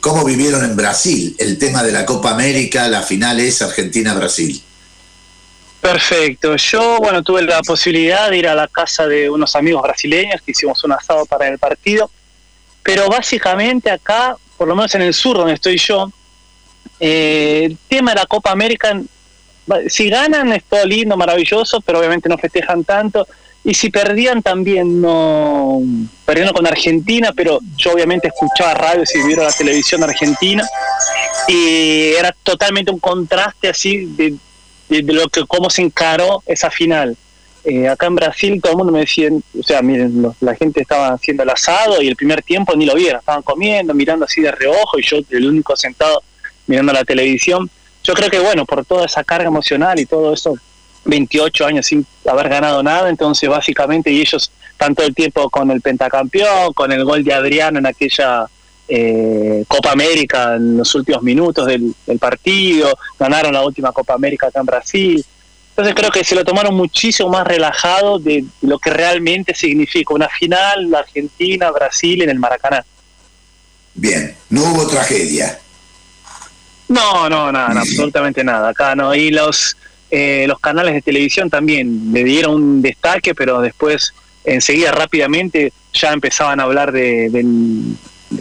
cómo 0.00 0.24
vivieron 0.24 0.64
en 0.64 0.74
Brasil 0.74 1.36
el 1.38 1.58
tema 1.58 1.82
de 1.82 1.92
la 1.92 2.06
Copa 2.06 2.30
América, 2.30 2.88
la 2.88 3.02
final 3.02 3.40
es 3.40 3.60
Argentina-Brasil. 3.60 4.62
Perfecto. 5.82 6.56
Yo, 6.56 6.98
bueno, 6.98 7.22
tuve 7.22 7.42
la 7.42 7.60
posibilidad 7.60 8.30
de 8.30 8.38
ir 8.38 8.48
a 8.48 8.54
la 8.54 8.68
casa 8.68 9.06
de 9.06 9.28
unos 9.28 9.54
amigos 9.54 9.82
brasileños 9.82 10.40
que 10.40 10.52
hicimos 10.52 10.82
un 10.82 10.92
asado 10.92 11.26
para 11.26 11.48
el 11.48 11.58
partido 11.58 12.10
pero 12.82 13.08
básicamente 13.08 13.90
acá, 13.90 14.36
por 14.56 14.68
lo 14.68 14.74
menos 14.74 14.94
en 14.94 15.02
el 15.02 15.14
sur 15.14 15.36
donde 15.36 15.54
estoy 15.54 15.78
yo, 15.78 16.10
eh, 16.98 17.62
el 17.64 17.78
tema 17.88 18.12
de 18.12 18.20
la 18.20 18.26
Copa 18.26 18.50
América, 18.50 19.00
si 19.88 20.08
ganan 20.08 20.52
es 20.52 20.64
todo 20.64 20.84
lindo, 20.84 21.16
maravilloso, 21.16 21.80
pero 21.80 21.98
obviamente 21.98 22.28
no 22.28 22.38
festejan 22.38 22.84
tanto. 22.84 23.26
Y 23.64 23.74
si 23.74 23.90
perdían 23.90 24.42
también 24.42 25.00
no 25.00 25.80
perdieron 26.24 26.52
con 26.52 26.66
Argentina, 26.66 27.32
pero 27.34 27.60
yo 27.76 27.92
obviamente 27.92 28.28
escuchaba 28.28 28.74
radio 28.74 29.04
y 29.14 29.26
vieron 29.26 29.44
la 29.44 29.52
televisión 29.52 30.02
argentina 30.02 30.66
y 31.46 32.12
era 32.18 32.34
totalmente 32.42 32.90
un 32.90 32.98
contraste 32.98 33.68
así 33.68 34.06
de, 34.16 34.34
de, 34.88 35.02
lo 35.12 35.28
que 35.28 35.46
cómo 35.46 35.70
se 35.70 35.82
encaró 35.82 36.42
esa 36.46 36.70
final. 36.70 37.16
Eh, 37.64 37.88
acá 37.88 38.06
en 38.06 38.16
Brasil 38.16 38.60
todo 38.60 38.72
el 38.72 38.78
mundo 38.78 38.92
me 38.92 39.00
decía, 39.00 39.28
o 39.30 39.62
sea, 39.62 39.82
miren, 39.82 40.26
la 40.40 40.54
gente 40.56 40.80
estaba 40.80 41.12
haciendo 41.12 41.44
el 41.44 41.50
asado 41.50 42.02
y 42.02 42.08
el 42.08 42.16
primer 42.16 42.42
tiempo 42.42 42.74
ni 42.74 42.86
lo 42.86 42.94
vieron, 42.94 43.20
estaban 43.20 43.42
comiendo, 43.42 43.94
mirando 43.94 44.24
así 44.24 44.40
de 44.40 44.50
reojo 44.50 44.98
y 44.98 45.02
yo 45.02 45.18
el 45.30 45.46
único 45.46 45.76
sentado 45.76 46.22
mirando 46.66 46.92
la 46.92 47.04
televisión. 47.04 47.70
Yo 48.02 48.14
creo 48.14 48.30
que 48.30 48.40
bueno, 48.40 48.64
por 48.64 48.84
toda 48.84 49.06
esa 49.06 49.22
carga 49.22 49.46
emocional 49.46 49.98
y 50.00 50.06
todo 50.06 50.34
eso, 50.34 50.54
28 51.04 51.66
años 51.66 51.86
sin 51.86 52.04
haber 52.28 52.48
ganado 52.48 52.82
nada, 52.82 53.08
entonces 53.08 53.48
básicamente 53.48 54.10
y 54.10 54.20
ellos 54.20 54.50
todo 54.92 55.06
el 55.06 55.14
tiempo 55.14 55.48
con 55.48 55.70
el 55.70 55.80
pentacampeón, 55.80 56.72
con 56.72 56.90
el 56.90 57.04
gol 57.04 57.22
de 57.22 57.32
Adriano 57.32 57.78
en 57.78 57.86
aquella 57.86 58.46
eh, 58.88 59.64
Copa 59.68 59.92
América 59.92 60.56
en 60.56 60.78
los 60.78 60.92
últimos 60.96 61.22
minutos 61.22 61.66
del, 61.66 61.94
del 62.04 62.18
partido, 62.18 62.92
ganaron 63.16 63.52
la 63.52 63.64
última 63.64 63.92
Copa 63.92 64.14
América 64.14 64.48
acá 64.48 64.58
en 64.58 64.66
Brasil 64.66 65.24
entonces 65.72 65.94
creo 65.94 66.10
que 66.10 66.22
se 66.22 66.34
lo 66.34 66.44
tomaron 66.44 66.74
muchísimo 66.74 67.30
más 67.30 67.46
relajado 67.46 68.18
de 68.18 68.44
lo 68.60 68.78
que 68.78 68.90
realmente 68.90 69.54
significa 69.54 70.12
una 70.12 70.28
final 70.28 70.94
Argentina-Brasil 70.94 72.22
en 72.22 72.28
el 72.28 72.38
Maracaná. 72.38 72.84
Bien, 73.94 74.36
no 74.50 74.64
hubo 74.64 74.86
tragedia. 74.86 75.58
No, 76.88 77.30
no, 77.30 77.50
nada, 77.50 77.80
absolutamente 77.80 78.44
nada. 78.44 78.68
Acá 78.68 78.94
no. 78.94 79.14
Y 79.14 79.30
los, 79.30 79.74
eh, 80.10 80.44
los 80.46 80.60
canales 80.60 80.92
de 80.92 81.00
televisión 81.00 81.48
también 81.48 82.12
le 82.12 82.22
dieron 82.22 82.54
un 82.54 82.82
destaque, 82.82 83.34
pero 83.34 83.62
después, 83.62 84.12
enseguida, 84.44 84.92
rápidamente, 84.92 85.72
ya 85.94 86.12
empezaban 86.12 86.60
a 86.60 86.64
hablar 86.64 86.92
de 86.92 87.30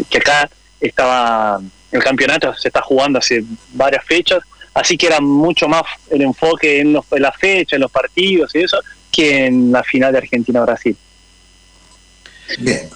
que 0.09 0.17
acá 0.17 0.49
estaba 0.81 1.61
el 1.91 2.03
campeonato, 2.03 2.53
se 2.55 2.67
está 2.67 2.81
jugando 2.81 3.19
hace 3.19 3.43
varias 3.73 4.03
fechas, 4.05 4.39
así 4.73 4.97
que 4.97 5.07
era 5.07 5.19
mucho 5.19 5.67
más 5.67 5.83
el 6.09 6.21
enfoque 6.21 6.79
en, 6.81 6.93
los, 6.93 7.05
en 7.11 7.21
la 7.21 7.31
fecha, 7.31 7.75
en 7.75 7.81
los 7.81 7.91
partidos 7.91 8.53
y 8.55 8.59
eso, 8.59 8.79
que 9.11 9.45
en 9.45 9.71
la 9.71 9.83
final 9.83 10.11
de 10.11 10.19
Argentina-Brasil. 10.19 10.95
Bien. 12.59 12.89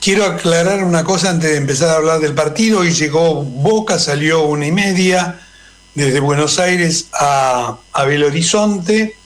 Quiero 0.00 0.24
aclarar 0.24 0.84
una 0.84 1.02
cosa 1.02 1.30
antes 1.30 1.50
de 1.50 1.56
empezar 1.56 1.90
a 1.90 1.96
hablar 1.96 2.20
del 2.20 2.34
partido. 2.34 2.80
Hoy 2.80 2.92
llegó 2.92 3.42
Boca, 3.42 3.98
salió 3.98 4.44
una 4.44 4.66
y 4.66 4.72
media 4.72 5.40
desde 5.94 6.20
Buenos 6.20 6.58
Aires 6.58 7.08
a, 7.12 7.78
a 7.92 8.04
Belo 8.04 8.26
Horizonte 8.26 9.16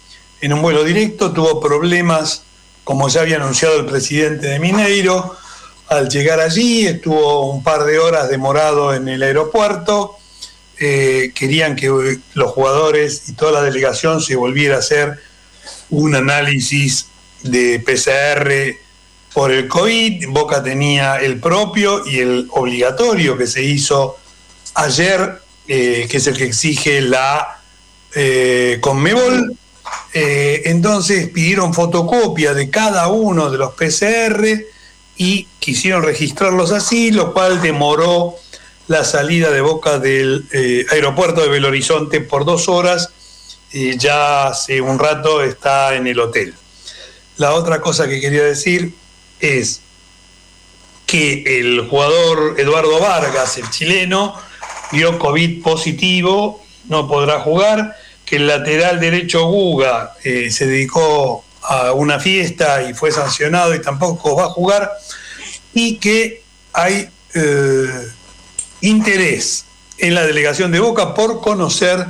en 0.40 0.52
un 0.52 0.62
vuelo 0.62 0.84
directo. 0.84 1.32
Tuvo 1.32 1.60
problemas, 1.60 2.44
como 2.84 3.08
ya 3.08 3.20
había 3.22 3.36
anunciado 3.36 3.78
el 3.78 3.86
presidente 3.86 4.46
de 4.46 4.58
Mineiro. 4.58 5.36
Al 5.88 6.08
llegar 6.08 6.40
allí, 6.40 6.86
estuvo 6.86 7.50
un 7.50 7.62
par 7.62 7.84
de 7.84 7.98
horas 7.98 8.30
demorado 8.30 8.94
en 8.94 9.08
el 9.08 9.22
aeropuerto. 9.22 10.16
Eh, 10.82 11.32
querían 11.34 11.76
que 11.76 11.88
eh, 11.88 12.18
los 12.32 12.52
jugadores 12.52 13.24
y 13.28 13.34
toda 13.34 13.52
la 13.52 13.62
delegación 13.62 14.22
se 14.22 14.34
volviera 14.34 14.76
a 14.76 14.78
hacer 14.78 15.18
un 15.90 16.14
análisis 16.14 17.08
de 17.42 17.80
PCR 17.80 18.78
por 19.34 19.52
el 19.52 19.68
COVID. 19.68 20.26
Boca 20.30 20.62
tenía 20.62 21.16
el 21.16 21.38
propio 21.38 22.06
y 22.06 22.20
el 22.20 22.48
obligatorio 22.52 23.36
que 23.36 23.46
se 23.46 23.62
hizo 23.62 24.16
ayer, 24.72 25.42
eh, 25.68 26.06
que 26.10 26.16
es 26.16 26.26
el 26.26 26.38
que 26.38 26.44
exige 26.44 27.02
la 27.02 27.60
eh, 28.14 28.78
Conmebol. 28.80 29.54
Entonces 30.12 31.28
pidieron 31.28 31.74
fotocopia 31.74 32.54
de 32.54 32.70
cada 32.70 33.08
uno 33.08 33.50
de 33.50 33.58
los 33.58 33.74
PCR 33.74 34.64
y 35.16 35.46
quisieron 35.58 36.02
registrarlos 36.04 36.72
así, 36.72 37.10
lo 37.10 37.34
cual 37.34 37.60
demoró 37.60 38.36
la 38.90 39.04
salida 39.04 39.52
de 39.52 39.60
Boca 39.60 40.00
del 40.00 40.46
eh, 40.50 40.84
aeropuerto 40.90 41.42
de 41.42 41.48
Belo 41.48 41.68
Horizonte 41.68 42.20
por 42.20 42.44
dos 42.44 42.68
horas. 42.68 43.10
y 43.72 43.96
ya 43.96 44.48
hace 44.48 44.80
un 44.80 44.98
rato 44.98 45.44
está 45.44 45.94
en 45.94 46.08
el 46.08 46.18
hotel. 46.18 46.52
La 47.36 47.54
otra 47.54 47.80
cosa 47.80 48.08
que 48.08 48.20
quería 48.20 48.42
decir 48.42 48.92
es 49.38 49.80
que 51.06 51.60
el 51.60 51.86
jugador 51.88 52.58
Eduardo 52.58 52.98
Vargas, 52.98 53.58
el 53.58 53.70
chileno, 53.70 54.34
dio 54.90 55.20
COVID 55.20 55.62
positivo, 55.62 56.60
no 56.88 57.06
podrá 57.06 57.38
jugar, 57.38 57.96
que 58.24 58.36
el 58.36 58.48
lateral 58.48 58.98
derecho 58.98 59.46
Guga 59.46 60.14
eh, 60.24 60.50
se 60.50 60.66
dedicó 60.66 61.44
a 61.62 61.92
una 61.92 62.18
fiesta 62.18 62.82
y 62.82 62.92
fue 62.94 63.12
sancionado 63.12 63.72
y 63.72 63.80
tampoco 63.80 64.34
va 64.34 64.46
a 64.46 64.48
jugar, 64.48 64.90
y 65.74 65.98
que 65.98 66.42
hay 66.72 67.08
eh, 67.34 68.10
interés 68.80 69.64
en 69.98 70.14
la 70.14 70.26
delegación 70.26 70.72
de 70.72 70.80
Boca 70.80 71.14
por 71.14 71.40
conocer, 71.40 72.06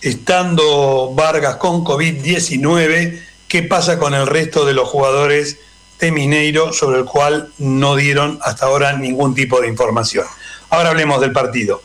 estando 0.00 1.12
Vargas 1.14 1.56
con 1.56 1.84
COVID-19, 1.84 3.20
qué 3.48 3.62
pasa 3.62 3.98
con 3.98 4.14
el 4.14 4.26
resto 4.26 4.64
de 4.64 4.74
los 4.74 4.88
jugadores 4.88 5.58
de 5.98 6.12
Mineiro, 6.12 6.72
sobre 6.72 6.98
el 6.98 7.04
cual 7.04 7.50
no 7.58 7.96
dieron 7.96 8.38
hasta 8.42 8.66
ahora 8.66 8.92
ningún 8.92 9.34
tipo 9.34 9.60
de 9.60 9.68
información. 9.68 10.26
Ahora 10.70 10.90
hablemos 10.90 11.20
del 11.20 11.32
partido. 11.32 11.82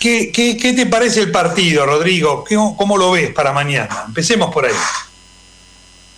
¿Qué, 0.00 0.32
qué- 0.32 0.56
qué 0.56 0.72
te 0.72 0.86
parece 0.86 1.20
el 1.20 1.30
partido, 1.30 1.86
Rodrigo? 1.86 2.42
¿Qué- 2.44 2.56
¿Cómo 2.56 2.96
lo 2.98 3.12
ves 3.12 3.30
para 3.30 3.52
mañana? 3.52 4.04
Empecemos 4.08 4.52
por 4.52 4.66
ahí. 4.66 4.72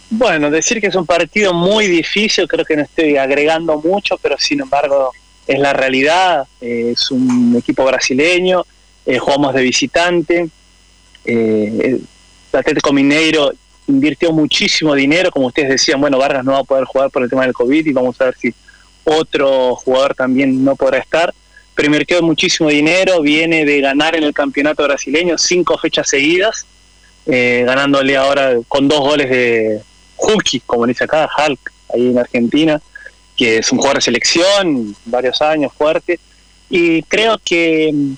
Bueno, 0.08 0.50
decir 0.50 0.80
que 0.80 0.86
es 0.86 0.94
un 0.94 1.04
partido 1.04 1.52
muy 1.52 1.86
difícil, 1.88 2.46
creo 2.48 2.64
que 2.64 2.76
no 2.76 2.82
estoy 2.84 3.16
agregando 3.16 3.78
mucho, 3.80 4.16
pero 4.18 4.36
sin 4.38 4.60
embargo 4.60 5.12
es 5.46 5.58
la 5.58 5.72
realidad. 5.72 6.46
Eh, 6.60 6.92
es 6.92 7.10
un 7.10 7.54
equipo 7.56 7.84
brasileño, 7.84 8.64
eh, 9.04 9.18
jugamos 9.18 9.54
de 9.54 9.62
visitante. 9.62 10.48
eh, 11.24 11.98
el 12.52 12.58
Atlético 12.58 12.92
Mineiro 12.92 13.52
invirtió 13.86 14.32
muchísimo 14.32 14.94
dinero, 14.94 15.30
como 15.30 15.48
ustedes 15.48 15.68
decían, 15.68 16.00
bueno, 16.00 16.18
Vargas 16.18 16.44
no 16.44 16.52
va 16.52 16.60
a 16.60 16.64
poder 16.64 16.84
jugar 16.84 17.10
por 17.10 17.22
el 17.22 17.28
tema 17.28 17.42
del 17.42 17.52
COVID 17.52 17.84
y 17.84 17.92
vamos 17.92 18.18
a 18.20 18.26
ver 18.26 18.36
si 18.36 18.54
otro 19.04 19.76
jugador 19.76 20.14
también 20.14 20.64
no 20.64 20.74
podrá 20.74 20.98
estar. 20.98 21.34
Pero 21.74 21.86
invirtió 21.86 22.22
muchísimo 22.22 22.70
dinero, 22.70 23.20
viene 23.20 23.66
de 23.66 23.80
ganar 23.82 24.16
en 24.16 24.22
el 24.22 24.32
campeonato 24.32 24.84
brasileño 24.84 25.36
cinco 25.36 25.76
fechas 25.76 26.08
seguidas, 26.08 26.64
ganándole 27.26 28.16
ahora 28.16 28.54
con 28.66 28.88
dos 28.88 29.00
goles 29.00 29.28
de 29.28 29.82
Hulky, 30.16 30.60
como 30.60 30.86
dice 30.86 31.04
acá, 31.04 31.28
Hulk, 31.36 31.72
ahí 31.92 32.08
en 32.08 32.18
Argentina, 32.18 32.80
que 33.36 33.58
es 33.58 33.70
un 33.70 33.78
jugador 33.78 33.98
de 33.98 34.02
selección, 34.02 34.96
varios 35.04 35.40
años, 35.42 35.72
fuerte. 35.76 36.18
Y 36.70 37.02
creo 37.02 37.38
que 37.44 37.90
mm, 37.92 38.14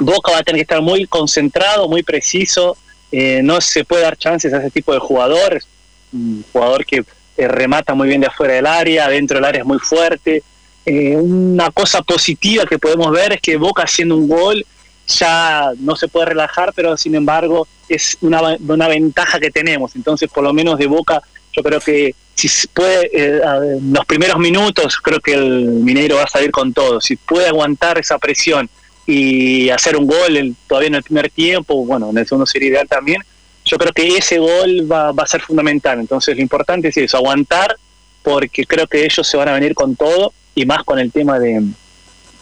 Boca 0.00 0.32
va 0.32 0.38
a 0.38 0.42
tener 0.42 0.58
que 0.58 0.62
estar 0.62 0.82
muy 0.82 1.06
concentrado, 1.06 1.88
muy 1.88 2.02
preciso. 2.02 2.76
eh, 3.12 3.42
no 3.44 3.60
se 3.60 3.84
puede 3.84 4.02
dar 4.02 4.16
chances 4.16 4.52
a 4.52 4.58
ese 4.58 4.70
tipo 4.70 4.92
de 4.92 4.98
jugadores. 4.98 5.66
Un 6.12 6.44
jugador 6.52 6.84
que 6.84 7.04
eh, 7.36 7.48
remata 7.48 7.94
muy 7.94 8.08
bien 8.08 8.20
de 8.20 8.26
afuera 8.26 8.54
del 8.54 8.66
área, 8.66 9.08
dentro 9.08 9.36
del 9.36 9.44
área 9.44 9.60
es 9.60 9.66
muy 9.66 9.78
fuerte. 9.78 10.42
Eh, 10.86 11.16
una 11.16 11.70
cosa 11.70 12.02
positiva 12.02 12.64
que 12.66 12.78
podemos 12.78 13.10
ver 13.10 13.34
es 13.34 13.40
que 13.40 13.56
Boca 13.56 13.84
haciendo 13.84 14.16
un 14.16 14.28
gol 14.28 14.66
ya 15.06 15.70
no 15.78 15.96
se 15.96 16.08
puede 16.08 16.26
relajar, 16.26 16.72
pero 16.74 16.96
sin 16.96 17.14
embargo 17.14 17.66
es 17.88 18.16
una, 18.20 18.40
una 18.66 18.88
ventaja 18.88 19.38
que 19.38 19.50
tenemos. 19.50 19.94
Entonces, 19.96 20.30
por 20.30 20.44
lo 20.44 20.52
menos 20.52 20.78
de 20.78 20.86
Boca, 20.86 21.22
yo 21.54 21.62
creo 21.62 21.80
que 21.80 22.14
si 22.34 22.68
puede, 22.68 23.10
eh, 23.12 23.40
en 23.78 23.92
los 23.92 24.04
primeros 24.06 24.38
minutos, 24.38 24.96
creo 24.98 25.20
que 25.20 25.34
el 25.34 25.64
Mineiro 25.66 26.16
va 26.16 26.24
a 26.24 26.28
salir 26.28 26.50
con 26.50 26.72
todo. 26.72 27.00
Si 27.00 27.16
puede 27.16 27.48
aguantar 27.48 27.98
esa 27.98 28.18
presión 28.18 28.68
y 29.06 29.70
hacer 29.70 29.96
un 29.96 30.06
gol 30.06 30.56
todavía 30.66 30.88
en 30.88 30.94
el 30.96 31.02
primer 31.02 31.30
tiempo, 31.30 31.84
bueno, 31.84 32.10
en 32.10 32.18
el 32.18 32.26
segundo 32.26 32.46
sería 32.46 32.70
ideal 32.70 32.88
también, 32.88 33.22
yo 33.64 33.78
creo 33.78 33.92
que 33.92 34.16
ese 34.16 34.38
gol 34.38 34.90
va, 34.90 35.12
va 35.12 35.22
a 35.22 35.26
ser 35.26 35.40
fundamental. 35.40 36.00
Entonces, 36.00 36.36
lo 36.36 36.42
importante 36.42 36.88
es 36.88 36.96
eso, 36.96 37.16
aguantar, 37.16 37.76
porque 38.22 38.66
creo 38.66 38.86
que 38.86 39.04
ellos 39.04 39.26
se 39.26 39.36
van 39.36 39.48
a 39.48 39.54
venir 39.54 39.74
con 39.74 39.96
todo 39.96 40.32
y 40.54 40.66
más 40.66 40.82
con 40.82 40.98
el 40.98 41.12
tema 41.12 41.38
de, 41.38 41.62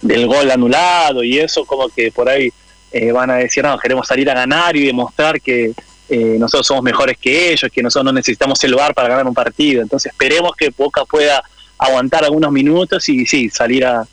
del 0.00 0.26
gol 0.26 0.50
anulado 0.50 1.22
y 1.22 1.38
eso, 1.38 1.64
como 1.64 1.88
que 1.88 2.10
por 2.10 2.28
ahí 2.28 2.52
eh, 2.92 3.12
van 3.12 3.30
a 3.30 3.36
decir, 3.36 3.64
no, 3.64 3.78
queremos 3.78 4.06
salir 4.06 4.28
a 4.30 4.34
ganar 4.34 4.76
y 4.76 4.86
demostrar 4.86 5.40
que 5.40 5.72
eh, 6.14 6.36
nosotros 6.38 6.66
somos 6.66 6.82
mejores 6.82 7.16
que 7.16 7.52
ellos, 7.52 7.70
que 7.72 7.82
nosotros 7.82 8.04
no 8.04 8.12
necesitamos 8.12 8.62
el 8.64 8.74
VAR 8.74 8.92
para 8.92 9.08
ganar 9.08 9.26
un 9.26 9.32
partido. 9.32 9.80
Entonces 9.80 10.12
esperemos 10.12 10.52
que 10.54 10.68
Boca 10.68 11.06
pueda 11.06 11.42
aguantar 11.78 12.22
algunos 12.22 12.52
minutos 12.52 13.08
y 13.08 13.24
sí, 13.24 13.48
salir 13.48 13.86
a, 13.86 14.06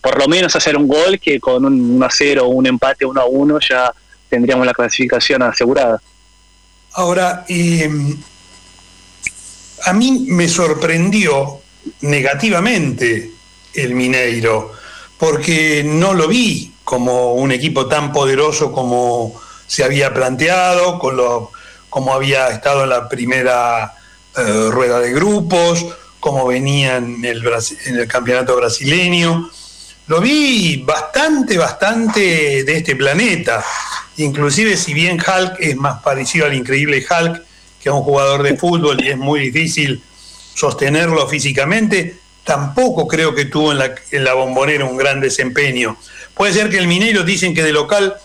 por 0.00 0.16
lo 0.16 0.28
menos 0.28 0.54
hacer 0.54 0.76
un 0.76 0.86
gol 0.86 1.18
que 1.18 1.40
con 1.40 1.64
un 1.64 1.96
1 1.96 2.06
a 2.06 2.08
0 2.08 2.44
o 2.44 2.50
un 2.50 2.68
empate 2.68 3.04
1 3.04 3.20
a 3.20 3.24
1 3.24 3.58
ya 3.68 3.92
tendríamos 4.28 4.64
la 4.64 4.72
clasificación 4.72 5.42
asegurada. 5.42 6.00
Ahora, 6.92 7.44
eh, 7.48 7.90
a 9.86 9.92
mí 9.92 10.26
me 10.28 10.46
sorprendió 10.46 11.62
negativamente 12.02 13.32
el 13.74 13.94
Mineiro, 13.96 14.72
porque 15.18 15.82
no 15.84 16.14
lo 16.14 16.28
vi 16.28 16.74
como 16.84 17.34
un 17.34 17.50
equipo 17.50 17.86
tan 17.88 18.12
poderoso 18.12 18.70
como 18.70 19.34
se 19.70 19.84
había 19.84 20.12
planteado, 20.12 20.98
con 20.98 21.16
lo, 21.16 21.52
como 21.88 22.12
había 22.12 22.48
estado 22.48 22.82
en 22.82 22.88
la 22.88 23.08
primera 23.08 23.94
eh, 24.36 24.68
rueda 24.68 24.98
de 24.98 25.12
grupos, 25.12 25.86
como 26.18 26.48
venía 26.48 26.96
en 26.96 27.24
el, 27.24 27.40
en 27.86 27.96
el 27.96 28.08
campeonato 28.08 28.56
brasileño. 28.56 29.48
Lo 30.08 30.20
vi 30.20 30.82
bastante, 30.84 31.56
bastante 31.56 32.64
de 32.64 32.76
este 32.78 32.96
planeta. 32.96 33.64
Inclusive 34.16 34.76
si 34.76 34.92
bien 34.92 35.18
Hulk 35.20 35.60
es 35.60 35.76
más 35.76 36.02
parecido 36.02 36.46
al 36.46 36.54
increíble 36.54 37.06
Hulk 37.08 37.40
que 37.80 37.90
a 37.90 37.92
un 37.92 38.02
jugador 38.02 38.42
de 38.42 38.56
fútbol 38.56 39.00
y 39.04 39.10
es 39.10 39.16
muy 39.16 39.38
difícil 39.38 40.02
sostenerlo 40.52 41.28
físicamente, 41.28 42.18
tampoco 42.42 43.06
creo 43.06 43.36
que 43.36 43.44
tuvo 43.44 43.70
en 43.70 43.78
la, 43.78 43.94
en 44.10 44.24
la 44.24 44.34
bombonera 44.34 44.84
un 44.84 44.96
gran 44.96 45.20
desempeño. 45.20 45.96
Puede 46.40 46.54
ser 46.54 46.70
que 46.70 46.78
el 46.78 46.86
Mineiro 46.86 47.22
dicen 47.22 47.52
que 47.52 47.62
de 47.62 47.70
local 47.70 48.16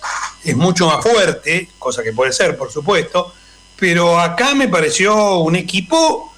es 0.42 0.56
mucho 0.56 0.88
más 0.88 1.04
fuerte, 1.04 1.68
cosa 1.78 2.02
que 2.02 2.14
puede 2.14 2.32
ser, 2.32 2.56
por 2.56 2.72
supuesto, 2.72 3.34
pero 3.76 4.18
acá 4.18 4.56
me 4.56 4.70
pareció 4.70 5.40
un 5.40 5.58
equipo 5.58 6.34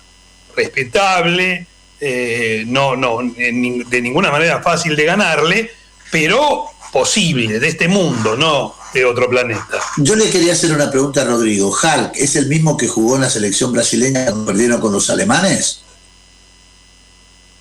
respetable, 0.56 1.68
eh, 2.00 2.64
no, 2.66 2.96
no, 2.96 3.20
de 3.22 4.02
ninguna 4.02 4.32
manera 4.32 4.60
fácil 4.64 4.96
de 4.96 5.06
ganarle, 5.06 5.70
pero 6.12 6.66
posible, 6.92 7.60
de 7.60 7.68
este 7.68 7.88
mundo, 7.88 8.36
no 8.36 8.74
de 8.92 9.06
otro 9.06 9.30
planeta. 9.30 9.80
Yo 9.98 10.16
le 10.16 10.32
quería 10.32 10.54
hacer 10.54 10.72
una 10.72 10.90
pregunta 10.90 11.22
a 11.22 11.26
Rodrigo. 11.26 11.70
¿Hulk 11.70 12.14
es 12.16 12.36
el 12.38 12.48
mismo 12.48 12.76
que 12.76 12.88
jugó 12.88 13.18
en 13.18 13.22
la 13.22 13.30
selección 13.30 13.72
brasileña 13.72 14.26
cuando 14.26 14.48
perdieron 14.48 14.82
con 14.82 14.94
los 14.94 15.12
alemanes? 15.12 15.84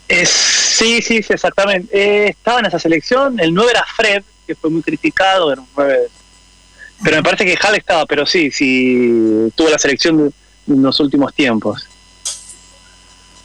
Es, 0.09 0.28
sí, 0.28 1.02
sí, 1.02 1.22
sí, 1.22 1.32
exactamente. 1.32 1.88
Eh, 1.92 2.28
estaba 2.30 2.61
en 2.61 2.66
esa 2.66 2.78
selección, 2.78 3.40
el 3.40 3.52
9 3.52 3.70
era 3.72 3.84
Fred, 3.84 4.22
que 4.46 4.54
fue 4.54 4.70
muy 4.70 4.82
criticado, 4.82 5.52
era 5.52 5.61
un 5.61 5.68
9 5.76 6.09
pero 7.02 7.16
me 7.18 7.22
parece 7.22 7.44
que 7.44 7.57
Hall 7.57 7.74
estaba, 7.74 8.07
pero 8.07 8.24
sí, 8.26 8.50
sí, 8.50 9.50
tuvo 9.54 9.68
la 9.68 9.78
selección 9.78 10.32
en 10.66 10.82
los 10.82 10.98
últimos 11.00 11.34
tiempos. 11.34 11.86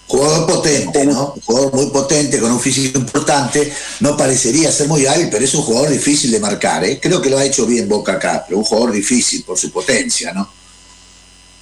Jugador 0.07 0.45
potente, 0.45 1.05
¿no? 1.05 1.35
Jugador 1.45 1.73
muy 1.73 1.87
potente, 1.87 2.39
con 2.39 2.51
un 2.51 2.59
físico 2.59 2.99
importante. 2.99 3.71
No 4.01 4.17
parecería 4.17 4.71
ser 4.71 4.87
muy 4.87 5.05
hábil, 5.05 5.29
pero 5.31 5.45
es 5.45 5.53
un 5.53 5.61
jugador 5.61 5.89
difícil 5.89 6.31
de 6.31 6.39
marcar, 6.39 6.83
¿eh? 6.83 6.99
Creo 7.01 7.21
que 7.21 7.29
lo 7.29 7.37
ha 7.37 7.45
hecho 7.45 7.65
bien 7.65 7.87
Boca 7.87 8.13
acá, 8.13 8.43
pero 8.45 8.57
un 8.57 8.65
jugador 8.65 8.91
difícil 8.91 9.43
por 9.43 9.57
su 9.57 9.71
potencia, 9.71 10.33
¿no? 10.33 10.49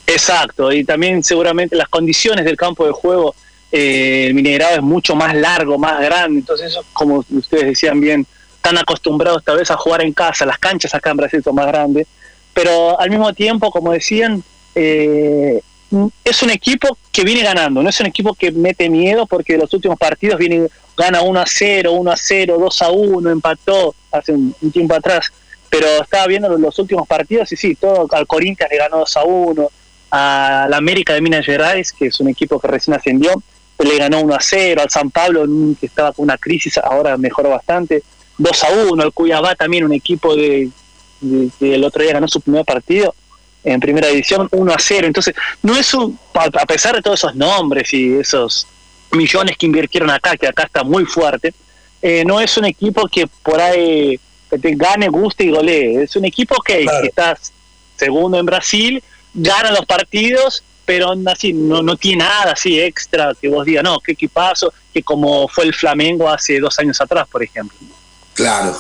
Exacto, 0.08 0.72
y 0.72 0.84
también 0.84 1.24
seguramente 1.24 1.76
las 1.76 1.88
condiciones 1.90 2.44
del 2.44 2.58
campo 2.58 2.86
de 2.86 2.92
juego, 2.92 3.36
eh, 3.72 4.26
el 4.28 4.34
minerado 4.34 4.76
es 4.76 4.82
mucho 4.82 5.16
más 5.16 5.36
largo, 5.36 5.78
más 5.78 6.00
grande, 6.02 6.40
entonces 6.40 6.72
eso, 6.72 6.84
como 6.94 7.24
ustedes 7.30 7.66
decían 7.66 8.00
bien, 8.00 8.26
están 8.56 8.78
acostumbrados 8.78 9.44
tal 9.44 9.58
vez 9.58 9.70
a 9.72 9.78
jugar 9.78 10.02
en 10.02 10.14
casa, 10.14 10.46
las 10.46 10.58
canchas 10.58 10.94
acá 10.96 11.12
en 11.12 11.18
Brasil 11.18 11.44
son 11.44 11.56
más 11.56 11.68
grandes, 11.68 12.08
pero 12.54 13.00
al 13.00 13.10
mismo 13.10 13.34
tiempo, 13.34 13.72
como 13.72 13.92
decían, 13.92 14.44
eh, 14.76 15.62
es 16.24 16.44
un 16.44 16.50
equipo 16.50 16.98
que 17.12 17.24
viene 17.24 17.42
ganando, 17.42 17.82
no 17.82 17.90
es 17.90 18.00
un 18.00 18.08
equipo 18.08 18.34
que 18.34 18.52
mete 18.52 18.90
miedo 18.90 19.26
porque 19.26 19.58
los 19.58 19.74
últimos 19.74 19.98
partidos 19.98 20.38
viene, 20.38 20.68
gana 20.98 21.22
1 21.22 21.40
a 21.40 21.46
0, 21.48 21.92
1 21.92 22.12
a 22.12 22.18
0, 22.18 22.58
2 22.60 22.82
a 22.82 22.92
1, 22.92 23.30
empató 23.30 23.96
hace 24.12 24.34
un, 24.34 24.54
tiempo 24.72 24.94
atrás, 24.96 25.32
pero 25.70 25.88
estaba 26.02 26.28
viendo 26.28 26.50
los 26.58 26.78
últimos 26.80 27.08
partidos 27.08 27.52
y 27.52 27.56
sí, 27.56 27.76
todo 27.76 28.08
al 28.12 28.28
Corinthians 28.28 28.72
le 28.72 28.78
ganó 28.78 28.98
2 28.98 29.18
a 29.18 29.24
1, 29.24 29.72
a 30.12 30.68
la 30.70 30.78
América 30.78 31.14
de 31.14 31.22
Minas 31.22 31.46
Gerais, 31.46 31.92
que 31.92 32.08
es 32.08 32.20
un 32.20 32.30
equipo 32.30 32.60
que 32.60 32.68
recién 32.68 32.96
ascendió, 32.96 33.42
le 33.84 33.98
ganó 33.98 34.22
1 34.22 34.36
a 34.36 34.42
0, 34.42 34.82
al 34.82 34.90
San 34.90 35.10
Pablo, 35.10 35.46
que 35.80 35.86
estaba 35.86 36.12
con 36.12 36.24
una 36.24 36.38
crisis, 36.38 36.78
ahora 36.78 37.18
mejoró 37.18 37.50
bastante, 37.50 38.04
2 38.38 38.64
a 38.64 38.72
1, 38.92 39.04
el 39.04 39.14
Cuyabá 39.14 39.56
también, 39.56 39.86
un 39.86 39.94
equipo 39.94 40.36
de, 40.36 40.70
que 41.60 41.76
el 41.76 41.84
otro 41.84 42.04
día 42.04 42.14
ganó 42.14 42.28
su 42.28 42.42
primer 42.42 42.66
partido 42.66 43.14
en 43.64 43.80
primera 43.80 44.08
división, 44.08 44.48
1 44.52 44.74
a 44.74 44.80
0. 44.80 45.08
Entonces, 45.08 45.36
no 45.62 45.76
es 45.76 45.94
un, 45.94 46.18
a 46.34 46.66
pesar 46.66 46.96
de 46.96 47.02
todos 47.02 47.20
esos 47.20 47.36
nombres 47.36 47.94
y 47.94 48.16
esos 48.16 48.68
millones 49.12 49.58
que 49.58 49.66
invirtieron 49.66 50.10
acá, 50.10 50.38
que 50.38 50.48
acá 50.48 50.64
está 50.64 50.84
muy 50.84 51.06
fuerte, 51.06 51.54
eh, 52.02 52.24
no 52.26 52.40
es 52.40 52.56
un 52.58 52.66
equipo 52.66 53.08
que 53.08 53.28
por 53.44 53.60
ahí 53.60 54.20
te 54.50 54.76
gane, 54.76 55.10
guste 55.10 55.44
y 55.44 55.52
golee. 55.52 56.04
Es 56.04 56.16
un 56.16 56.26
equipo 56.26 56.56
que, 56.62 56.86
está 57.04 57.38
segundo 57.98 58.40
en 58.40 58.46
Brasil, 58.46 59.04
gana 59.34 59.72
los 59.72 59.86
partidos, 59.86 60.64
pero 60.90 61.14
así 61.28 61.54
no, 61.54 61.84
no 61.84 61.98
tiene 61.98 62.24
nada 62.24 62.54
así 62.54 62.80
extra 62.80 63.36
que 63.40 63.48
vos 63.48 63.64
digas, 63.64 63.84
no, 63.84 64.00
qué 64.00 64.14
equipazo, 64.14 64.74
que 64.92 65.04
como 65.04 65.48
fue 65.48 65.66
el 65.66 65.76
Flamengo 65.76 66.28
hace 66.28 66.60
dos 66.60 66.80
años 66.80 67.00
atrás, 67.00 67.28
por 67.32 67.44
ejemplo. 67.44 67.78
Claro. 68.34 68.76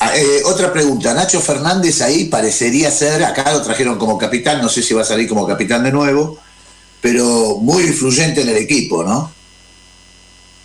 Ah, 0.00 0.14
eh, 0.14 0.42
otra 0.44 0.70
pregunta, 0.70 1.14
Nacho 1.14 1.40
Fernández 1.40 2.02
ahí 2.02 2.26
parecería 2.26 2.90
ser, 2.90 3.24
acá 3.24 3.54
lo 3.54 3.62
trajeron 3.62 3.96
como 3.96 4.18
capitán, 4.18 4.60
no 4.60 4.68
sé 4.68 4.82
si 4.82 4.92
va 4.92 5.00
a 5.00 5.06
salir 5.06 5.26
como 5.26 5.46
capitán 5.46 5.82
de 5.82 5.92
nuevo, 5.92 6.38
pero 7.00 7.56
muy 7.62 7.84
influyente 7.84 8.42
en 8.42 8.50
el 8.50 8.58
equipo, 8.58 9.02
¿no? 9.02 9.32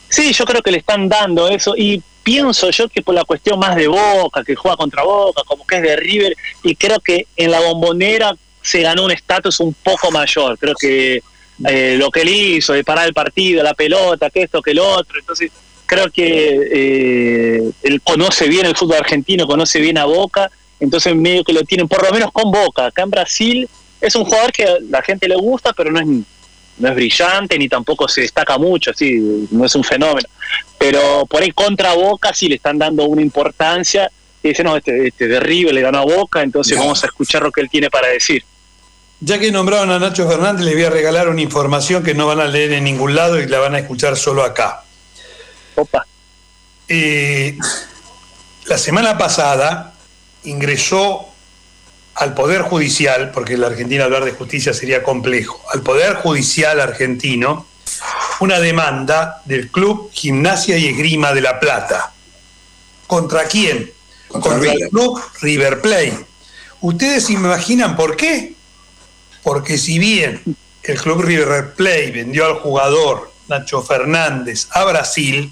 Sí, 0.10 0.34
yo 0.34 0.44
creo 0.44 0.62
que 0.62 0.72
le 0.72 0.80
están 0.80 1.08
dando 1.08 1.48
eso 1.48 1.74
y 1.78 2.04
pienso 2.22 2.70
yo 2.70 2.90
que 2.90 3.02
por 3.02 3.16
la 3.16 3.24
cuestión 3.24 3.58
más 3.58 3.78
de 3.78 3.88
Boca, 3.88 4.44
que 4.44 4.56
juega 4.56 4.76
contra 4.76 5.04
Boca, 5.04 5.44
como 5.46 5.66
que 5.66 5.78
es 5.78 5.84
de 5.84 5.96
River, 5.96 6.36
y 6.64 6.76
creo 6.76 7.00
que 7.00 7.28
en 7.38 7.52
la 7.52 7.62
bombonera 7.62 8.36
se 8.62 8.82
ganó 8.82 9.06
un 9.06 9.12
estatus 9.12 9.60
un 9.60 9.74
poco 9.74 10.12
mayor, 10.12 10.58
creo 10.58 10.76
que 10.76 11.22
eh, 11.68 11.96
lo 11.98 12.10
que 12.10 12.22
él 12.22 12.30
hizo, 12.30 12.74
de 12.74 12.84
parar 12.84 13.08
el 13.08 13.14
partido, 13.14 13.64
la 13.64 13.74
pelota, 13.74 14.30
que 14.30 14.44
esto, 14.44 14.62
que 14.62 14.72
el 14.72 14.80
otro, 14.80 15.20
entonces 15.20 15.52
creo 15.86 16.10
que 16.12 16.70
eh, 16.72 17.72
él 17.82 18.02
conoce 18.02 18.48
bien 18.48 18.66
el 18.66 18.76
fútbol 18.76 18.98
argentino, 18.98 19.48
conoce 19.48 19.80
bien 19.80 19.98
a 19.98 20.06
Boca, 20.06 20.50
entonces 20.80 21.16
medio 21.16 21.44
que 21.44 21.52
lo 21.52 21.64
tienen, 21.64 21.88
por 21.88 22.04
lo 22.04 22.12
menos 22.12 22.32
con 22.32 22.52
Boca. 22.52 22.86
Acá 22.86 23.02
en 23.02 23.10
Brasil 23.10 23.70
es 24.00 24.16
un 24.16 24.24
jugador 24.24 24.52
que 24.52 24.64
a 24.66 24.78
la 24.90 25.02
gente 25.02 25.28
le 25.28 25.36
gusta, 25.36 25.74
pero 25.74 25.92
no 25.92 26.00
es, 26.00 26.06
no 26.78 26.90
es 26.90 26.96
brillante 26.96 27.58
ni 27.58 27.68
tampoco 27.68 28.08
se 28.08 28.22
destaca 28.22 28.58
mucho, 28.58 28.94
sí, 28.94 29.48
no 29.52 29.66
es 29.66 29.76
un 29.76 29.84
fenómeno. 29.84 30.30
Pero 30.78 31.26
por 31.26 31.42
ahí 31.42 31.52
contra 31.52 31.94
Boca 31.94 32.34
sí 32.34 32.48
le 32.48 32.56
están 32.56 32.78
dando 32.78 33.06
una 33.06 33.22
importancia 33.22 34.10
y 34.42 34.50
dicen, 34.50 34.66
no, 34.66 34.78
este, 34.78 35.08
este 35.08 35.28
de 35.28 35.40
River 35.40 35.74
le 35.74 35.82
ganó 35.82 36.00
a 36.00 36.06
Boca, 36.06 36.42
entonces 36.42 36.78
vamos 36.78 37.04
a 37.04 37.08
escuchar 37.08 37.44
lo 37.44 37.52
que 37.52 37.62
él 37.62 37.70
tiene 37.70 37.90
para 37.90 38.08
decir. 38.08 38.44
Ya 39.22 39.38
que 39.38 39.52
nombraron 39.52 39.92
a 39.92 40.00
Nacho 40.00 40.28
Fernández, 40.30 40.66
le 40.66 40.74
voy 40.74 40.86
a 40.86 40.90
regalar 40.90 41.28
una 41.28 41.42
información 41.42 42.04
que 42.04 42.14
no 42.14 42.26
van 42.26 42.40
a 42.40 42.48
leer 42.48 42.72
en 42.72 42.86
ningún 42.86 43.16
lado 43.16 43.40
y 43.40 43.48
la 43.48 43.60
van 43.60 43.76
a 43.76 43.80
escuchar 43.80 44.16
solo 44.16 44.44
acá. 44.44 44.84
Eh, 46.88 47.58
la 48.66 48.78
semana 48.78 49.18
pasada 49.18 49.94
ingresó 50.46 51.28
al 52.16 52.34
Poder 52.34 52.62
Judicial, 52.62 53.32
porque 53.32 53.54
en 53.54 53.62
la 53.62 53.68
Argentina 53.68 54.06
hablar 54.06 54.24
de 54.24 54.32
justicia 54.32 54.74
sería 54.74 55.04
complejo, 55.04 55.62
al 55.74 55.82
Poder 55.82 56.16
Judicial 56.16 56.80
argentino 56.80 57.68
una 58.40 58.60
demanda 58.60 59.42
del 59.46 59.70
Club 59.70 60.12
Gimnasia 60.14 60.78
y 60.78 60.88
Esgrima 60.88 61.34
de 61.34 61.42
La 61.42 61.60
Plata. 61.60 62.14
¿Contra 63.08 63.46
quién? 63.46 63.92
Contra, 64.30 64.72
el 64.72 64.90
Club 64.90 65.22
River 65.42 65.82
Plate. 65.82 66.26
¿Ustedes 66.82 67.26
se 67.26 67.34
imaginan 67.34 67.96
por 67.96 68.16
qué? 68.16 68.54
Porque 69.44 69.78
si 69.78 70.00
bien 70.00 70.42
el 70.84 71.02
Club 71.02 71.22
River 71.22 71.74
Plate 71.74 72.12
vendió 72.12 72.46
al 72.46 72.56
jugador 72.56 73.32
Nacho 73.48 73.82
Fernández 73.82 74.68
a 74.72 74.86
Brasil, 74.86 75.52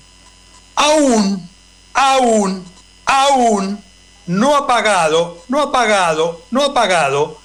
aún, 0.76 1.50
aún, 1.94 2.64
aún 3.06 3.84
no 4.28 4.56
ha 4.56 4.68
pagado, 4.68 5.44
no 5.48 5.62
ha 5.62 5.72
pagado, 5.72 6.46
no 6.52 6.64
ha 6.64 6.74
pagado 6.74 7.40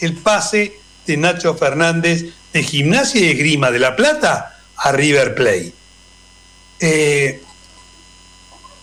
el 0.00 0.16
pase 0.16 0.80
de 1.06 1.16
Nacho 1.16 1.54
Fernández 1.54 2.26
de 2.52 2.62
Gimnasia 2.62 3.20
y 3.20 3.34
Grima 3.34 3.70
de 3.70 3.78
La 3.78 3.94
Plata 3.96 4.58
a 4.76 4.92
River 4.92 5.34
Plate. 5.34 5.72
Eh, 6.80 7.42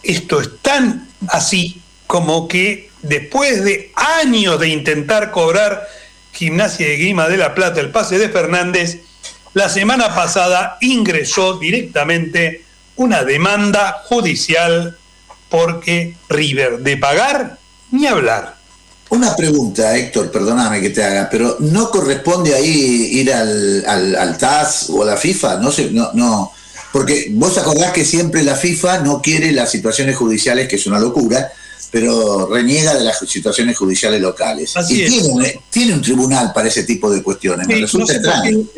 esto 0.04 0.42
es 0.42 0.50
tan 0.62 1.10
así 1.28 1.82
como 2.08 2.48
que 2.48 2.90
después 3.02 3.64
de 3.64 3.92
años 3.96 4.60
de 4.60 4.70
intentar 4.70 5.32
cobrar 5.32 5.88
Gimnasia 6.34 6.94
y 6.94 6.98
Grima 6.98 7.30
de 7.30 7.38
La 7.38 7.56
Plata 7.56 7.80
el 7.80 7.92
pase 7.92 8.18
de 8.18 8.30
Fernández, 8.30 9.00
la 9.54 9.70
semana 9.70 10.14
pasada 10.14 10.78
ingresó 10.82 11.58
directamente 11.58 12.64
una 12.98 13.24
demanda 13.24 14.04
judicial 14.06 14.98
porque 15.50 16.16
River 16.30 16.80
de 16.80 16.98
pagar 16.98 17.58
ni 17.92 18.08
hablar. 18.08 18.56
Una 19.10 19.36
pregunta, 19.36 19.96
Héctor, 19.96 20.32
perdóname 20.32 20.82
que 20.82 20.90
te 20.90 21.04
haga, 21.04 21.30
pero 21.30 21.58
¿no 21.60 21.90
corresponde 21.90 22.56
ahí 22.56 23.10
ir 23.14 23.32
al, 23.32 23.86
al, 23.86 24.38
TAS 24.38 24.90
o 24.90 25.04
a 25.04 25.06
la 25.06 25.16
FIFA? 25.16 25.58
No 25.58 25.72
sé, 25.72 25.92
no, 25.92 26.10
no, 26.14 26.52
porque 26.92 27.28
vos 27.32 27.58
acordás 27.58 27.92
que 27.92 28.04
siempre 28.04 28.44
la 28.44 28.56
FIFA 28.56 29.00
no 29.00 29.22
quiere 29.22 29.52
las 29.52 29.70
situaciones 29.70 30.16
judiciales, 30.16 30.68
que 30.68 30.78
es 30.78 30.88
una 30.88 31.00
locura, 31.00 31.52
pero 31.96 32.50
reniega 32.52 32.94
de 32.94 33.06
las 33.06 33.20
situaciones 33.20 33.78
judiciales 33.78 34.20
locales. 34.20 34.74
y 34.90 35.06
tiene 35.70 35.94
un, 35.94 36.02
tribunal 36.02 36.52
para 36.54 36.68
ese 36.68 36.84
tipo 36.84 37.10
de 37.10 37.24
cuestiones. 37.24 37.66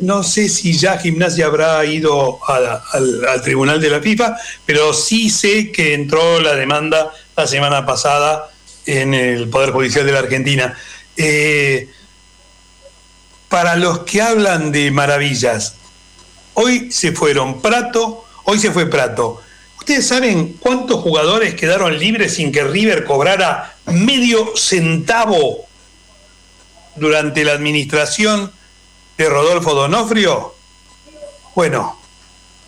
no, 0.02 0.22
sé 0.22 0.48
si 0.48 0.78
ya 0.78 1.00
Gimnasia 1.00 1.48
habrá 1.48 1.84
ido 1.84 2.38
al, 2.46 3.42
tribunal 3.42 3.82
de 3.82 3.90
la 3.90 4.02
FIFA, 4.02 4.38
pero 4.68 4.94
sí 4.94 5.32
sé 5.32 5.72
que 5.72 5.96
entró 5.96 6.40
la 6.42 6.54
demanda 6.54 7.12
la 7.36 7.48
semana 7.48 7.88
pasada 7.88 8.52
en 8.86 9.16
el 9.16 9.50
Poder 9.50 9.72
Judicial 9.72 10.06
de 10.06 10.12
la 10.12 10.20
Argentina. 10.20 10.78
Eh, 11.16 11.90
para 13.50 13.78
los 13.78 14.02
que 14.02 14.22
hablan 14.22 14.72
de 14.72 14.92
maravillas, 14.92 15.74
hoy 16.54 16.92
se 16.92 17.14
fueron 17.14 17.64
Prato, 17.64 18.26
hoy 18.44 18.60
se 18.60 18.70
fue 18.70 18.86
Prato, 18.86 19.42
¿Ustedes 19.88 20.08
saben 20.10 20.58
cuántos 20.60 21.00
jugadores 21.00 21.56
quedaron 21.56 21.98
libres 21.98 22.34
sin 22.34 22.52
que 22.52 22.62
River 22.62 23.06
cobrara 23.06 23.78
medio 23.86 24.52
centavo 24.58 25.66
durante 26.98 27.46
la 27.46 27.54
administración 27.54 28.52
de 29.18 29.30
Rodolfo 29.30 29.74
Donofrio? 29.74 30.54
Bueno, 31.56 31.98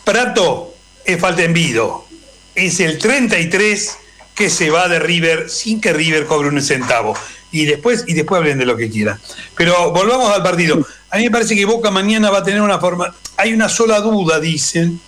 Prato 0.02 0.72
es 1.04 1.20
falta 1.20 1.42
envido. 1.42 2.06
Es 2.54 2.80
el 2.80 2.96
33 2.96 3.98
que 4.34 4.48
se 4.48 4.70
va 4.70 4.88
de 4.88 4.98
River 4.98 5.50
sin 5.50 5.78
que 5.78 5.92
River 5.92 6.24
cobre 6.24 6.48
un 6.48 6.62
centavo. 6.62 7.14
Y 7.52 7.66
después, 7.66 8.04
y 8.06 8.14
después 8.14 8.38
hablen 8.38 8.56
de 8.56 8.64
lo 8.64 8.78
que 8.78 8.88
quieran. 8.88 9.20
Pero 9.58 9.90
volvamos 9.90 10.34
al 10.34 10.42
partido. 10.42 10.86
A 11.10 11.18
mí 11.18 11.24
me 11.24 11.30
parece 11.30 11.54
que 11.54 11.66
Boca 11.66 11.90
mañana 11.90 12.30
va 12.30 12.38
a 12.38 12.44
tener 12.44 12.62
una 12.62 12.78
forma. 12.78 13.14
Hay 13.36 13.52
una 13.52 13.68
sola 13.68 14.00
duda, 14.00 14.40
dicen, 14.40 14.98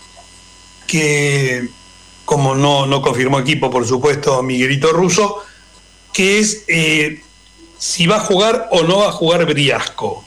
que 0.87 1.71
como 2.33 2.55
no, 2.55 2.87
no 2.87 3.03
confirmó 3.03 3.41
equipo, 3.41 3.71
por 3.71 3.87
supuesto, 3.87 4.43
Miguelito 4.43 4.91
Russo, 4.91 5.45
que 6.15 6.39
es 6.39 6.65
eh, 6.67 7.23
si 7.77 8.07
va 8.07 8.17
a 8.17 8.21
jugar 8.21 8.69
o 8.71 8.85
no 8.85 9.01
va 9.01 9.09
a 9.09 9.13
jugar 9.13 9.45
Briasco. 9.45 10.25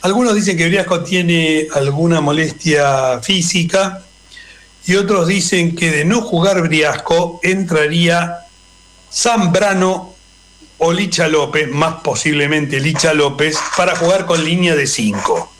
Algunos 0.00 0.34
dicen 0.34 0.56
que 0.56 0.66
Briasco 0.66 1.04
tiene 1.04 1.68
alguna 1.74 2.20
molestia 2.20 3.20
física 3.22 4.02
y 4.84 4.96
otros 4.96 5.28
dicen 5.28 5.76
que 5.76 5.92
de 5.92 6.04
no 6.04 6.22
jugar 6.22 6.60
Briasco 6.60 7.38
entraría 7.44 8.38
Zambrano 9.12 10.16
o 10.78 10.92
Licha 10.92 11.28
López, 11.28 11.70
más 11.70 12.00
posiblemente 12.02 12.80
Licha 12.80 13.14
López, 13.14 13.56
para 13.76 13.94
jugar 13.94 14.26
con 14.26 14.44
línea 14.44 14.74
de 14.74 14.88
5. 14.88 15.51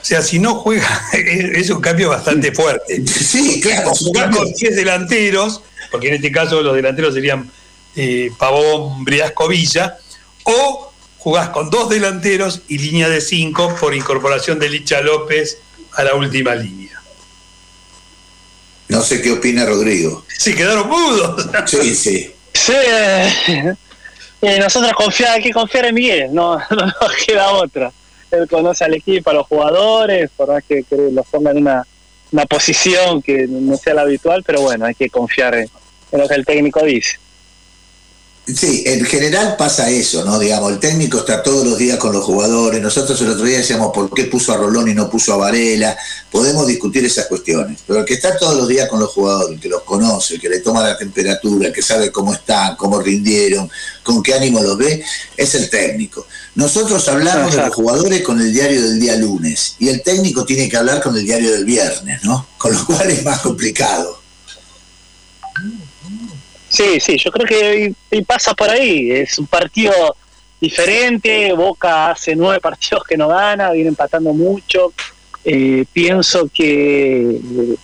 O 0.00 0.04
sea, 0.04 0.22
si 0.22 0.38
no 0.38 0.54
juega, 0.56 0.88
es 1.12 1.70
un 1.70 1.80
cambio 1.80 2.10
bastante 2.10 2.52
fuerte. 2.52 3.06
Sí, 3.06 3.60
claro. 3.60 3.90
Jugar 3.94 4.30
con 4.30 4.52
10 4.52 4.76
delanteros, 4.76 5.62
porque 5.90 6.08
en 6.08 6.14
este 6.14 6.32
caso 6.32 6.62
los 6.62 6.74
delanteros 6.74 7.14
serían 7.14 7.50
eh, 7.96 8.30
Pavón, 8.38 9.04
Briasco, 9.04 9.48
Villa, 9.48 9.98
o 10.44 10.92
jugás 11.18 11.50
con 11.50 11.68
dos 11.68 11.88
delanteros 11.88 12.62
y 12.68 12.78
línea 12.78 13.08
de 13.08 13.20
5 13.20 13.76
por 13.80 13.94
incorporación 13.94 14.58
de 14.58 14.70
Licha 14.70 15.00
López 15.00 15.58
a 15.94 16.04
la 16.04 16.14
última 16.14 16.54
línea. 16.54 17.02
No 18.88 19.02
sé 19.02 19.20
qué 19.20 19.32
opina 19.32 19.66
Rodrigo. 19.66 20.24
Sí, 20.38 20.54
quedaron 20.54 20.88
mudos. 20.88 21.46
Sí, 21.66 21.94
sí. 21.94 22.34
Sí, 22.54 22.72
eh, 22.72 23.74
eh, 24.40 24.58
nosotros 24.58 24.92
confiar, 24.94 25.32
hay 25.32 25.42
que 25.42 25.50
confiar 25.50 25.86
en 25.86 25.94
Miguel, 25.94 26.28
no, 26.32 26.56
no 26.70 26.86
nos 26.86 27.12
queda 27.26 27.50
otra. 27.50 27.92
Él 28.30 28.48
conoce 28.48 28.84
al 28.84 28.94
equipo, 28.94 29.30
a 29.30 29.34
los 29.34 29.46
jugadores, 29.46 30.30
por 30.36 30.48
más 30.48 30.64
que, 30.64 30.84
que 30.84 30.96
los 31.10 31.26
ponga 31.26 31.50
en 31.50 31.58
una, 31.58 31.86
una 32.32 32.46
posición 32.46 33.22
que 33.22 33.46
no 33.48 33.76
sea 33.76 33.94
la 33.94 34.02
habitual, 34.02 34.42
pero 34.44 34.60
bueno, 34.60 34.84
hay 34.84 34.94
que 34.94 35.08
confiar 35.08 35.54
en, 35.54 35.68
en 36.12 36.20
lo 36.20 36.28
que 36.28 36.34
el 36.34 36.44
técnico 36.44 36.84
dice. 36.84 37.18
Sí, 38.54 38.82
en 38.86 39.04
general 39.04 39.56
pasa 39.58 39.90
eso, 39.90 40.24
¿no? 40.24 40.38
Digamos, 40.38 40.72
el 40.72 40.78
técnico 40.78 41.18
está 41.18 41.42
todos 41.42 41.66
los 41.66 41.76
días 41.76 41.98
con 41.98 42.14
los 42.14 42.24
jugadores. 42.24 42.80
Nosotros 42.80 43.20
el 43.20 43.30
otro 43.30 43.44
día 43.44 43.58
decíamos 43.58 43.92
por 43.92 44.12
qué 44.14 44.24
puso 44.24 44.54
a 44.54 44.56
Rolón 44.56 44.88
y 44.88 44.94
no 44.94 45.10
puso 45.10 45.34
a 45.34 45.36
Varela. 45.36 45.94
Podemos 46.30 46.66
discutir 46.66 47.04
esas 47.04 47.26
cuestiones. 47.26 47.80
Pero 47.86 48.00
el 48.00 48.06
que 48.06 48.14
está 48.14 48.38
todos 48.38 48.56
los 48.56 48.66
días 48.66 48.88
con 48.88 49.00
los 49.00 49.10
jugadores, 49.10 49.56
el 49.56 49.60
que 49.60 49.68
los 49.68 49.82
conoce, 49.82 50.36
el 50.36 50.40
que 50.40 50.48
le 50.48 50.60
toma 50.60 50.82
la 50.82 50.96
temperatura, 50.96 51.68
el 51.68 51.74
que 51.74 51.82
sabe 51.82 52.10
cómo 52.10 52.32
están, 52.32 52.76
cómo 52.76 52.98
rindieron, 53.00 53.70
con 54.02 54.22
qué 54.22 54.32
ánimo 54.32 54.62
los 54.62 54.78
ve, 54.78 55.04
es 55.36 55.54
el 55.54 55.68
técnico. 55.68 56.26
Nosotros 56.54 57.06
hablamos 57.08 57.54
de 57.54 57.60
los 57.60 57.74
jugadores 57.74 58.22
con 58.22 58.40
el 58.40 58.50
diario 58.50 58.80
del 58.80 58.98
día 58.98 59.16
lunes 59.16 59.76
y 59.78 59.90
el 59.90 60.02
técnico 60.02 60.46
tiene 60.46 60.70
que 60.70 60.76
hablar 60.78 61.02
con 61.02 61.14
el 61.14 61.24
diario 61.24 61.52
del 61.52 61.66
viernes, 61.66 62.24
¿no? 62.24 62.48
Con 62.56 62.72
lo 62.72 62.86
cual 62.86 63.10
es 63.10 63.22
más 63.24 63.40
complicado. 63.40 64.22
Sí, 66.68 67.00
sí, 67.00 67.16
yo 67.16 67.30
creo 67.30 67.46
que 67.46 67.94
y, 68.10 68.16
y 68.18 68.22
pasa 68.22 68.54
por 68.54 68.70
ahí. 68.70 69.10
Es 69.10 69.38
un 69.38 69.46
partido 69.46 69.92
diferente. 70.60 71.52
Boca 71.52 72.10
hace 72.10 72.36
nueve 72.36 72.60
partidos 72.62 73.04
que 73.04 73.16
no 73.16 73.28
gana, 73.28 73.72
viene 73.72 73.88
empatando 73.88 74.32
mucho. 74.32 74.92
Eh, 75.44 75.84
pienso 75.92 76.48
que 76.52 77.20
eh, 77.20 77.74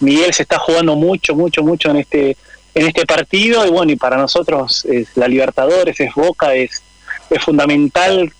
Miguel 0.00 0.32
se 0.32 0.42
está 0.42 0.58
jugando 0.58 0.96
mucho, 0.96 1.34
mucho, 1.34 1.62
mucho 1.62 1.90
en 1.90 1.98
este 1.98 2.36
en 2.74 2.86
este 2.86 3.04
partido 3.04 3.66
y 3.66 3.70
bueno, 3.70 3.92
y 3.92 3.96
para 3.96 4.16
nosotros 4.16 4.86
es 4.86 5.08
la 5.14 5.28
Libertadores, 5.28 6.00
es 6.00 6.14
Boca, 6.14 6.54
es, 6.54 6.82
es 7.28 7.44
fundamental 7.44 8.32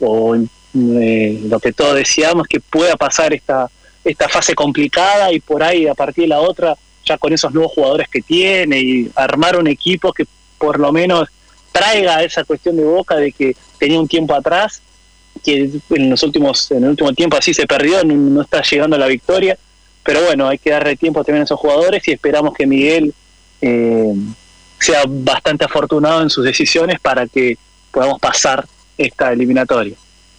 o 0.00 0.34
eh, 0.34 1.40
lo 1.44 1.60
que 1.60 1.74
todos 1.74 1.94
decíamos 1.94 2.46
que 2.48 2.60
pueda 2.60 2.96
pasar 2.96 3.34
esta 3.34 3.70
esta 4.02 4.30
fase 4.30 4.54
complicada 4.54 5.30
y 5.30 5.40
por 5.40 5.62
ahí 5.62 5.86
a 5.86 5.94
partir 5.94 6.24
de 6.24 6.28
la 6.28 6.40
otra 6.40 6.74
ya 7.04 7.18
con 7.18 7.32
esos 7.32 7.52
nuevos 7.52 7.72
jugadores 7.72 8.08
que 8.08 8.20
tiene 8.20 8.80
y 8.80 9.10
armar 9.14 9.56
un 9.56 9.66
equipo 9.66 10.12
que 10.12 10.26
por 10.58 10.78
lo 10.78 10.92
menos 10.92 11.28
traiga 11.72 12.22
esa 12.22 12.44
cuestión 12.44 12.76
de 12.76 12.84
Boca 12.84 13.16
de 13.16 13.32
que 13.32 13.56
tenía 13.78 13.98
un 14.00 14.08
tiempo 14.08 14.34
atrás 14.34 14.82
que 15.44 15.70
en 15.90 16.10
los 16.10 16.22
últimos 16.22 16.70
en 16.70 16.84
el 16.84 16.90
último 16.90 17.12
tiempo 17.12 17.36
así 17.36 17.54
se 17.54 17.66
perdió 17.66 18.04
no, 18.04 18.42
está 18.42 18.62
llegando 18.62 18.96
a 18.96 18.98
la 18.98 19.06
victoria. 19.06 19.56
Pero 20.02 20.22
bueno 20.24 20.48
hay 20.48 20.58
que 20.58 20.70
darle 20.70 20.96
tiempo 20.96 21.24
también 21.24 21.42
a 21.42 21.44
esos 21.44 21.58
jugadores 21.58 22.06
y 22.08 22.12
esperamos 22.12 22.54
que 22.54 22.66
Miguel 22.66 23.14
eh, 23.60 24.14
sea 24.78 25.02
bastante 25.06 25.64
afortunado 25.64 26.22
en 26.22 26.30
sus 26.30 26.44
decisiones 26.44 26.98
para 27.00 27.26
que 27.26 27.56
podamos 27.90 28.18
pasar 28.20 28.66
esta 28.96 29.32
eliminatoria. 29.32 29.94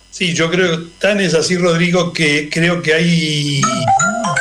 Sí, 0.09 0.34
yo 0.34 0.51
creo, 0.51 0.88
tan 0.99 1.22
es 1.22 1.34
así, 1.34 1.57
Rodrigo, 1.57 2.12
que 2.12 2.49
creo 2.49 2.82
que 2.82 2.93
hay 2.93 3.62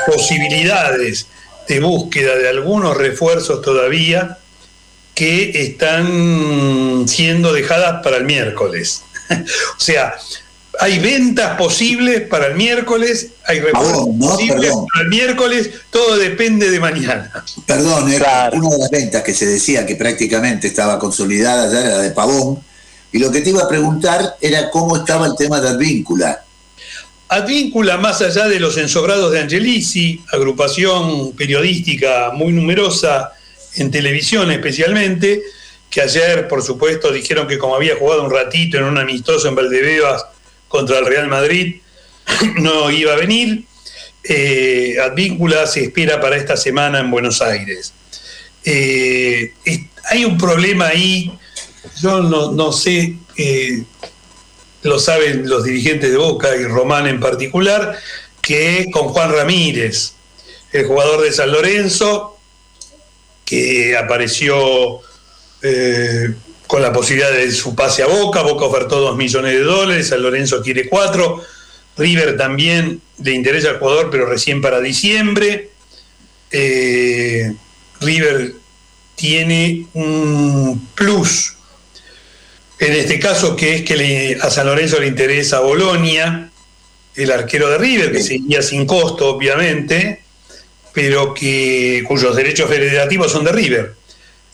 posibilidades 0.06 1.28
de 1.68 1.80
búsqueda 1.80 2.36
de 2.36 2.48
algunos 2.48 2.96
refuerzos 2.96 3.62
todavía 3.62 4.38
que 5.14 5.62
están 5.62 7.04
siendo 7.06 7.52
dejadas 7.52 8.02
para 8.02 8.16
el 8.16 8.24
miércoles. 8.24 9.02
o 9.30 9.80
sea, 9.80 10.14
hay 10.80 10.98
ventas 10.98 11.56
posibles 11.58 12.22
para 12.22 12.46
el 12.46 12.54
miércoles, 12.54 13.28
hay 13.46 13.60
refuerzos 13.60 13.98
Pavón, 13.98 14.18
¿no? 14.18 14.30
posibles 14.30 14.66
Perdón. 14.68 14.86
para 14.92 15.04
el 15.04 15.08
miércoles, 15.10 15.70
todo 15.90 16.16
depende 16.16 16.70
de 16.70 16.80
mañana. 16.80 17.44
Perdón, 17.66 18.10
era 18.10 18.50
una 18.52 18.70
de 18.70 18.78
las 18.78 18.90
ventas 18.90 19.22
que 19.22 19.34
se 19.34 19.46
decía 19.46 19.84
que 19.84 19.96
prácticamente 19.96 20.68
estaba 20.68 20.98
consolidada 20.98 21.70
ya 21.70 21.80
era 21.80 21.96
la 21.96 22.02
de 22.02 22.10
Pavón. 22.10 22.62
Y 23.12 23.18
lo 23.18 23.30
que 23.30 23.40
te 23.40 23.50
iba 23.50 23.62
a 23.62 23.68
preguntar 23.68 24.36
era 24.40 24.70
cómo 24.70 24.96
estaba 24.96 25.26
el 25.26 25.34
tema 25.36 25.60
de 25.60 25.68
Advíncula. 25.68 26.44
Advíncula, 27.30 27.96
más 27.96 28.22
allá 28.22 28.48
de 28.48 28.58
los 28.58 28.76
ensobrados 28.76 29.30
de 29.30 29.38
Angelici, 29.38 30.20
agrupación 30.32 31.32
periodística 31.36 32.32
muy 32.34 32.52
numerosa 32.52 33.30
en 33.76 33.88
televisión 33.92 34.50
especialmente, 34.50 35.40
que 35.88 36.00
ayer, 36.00 36.48
por 36.48 36.60
supuesto, 36.60 37.12
dijeron 37.12 37.46
que 37.46 37.56
como 37.56 37.76
había 37.76 37.94
jugado 37.94 38.24
un 38.24 38.32
ratito 38.32 38.78
en 38.78 38.84
un 38.84 38.98
amistoso 38.98 39.46
en 39.46 39.54
Valdebebas 39.54 40.26
contra 40.66 40.98
el 40.98 41.06
Real 41.06 41.28
Madrid, 41.28 41.76
no 42.56 42.90
iba 42.90 43.12
a 43.12 43.16
venir. 43.16 43.62
Eh, 44.24 44.96
Advíncula 45.00 45.68
se 45.68 45.84
espera 45.84 46.20
para 46.20 46.36
esta 46.36 46.56
semana 46.56 46.98
en 46.98 47.12
Buenos 47.12 47.40
Aires. 47.40 47.94
Eh, 48.64 49.54
hay 50.10 50.24
un 50.24 50.36
problema 50.36 50.88
ahí, 50.88 51.30
yo 52.02 52.24
no, 52.24 52.50
no 52.50 52.72
sé, 52.72 53.14
eh, 53.36 53.84
lo 54.82 54.98
saben 54.98 55.48
los 55.48 55.64
dirigentes 55.64 56.10
de 56.10 56.16
Boca 56.16 56.56
y 56.56 56.64
Román 56.64 57.06
en 57.06 57.20
particular, 57.20 57.98
que 58.40 58.86
con 58.92 59.08
Juan 59.08 59.32
Ramírez, 59.32 60.12
el 60.72 60.86
jugador 60.86 61.22
de 61.22 61.32
San 61.32 61.52
Lorenzo, 61.52 62.38
que 63.44 63.96
apareció 63.96 65.00
eh, 65.62 66.34
con 66.66 66.82
la 66.82 66.92
posibilidad 66.92 67.32
de 67.32 67.50
su 67.50 67.74
pase 67.74 68.02
a 68.02 68.06
Boca, 68.06 68.42
Boca 68.42 68.64
ofertó 68.64 69.00
dos 69.00 69.16
millones 69.16 69.52
de 69.52 69.60
dólares, 69.60 70.08
San 70.08 70.22
Lorenzo 70.22 70.62
quiere 70.62 70.88
cuatro, 70.88 71.42
River 71.96 72.36
también 72.36 73.02
le 73.22 73.32
interesa 73.32 73.70
al 73.70 73.78
jugador, 73.78 74.10
pero 74.10 74.26
recién 74.26 74.62
para 74.62 74.80
diciembre. 74.80 75.70
Eh, 76.50 77.52
River 78.00 78.54
tiene 79.14 79.86
un 79.92 80.88
plus 80.94 81.54
en 82.80 82.92
este 82.94 83.18
caso 83.18 83.54
que 83.56 83.76
es 83.76 83.82
que 83.82 83.96
le- 83.96 84.38
a 84.40 84.50
San 84.50 84.66
Lorenzo 84.66 84.98
le 85.00 85.06
interesa 85.06 85.60
Bolonia, 85.60 86.50
el 87.14 87.30
arquero 87.30 87.68
de 87.68 87.78
River, 87.78 88.12
que 88.12 88.22
seguía 88.22 88.62
sin 88.62 88.86
costo, 88.86 89.28
obviamente, 89.28 90.22
pero 90.92 91.34
que 91.34 92.02
cuyos 92.08 92.34
derechos 92.34 92.68
federativos 92.68 93.30
son 93.30 93.44
de 93.44 93.52
River. 93.52 93.94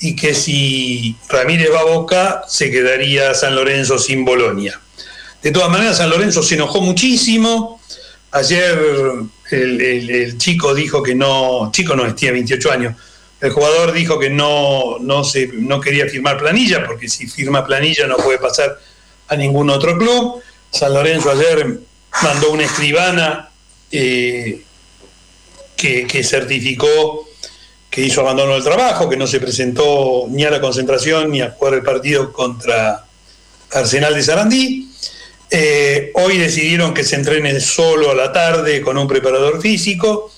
Y 0.00 0.14
que 0.16 0.34
si 0.34 1.16
Ramírez 1.28 1.68
va 1.72 1.80
a 1.80 1.84
Boca, 1.84 2.42
se 2.48 2.70
quedaría 2.70 3.32
San 3.34 3.54
Lorenzo 3.54 3.98
sin 3.98 4.24
Bolonia. 4.24 4.78
De 5.42 5.50
todas 5.52 5.70
maneras, 5.70 5.96
San 5.98 6.10
Lorenzo 6.10 6.42
se 6.42 6.56
enojó 6.56 6.80
muchísimo. 6.82 7.80
Ayer 8.32 8.76
el, 9.52 9.80
el- 9.80 10.10
el 10.10 10.38
chico 10.38 10.74
dijo 10.74 11.02
que 11.02 11.14
no, 11.14 11.70
chico 11.72 11.94
no, 11.94 12.12
tiene 12.14 12.32
28 12.34 12.72
años, 12.72 12.94
el 13.40 13.50
jugador 13.50 13.92
dijo 13.92 14.18
que 14.18 14.30
no, 14.30 14.98
no, 15.00 15.24
se, 15.24 15.48
no 15.48 15.80
quería 15.80 16.08
firmar 16.08 16.38
planilla, 16.38 16.86
porque 16.86 17.08
si 17.08 17.26
firma 17.26 17.66
planilla 17.66 18.06
no 18.06 18.16
puede 18.16 18.38
pasar 18.38 18.78
a 19.28 19.36
ningún 19.36 19.70
otro 19.70 19.98
club. 19.98 20.42
San 20.70 20.94
Lorenzo 20.94 21.30
ayer 21.30 21.80
mandó 22.22 22.50
una 22.50 22.64
escribana 22.64 23.50
eh, 23.90 24.62
que, 25.76 26.06
que 26.06 26.24
certificó 26.24 27.26
que 27.90 28.02
hizo 28.02 28.20
abandono 28.20 28.52
del 28.54 28.62
trabajo, 28.62 29.08
que 29.08 29.16
no 29.16 29.26
se 29.26 29.40
presentó 29.40 30.26
ni 30.28 30.44
a 30.44 30.50
la 30.50 30.60
concentración 30.60 31.30
ni 31.30 31.40
a 31.40 31.52
jugar 31.52 31.74
el 31.74 31.82
partido 31.82 32.30
contra 32.30 33.06
Arsenal 33.72 34.14
de 34.14 34.22
Sarandí. 34.22 34.90
Eh, 35.50 36.10
hoy 36.14 36.38
decidieron 36.38 36.92
que 36.92 37.04
se 37.04 37.16
entrene 37.16 37.58
solo 37.60 38.10
a 38.10 38.14
la 38.14 38.32
tarde 38.32 38.82
con 38.82 38.98
un 38.98 39.06
preparador 39.06 39.62
físico. 39.62 40.30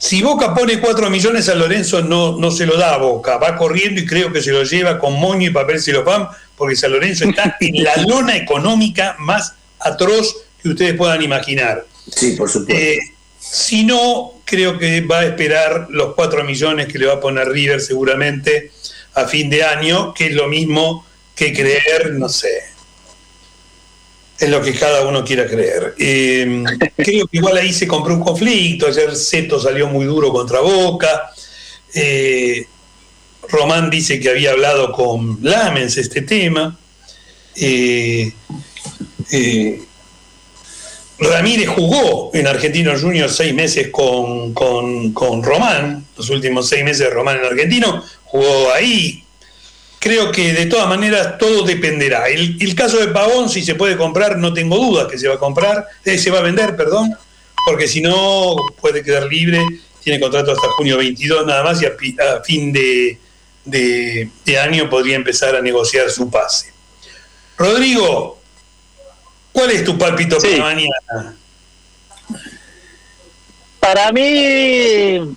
Si 0.00 0.22
Boca 0.22 0.54
pone 0.54 0.80
4 0.80 1.10
millones 1.10 1.50
a 1.50 1.54
Lorenzo, 1.54 2.00
no, 2.00 2.38
no 2.38 2.50
se 2.50 2.64
lo 2.64 2.78
da 2.78 2.94
a 2.94 2.96
Boca. 2.96 3.36
Va 3.36 3.54
corriendo 3.54 4.00
y 4.00 4.06
creo 4.06 4.32
que 4.32 4.40
se 4.40 4.50
lo 4.50 4.64
lleva 4.64 4.98
con 4.98 5.12
moño 5.12 5.50
y 5.50 5.52
papel 5.52 5.78
celofán, 5.78 6.26
porque 6.56 6.74
San 6.74 6.92
Lorenzo 6.92 7.28
está 7.28 7.58
en 7.60 7.84
la 7.84 7.94
lona 8.08 8.34
económica 8.34 9.14
más 9.18 9.52
atroz 9.78 10.34
que 10.62 10.70
ustedes 10.70 10.94
puedan 10.94 11.20
imaginar. 11.20 11.84
Sí, 12.10 12.32
por 12.32 12.48
supuesto. 12.48 12.82
Eh, 12.82 12.98
si 13.38 13.84
no, 13.84 14.40
creo 14.46 14.78
que 14.78 15.02
va 15.02 15.18
a 15.18 15.26
esperar 15.26 15.88
los 15.90 16.14
4 16.14 16.44
millones 16.44 16.88
que 16.88 16.98
le 16.98 17.04
va 17.04 17.14
a 17.14 17.20
poner 17.20 17.46
River 17.48 17.82
seguramente 17.82 18.72
a 19.14 19.26
fin 19.26 19.50
de 19.50 19.64
año, 19.64 20.14
que 20.14 20.28
es 20.28 20.34
lo 20.34 20.48
mismo 20.48 21.04
que 21.34 21.52
creer, 21.52 22.12
no 22.12 22.30
sé, 22.30 22.48
en 24.40 24.50
lo 24.50 24.62
que 24.62 24.72
cada 24.72 25.06
uno 25.06 25.24
quiera 25.24 25.46
creer. 25.46 25.94
Eh, 25.98 26.64
creo 26.96 27.26
que 27.26 27.36
igual 27.36 27.58
ahí 27.58 27.72
se 27.72 27.86
compró 27.86 28.14
un 28.14 28.22
conflicto, 28.22 28.86
ayer 28.86 29.14
Seto 29.14 29.60
salió 29.60 29.86
muy 29.86 30.06
duro 30.06 30.32
contra 30.32 30.60
Boca, 30.60 31.30
eh, 31.94 32.66
Román 33.48 33.90
dice 33.90 34.18
que 34.18 34.30
había 34.30 34.52
hablado 34.52 34.92
con 34.92 35.38
Lamens 35.42 35.96
este 35.98 36.22
tema, 36.22 36.78
eh, 37.56 38.32
Ramírez 41.18 41.68
jugó 41.68 42.30
en 42.32 42.46
Argentino 42.46 42.98
Junior 42.98 43.28
seis 43.28 43.52
meses 43.52 43.88
con, 43.88 44.54
con, 44.54 45.12
con 45.12 45.42
Román, 45.42 46.06
los 46.16 46.30
últimos 46.30 46.66
seis 46.66 46.82
meses 46.82 47.00
de 47.00 47.10
Román 47.10 47.38
en 47.38 47.44
Argentino, 47.44 48.02
jugó 48.24 48.72
ahí, 48.72 49.22
creo 50.00 50.32
que 50.32 50.52
de 50.54 50.66
todas 50.66 50.88
maneras 50.88 51.38
todo 51.38 51.62
dependerá. 51.62 52.26
El, 52.28 52.74
caso 52.74 52.98
de 52.98 53.08
Pavón, 53.08 53.48
si 53.48 53.62
se 53.62 53.76
puede 53.76 53.96
comprar, 53.96 54.38
no 54.38 54.52
tengo 54.52 54.76
dudas 54.76 55.06
que 55.06 55.18
se 55.18 55.28
va 55.28 55.34
a 55.34 55.38
comprar, 55.38 55.86
eh, 56.04 56.18
se 56.18 56.30
va 56.30 56.38
a 56.38 56.42
vender, 56.42 56.74
perdón, 56.74 57.14
porque 57.66 57.86
si 57.86 58.00
no 58.00 58.56
puede 58.80 59.04
quedar 59.04 59.24
libre, 59.24 59.62
tiene 60.02 60.18
contrato 60.18 60.52
hasta 60.52 60.68
junio 60.70 60.96
22 60.96 61.46
nada 61.46 61.62
más 61.62 61.80
y 61.82 61.86
a, 61.86 61.92
fin 62.42 62.72
de, 62.72 63.18
de, 63.66 64.58
año 64.58 64.88
podría 64.88 65.16
empezar 65.16 65.54
a 65.54 65.60
negociar 65.60 66.10
su 66.10 66.30
pase. 66.30 66.72
Rodrigo, 67.58 68.40
¿cuál 69.52 69.70
es 69.70 69.84
tu 69.84 69.98
palpito 69.98 70.38
para 70.38 70.56
mañana? 70.56 71.36
Para 73.78 74.12
mí, 74.12 75.36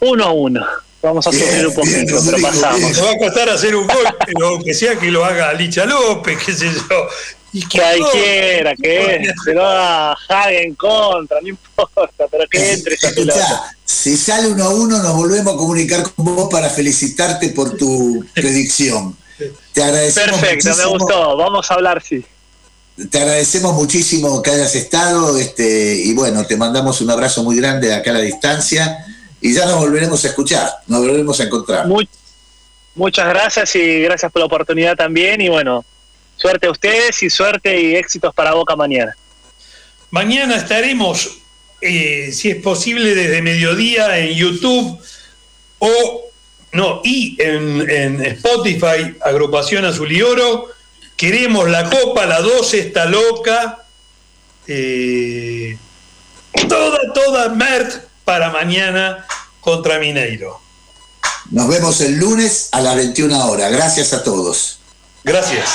uno 0.00 0.24
a 0.24 0.32
uno. 0.32 0.83
Vamos 1.04 1.26
a 1.26 1.32
sufrir 1.32 1.66
un 1.66 1.74
poquito, 1.74 2.18
pero 2.24 2.38
pasamos. 2.40 3.04
va 3.04 3.10
a 3.10 3.18
costar 3.18 3.50
hacer 3.50 3.76
un 3.76 3.86
gol, 3.86 4.06
pero 4.24 4.58
que 4.64 4.72
sea 4.72 4.96
que 4.96 5.10
lo 5.10 5.22
haga 5.22 5.52
Licha 5.52 5.84
López, 5.84 6.38
qué 6.44 6.54
sé 6.54 6.70
yo. 6.72 7.06
Y 7.52 7.60
que 7.68 7.78
cualquiera, 7.78 8.74
que 8.74 9.30
se 9.44 9.52
lo 9.52 9.66
haga 9.66 10.16
Hagen 10.28 10.74
contra, 10.74 11.42
no 11.42 11.48
importa, 11.48 12.24
pero 12.30 12.48
que 12.50 12.72
entre 12.72 12.94
esa 12.94 13.10
pelota. 13.10 13.76
Si 13.84 14.16
sale 14.16 14.48
uno 14.48 14.64
a 14.64 14.68
uno, 14.70 15.02
nos 15.02 15.14
volvemos 15.14 15.52
a 15.52 15.56
comunicar 15.58 16.02
con 16.02 16.24
vos 16.24 16.48
para 16.50 16.70
felicitarte 16.70 17.50
por 17.50 17.76
tu 17.76 18.24
predicción. 18.32 19.14
Te 19.74 19.82
agradecemos 19.82 20.40
Perfecto, 20.40 20.74
me 20.74 20.86
gustó. 20.86 21.36
Vamos 21.36 21.70
a 21.70 21.74
hablar, 21.74 22.02
sí. 22.02 22.24
Te 23.10 23.18
agradecemos 23.18 23.74
muchísimo 23.74 24.40
que 24.40 24.52
hayas 24.52 24.74
estado 24.74 25.36
este, 25.36 25.96
y 25.96 26.14
bueno, 26.14 26.46
te 26.46 26.56
mandamos 26.56 27.02
un 27.02 27.10
abrazo 27.10 27.44
muy 27.44 27.56
grande 27.56 27.88
de 27.88 27.94
acá 27.94 28.10
a 28.10 28.14
la 28.14 28.20
distancia 28.20 29.04
y 29.44 29.52
ya 29.52 29.66
nos 29.66 29.76
volveremos 29.76 30.24
a 30.24 30.28
escuchar, 30.28 30.70
nos 30.86 31.00
volveremos 31.00 31.38
a 31.38 31.44
encontrar. 31.44 31.86
muchas 32.94 33.28
gracias 33.28 33.76
y 33.76 34.00
gracias 34.00 34.32
por 34.32 34.40
la 34.40 34.46
oportunidad 34.46 34.96
también 34.96 35.38
y 35.42 35.50
bueno, 35.50 35.84
suerte 36.38 36.66
a 36.66 36.70
ustedes 36.70 37.22
y 37.22 37.28
suerte 37.28 37.78
y 37.78 37.94
éxitos 37.94 38.34
para 38.34 38.54
Boca 38.54 38.74
mañana. 38.74 39.14
Mañana 40.08 40.56
estaremos, 40.56 41.40
eh, 41.82 42.32
si 42.32 42.52
es 42.52 42.62
posible, 42.62 43.14
desde 43.14 43.42
mediodía 43.42 44.18
en 44.18 44.34
YouTube 44.34 44.98
o 45.78 46.22
no, 46.72 47.02
y 47.04 47.36
en, 47.38 48.24
Spotify, 48.24 49.14
Agrupación 49.22 49.84
Azul 49.84 50.10
y 50.10 50.22
Oro. 50.22 50.70
Queremos 51.16 51.68
la 51.68 51.90
copa, 51.90 52.24
la 52.24 52.40
12 52.40 52.78
está 52.78 53.04
loca. 53.04 53.84
Eh, 54.66 55.76
toda, 56.66 57.12
toda 57.12 57.50
Mert 57.50 58.13
para 58.24 58.50
mañana 58.50 59.26
contra 59.60 59.98
Mineiro. 59.98 60.60
Nos 61.50 61.68
vemos 61.68 62.00
el 62.00 62.16
lunes 62.16 62.68
a 62.72 62.80
las 62.80 62.96
21 62.96 63.46
horas. 63.46 63.70
Gracias 63.70 64.12
a 64.12 64.22
todos. 64.22 64.78
Gracias. 65.22 65.68